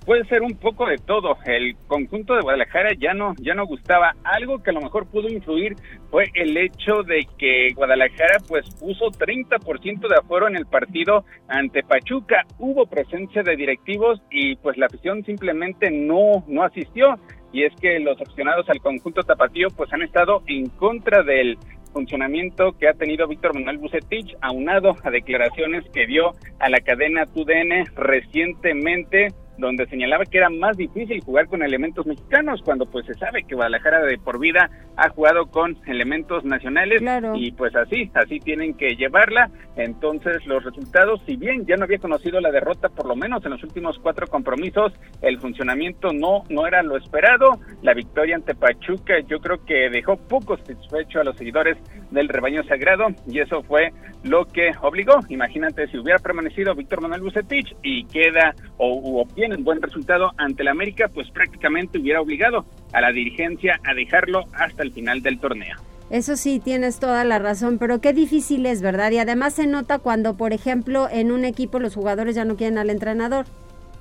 Puede 0.07 0.23
ser 0.29 0.41
un 0.41 0.55
poco 0.55 0.87
de 0.87 0.95
todo. 0.97 1.37
El 1.45 1.75
conjunto 1.85 2.33
de 2.33 2.41
Guadalajara 2.41 2.91
ya 2.97 3.13
no, 3.13 3.35
ya 3.39 3.53
no 3.53 3.67
gustaba. 3.67 4.15
Algo 4.23 4.63
que 4.63 4.69
a 4.69 4.73
lo 4.73 4.79
mejor 4.79 5.05
pudo 5.05 5.27
influir 5.27 5.75
fue 6.09 6.31
el 6.33 6.55
hecho 6.55 7.03
de 7.03 7.27
que 7.37 7.73
Guadalajara 7.75 8.37
pues 8.47 8.65
puso 8.79 9.07
30% 9.07 10.07
de 10.07 10.15
aforo 10.15 10.47
en 10.47 10.55
el 10.55 10.65
partido 10.65 11.25
ante 11.49 11.83
Pachuca. 11.83 12.45
Hubo 12.57 12.85
presencia 12.85 13.43
de 13.43 13.57
directivos 13.57 14.21
y 14.31 14.55
pues 14.55 14.77
la 14.77 14.85
afición 14.85 15.25
simplemente 15.25 15.91
no, 15.91 16.45
no 16.47 16.63
asistió. 16.63 17.19
Y 17.51 17.63
es 17.63 17.73
que 17.75 17.99
los 17.99 18.19
aficionados 18.21 18.69
al 18.69 18.79
conjunto 18.79 19.23
tapatío 19.23 19.67
pues 19.75 19.91
han 19.91 20.03
estado 20.03 20.41
en 20.47 20.69
contra 20.69 21.21
del 21.21 21.57
funcionamiento 21.91 22.77
que 22.77 22.87
ha 22.87 22.93
tenido 22.93 23.27
Víctor 23.27 23.53
Manuel 23.55 23.79
Bucetich, 23.79 24.37
aunado 24.39 24.95
a 25.03 25.09
declaraciones 25.09 25.83
que 25.93 26.05
dio 26.05 26.31
a 26.59 26.69
la 26.69 26.79
cadena 26.79 27.25
TUDN 27.25 27.93
recientemente 27.95 29.33
donde 29.57 29.87
señalaba 29.87 30.25
que 30.25 30.37
era 30.37 30.49
más 30.49 30.77
difícil 30.77 31.21
jugar 31.21 31.47
con 31.47 31.63
elementos 31.63 32.05
mexicanos 32.05 32.61
cuando 32.63 32.85
pues 32.85 33.05
se 33.05 33.13
sabe 33.15 33.43
que 33.43 33.55
Guadalajara 33.55 34.01
de 34.01 34.17
por 34.17 34.39
vida 34.39 34.69
ha 34.95 35.09
jugado 35.09 35.47
con 35.47 35.77
elementos 35.85 36.43
nacionales 36.43 37.01
y 37.35 37.51
pues 37.51 37.75
así, 37.75 38.09
así 38.13 38.39
tienen 38.39 38.75
que 38.75 38.95
llevarla. 38.95 39.49
Entonces 39.75 40.45
los 40.45 40.63
resultados, 40.63 41.21
si 41.25 41.35
bien 41.35 41.65
ya 41.65 41.75
no 41.75 41.85
había 41.85 41.99
conocido 41.99 42.39
la 42.39 42.51
derrota 42.51 42.89
por 42.89 43.07
lo 43.07 43.15
menos 43.15 43.43
en 43.45 43.51
los 43.51 43.63
últimos 43.63 43.97
cuatro 43.99 44.27
compromisos, 44.27 44.93
el 45.21 45.39
funcionamiento 45.39 46.13
no, 46.13 46.43
no 46.49 46.67
era 46.67 46.83
lo 46.83 46.97
esperado. 46.97 47.59
La 47.81 47.93
victoria 47.93 48.35
ante 48.35 48.55
Pachuca 48.55 49.19
yo 49.27 49.39
creo 49.39 49.63
que 49.65 49.89
dejó 49.89 50.17
poco 50.17 50.57
satisfecho 50.57 51.19
a 51.19 51.23
los 51.23 51.37
seguidores 51.37 51.77
del 52.11 52.27
rebaño 52.27 52.63
sagrado 52.63 53.07
y 53.27 53.39
eso 53.39 53.63
fue 53.63 53.91
lo 54.23 54.45
que 54.45 54.71
obligó. 54.81 55.19
Imagínate 55.29 55.87
si 55.87 55.97
hubiera 55.97 56.19
permanecido 56.19 56.75
Víctor 56.75 57.01
Manuel 57.01 57.21
Bucetich 57.21 57.75
y 57.83 58.05
queda 58.05 58.55
o 58.77 59.21
obtiene 59.21 59.46
un 59.53 59.63
buen 59.63 59.81
resultado 59.81 60.31
ante 60.37 60.63
el 60.63 60.67
América, 60.67 61.09
pues 61.13 61.29
prácticamente 61.31 61.99
hubiera 61.99 62.21
obligado 62.21 62.65
a 62.93 63.01
la 63.01 63.11
dirigencia 63.11 63.79
a 63.83 63.93
dejarlo 63.93 64.45
hasta 64.53 64.83
el 64.83 64.91
final 64.91 65.21
del 65.21 65.39
torneo. 65.39 65.77
Eso 66.09 66.37
sí, 66.37 66.61
tienes 66.63 66.99
toda 66.99 67.25
la 67.25 67.37
razón, 67.37 67.77
pero 67.79 67.99
qué 67.99 68.13
difícil 68.13 68.65
es, 68.65 68.81
¿verdad? 68.81 69.11
Y 69.11 69.17
además 69.17 69.53
se 69.55 69.67
nota 69.67 69.99
cuando, 69.99 70.37
por 70.37 70.53
ejemplo, 70.53 71.09
en 71.11 71.31
un 71.31 71.43
equipo 71.43 71.79
los 71.79 71.95
jugadores 71.95 72.35
ya 72.35 72.45
no 72.45 72.55
quieren 72.55 72.77
al 72.77 72.89
entrenador. 72.89 73.45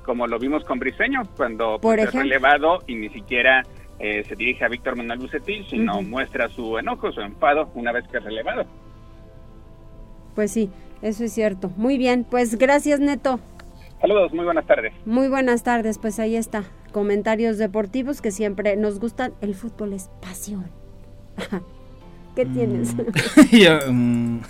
Como 0.05 0.29
lo 0.29 0.39
vimos 0.39 0.65
con 0.65 0.79
Briseño, 0.79 1.23
cuando 1.37 1.79
por 1.81 1.97
pues, 1.97 2.13
relevado 2.13 2.79
y 2.87 2.95
ni 2.95 3.09
siquiera 3.09 3.65
eh, 3.99 4.23
se 4.29 4.37
dirige 4.37 4.65
a 4.65 4.69
Víctor 4.69 4.97
Manuel 4.97 5.19
Bucetil, 5.19 5.67
sino 5.69 6.01
muestra 6.03 6.49
su 6.49 6.79
enojo, 6.79 7.11
su 7.11 7.21
enfado 7.23 7.71
una 7.75 7.91
vez 7.91 8.07
que 8.07 8.19
es 8.19 8.25
relevado. 8.25 8.67
Pues 10.37 10.53
sí, 10.53 10.71
eso 11.03 11.25
es 11.25 11.33
cierto. 11.33 11.73
Muy 11.77 11.99
bien, 11.99 12.25
pues 12.29 12.57
gracias 12.57 13.01
Neto. 13.01 13.41
Saludos, 14.01 14.33
muy 14.33 14.45
buenas 14.45 14.67
tardes. 14.67 14.93
Muy 15.05 15.29
buenas 15.29 15.63
tardes, 15.63 15.99
pues 15.99 16.19
ahí 16.19 16.37
está. 16.37 16.65
Comentarios 16.93 17.59
deportivos 17.59 18.21
que 18.21 18.31
siempre 18.31 18.77
nos 18.77 19.01
gustan. 19.01 19.33
El 19.41 19.55
fútbol 19.55 19.93
es 19.95 20.11
pasión. 20.21 20.67
¿Qué 22.37 22.45
mm. 22.45 22.55
tienes? 22.55 22.95
Mm. 23.89 24.39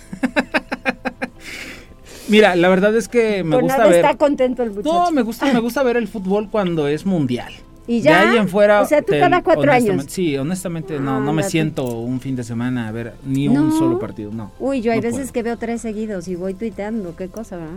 Mira, 2.29 2.55
la 2.55 2.69
verdad 2.69 2.95
es 2.95 3.07
que 3.07 3.43
me 3.43 3.59
gusta 3.59 3.85
ver. 3.87 4.05
está 4.05 4.17
contento 4.17 4.63
el 4.63 4.71
muchacho. 4.71 4.93
No, 4.93 5.11
me 5.11 5.21
gusta, 5.21 5.51
me 5.53 5.59
gusta 5.59 5.81
ver 5.83 5.97
el 5.97 6.07
fútbol 6.07 6.49
cuando 6.49 6.87
es 6.87 7.05
mundial. 7.05 7.53
Y 7.87 8.01
ya. 8.01 8.35
en 8.35 8.49
fuera. 8.49 8.81
O 8.81 8.85
sea, 8.85 9.01
tú 9.01 9.13
cada 9.17 9.41
cuatro 9.41 9.71
años. 9.71 10.05
Sí, 10.09 10.37
honestamente 10.37 10.99
no, 10.99 11.21
no 11.21 11.31
me 11.31 11.43
siento 11.43 11.85
un 11.85 12.19
fin 12.19 12.35
de 12.35 12.43
semana 12.43 12.89
a 12.89 12.91
ver 12.91 13.13
ni 13.25 13.47
un 13.47 13.71
solo 13.71 13.97
partido, 13.97 14.31
no. 14.33 14.51
Uy, 14.59 14.81
yo 14.81 14.91
hay 14.91 14.99
veces 14.99 15.31
que 15.31 15.41
veo 15.41 15.57
tres 15.57 15.81
seguidos 15.81 16.27
y 16.27 16.35
voy 16.35 16.53
tuiteando, 16.53 17.15
qué 17.15 17.29
cosa, 17.29 17.55
¿verdad? 17.55 17.73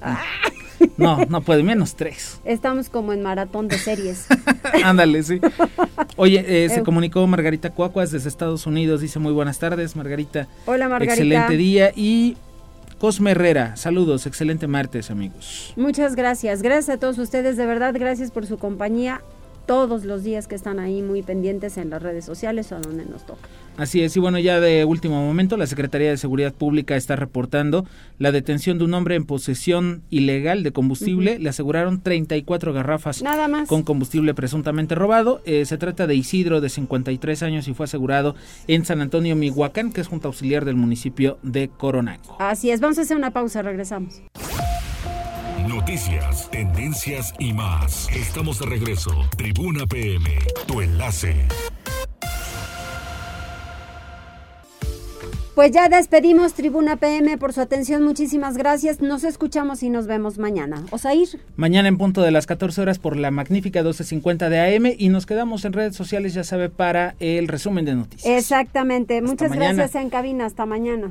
Ah. 0.00 0.22
No, 0.96 1.24
no 1.26 1.40
puede, 1.42 1.62
menos 1.62 1.94
tres. 1.94 2.40
Estamos 2.44 2.88
como 2.88 3.12
en 3.12 3.22
maratón 3.22 3.68
de 3.68 3.78
series. 3.78 4.26
Ándale, 4.84 5.22
sí. 5.22 5.40
Oye, 6.16 6.64
eh, 6.64 6.68
se 6.68 6.82
comunicó 6.82 7.26
Margarita 7.26 7.70
Cuacuas 7.70 8.10
desde 8.10 8.28
Estados 8.28 8.66
Unidos. 8.66 9.00
Dice 9.00 9.18
muy 9.18 9.32
buenas 9.32 9.58
tardes, 9.58 9.96
Margarita. 9.96 10.48
Hola, 10.66 10.88
Margarita. 10.88 11.14
Excelente 11.14 11.56
día. 11.56 11.92
Y 11.94 12.36
Cosme 12.98 13.30
Herrera, 13.30 13.76
saludos, 13.76 14.26
excelente 14.26 14.66
martes, 14.66 15.10
amigos. 15.12 15.72
Muchas 15.76 16.16
gracias. 16.16 16.62
Gracias 16.62 16.96
a 16.96 16.98
todos 16.98 17.16
ustedes, 17.18 17.56
de 17.56 17.64
verdad, 17.64 17.94
gracias 17.96 18.32
por 18.32 18.44
su 18.44 18.58
compañía. 18.58 19.22
Todos 19.68 20.06
los 20.06 20.24
días 20.24 20.48
que 20.48 20.54
están 20.54 20.78
ahí 20.78 21.02
muy 21.02 21.22
pendientes 21.22 21.76
en 21.76 21.90
las 21.90 22.02
redes 22.02 22.24
sociales 22.24 22.72
o 22.72 22.76
a 22.76 22.80
donde 22.80 23.04
nos 23.04 23.26
toca. 23.26 23.46
Así 23.76 24.02
es, 24.02 24.16
y 24.16 24.18
bueno, 24.18 24.38
ya 24.40 24.58
de 24.60 24.84
último 24.86 25.22
momento, 25.22 25.56
la 25.58 25.66
Secretaría 25.66 26.08
de 26.10 26.16
Seguridad 26.16 26.52
Pública 26.54 26.96
está 26.96 27.14
reportando 27.16 27.84
la 28.18 28.32
detención 28.32 28.78
de 28.78 28.84
un 28.84 28.94
hombre 28.94 29.14
en 29.14 29.26
posesión 29.26 30.02
ilegal 30.10 30.62
de 30.62 30.72
combustible. 30.72 31.38
Le 31.38 31.50
aseguraron 31.50 32.00
34 32.00 32.72
garrafas 32.72 33.22
Nada 33.22 33.46
más. 33.46 33.68
con 33.68 33.82
combustible 33.82 34.34
presuntamente 34.34 34.94
robado. 34.96 35.42
Eh, 35.44 35.66
se 35.66 35.76
trata 35.76 36.06
de 36.06 36.14
Isidro, 36.16 36.60
de 36.62 36.70
53 36.70 37.42
años, 37.42 37.68
y 37.68 37.74
fue 37.74 37.84
asegurado 37.84 38.34
en 38.68 38.86
San 38.86 39.02
Antonio, 39.02 39.36
Mihuacán, 39.36 39.92
que 39.92 40.00
es 40.00 40.08
junta 40.08 40.28
auxiliar 40.28 40.64
del 40.64 40.76
municipio 40.76 41.38
de 41.42 41.68
Coronango. 41.68 42.36
Así 42.40 42.70
es, 42.70 42.80
vamos 42.80 42.98
a 42.98 43.02
hacer 43.02 43.18
una 43.18 43.32
pausa, 43.32 43.60
regresamos. 43.62 44.22
Noticias, 45.68 46.50
tendencias 46.50 47.34
y 47.38 47.52
más. 47.52 48.08
Estamos 48.16 48.58
de 48.58 48.66
regreso. 48.66 49.10
Tribuna 49.36 49.84
PM, 49.86 50.30
tu 50.66 50.80
enlace. 50.80 51.46
Pues 55.54 55.72
ya 55.72 55.90
despedimos 55.90 56.54
Tribuna 56.54 56.96
PM 56.96 57.36
por 57.36 57.52
su 57.52 57.60
atención, 57.60 58.02
muchísimas 58.02 58.56
gracias. 58.56 59.02
Nos 59.02 59.24
escuchamos 59.24 59.82
y 59.82 59.90
nos 59.90 60.06
vemos 60.06 60.38
mañana. 60.38 60.86
Osair. 60.90 61.28
Mañana 61.56 61.88
en 61.88 61.98
punto 61.98 62.22
de 62.22 62.30
las 62.30 62.46
14 62.46 62.80
horas 62.80 62.98
por 62.98 63.16
la 63.16 63.30
magnífica 63.30 63.80
1250 63.80 64.48
de 64.48 64.76
AM 64.76 64.94
y 64.96 65.10
nos 65.10 65.26
quedamos 65.26 65.66
en 65.66 65.74
redes 65.74 65.94
sociales, 65.94 66.32
ya 66.32 66.44
sabe, 66.44 66.70
para 66.70 67.14
el 67.20 67.46
resumen 67.46 67.84
de 67.84 67.94
noticias. 67.94 68.38
Exactamente. 68.38 69.20
Muchas 69.20 69.50
mañana. 69.50 69.74
gracias 69.74 70.02
en 70.02 70.08
cabina. 70.08 70.46
Hasta 70.46 70.64
mañana. 70.64 71.10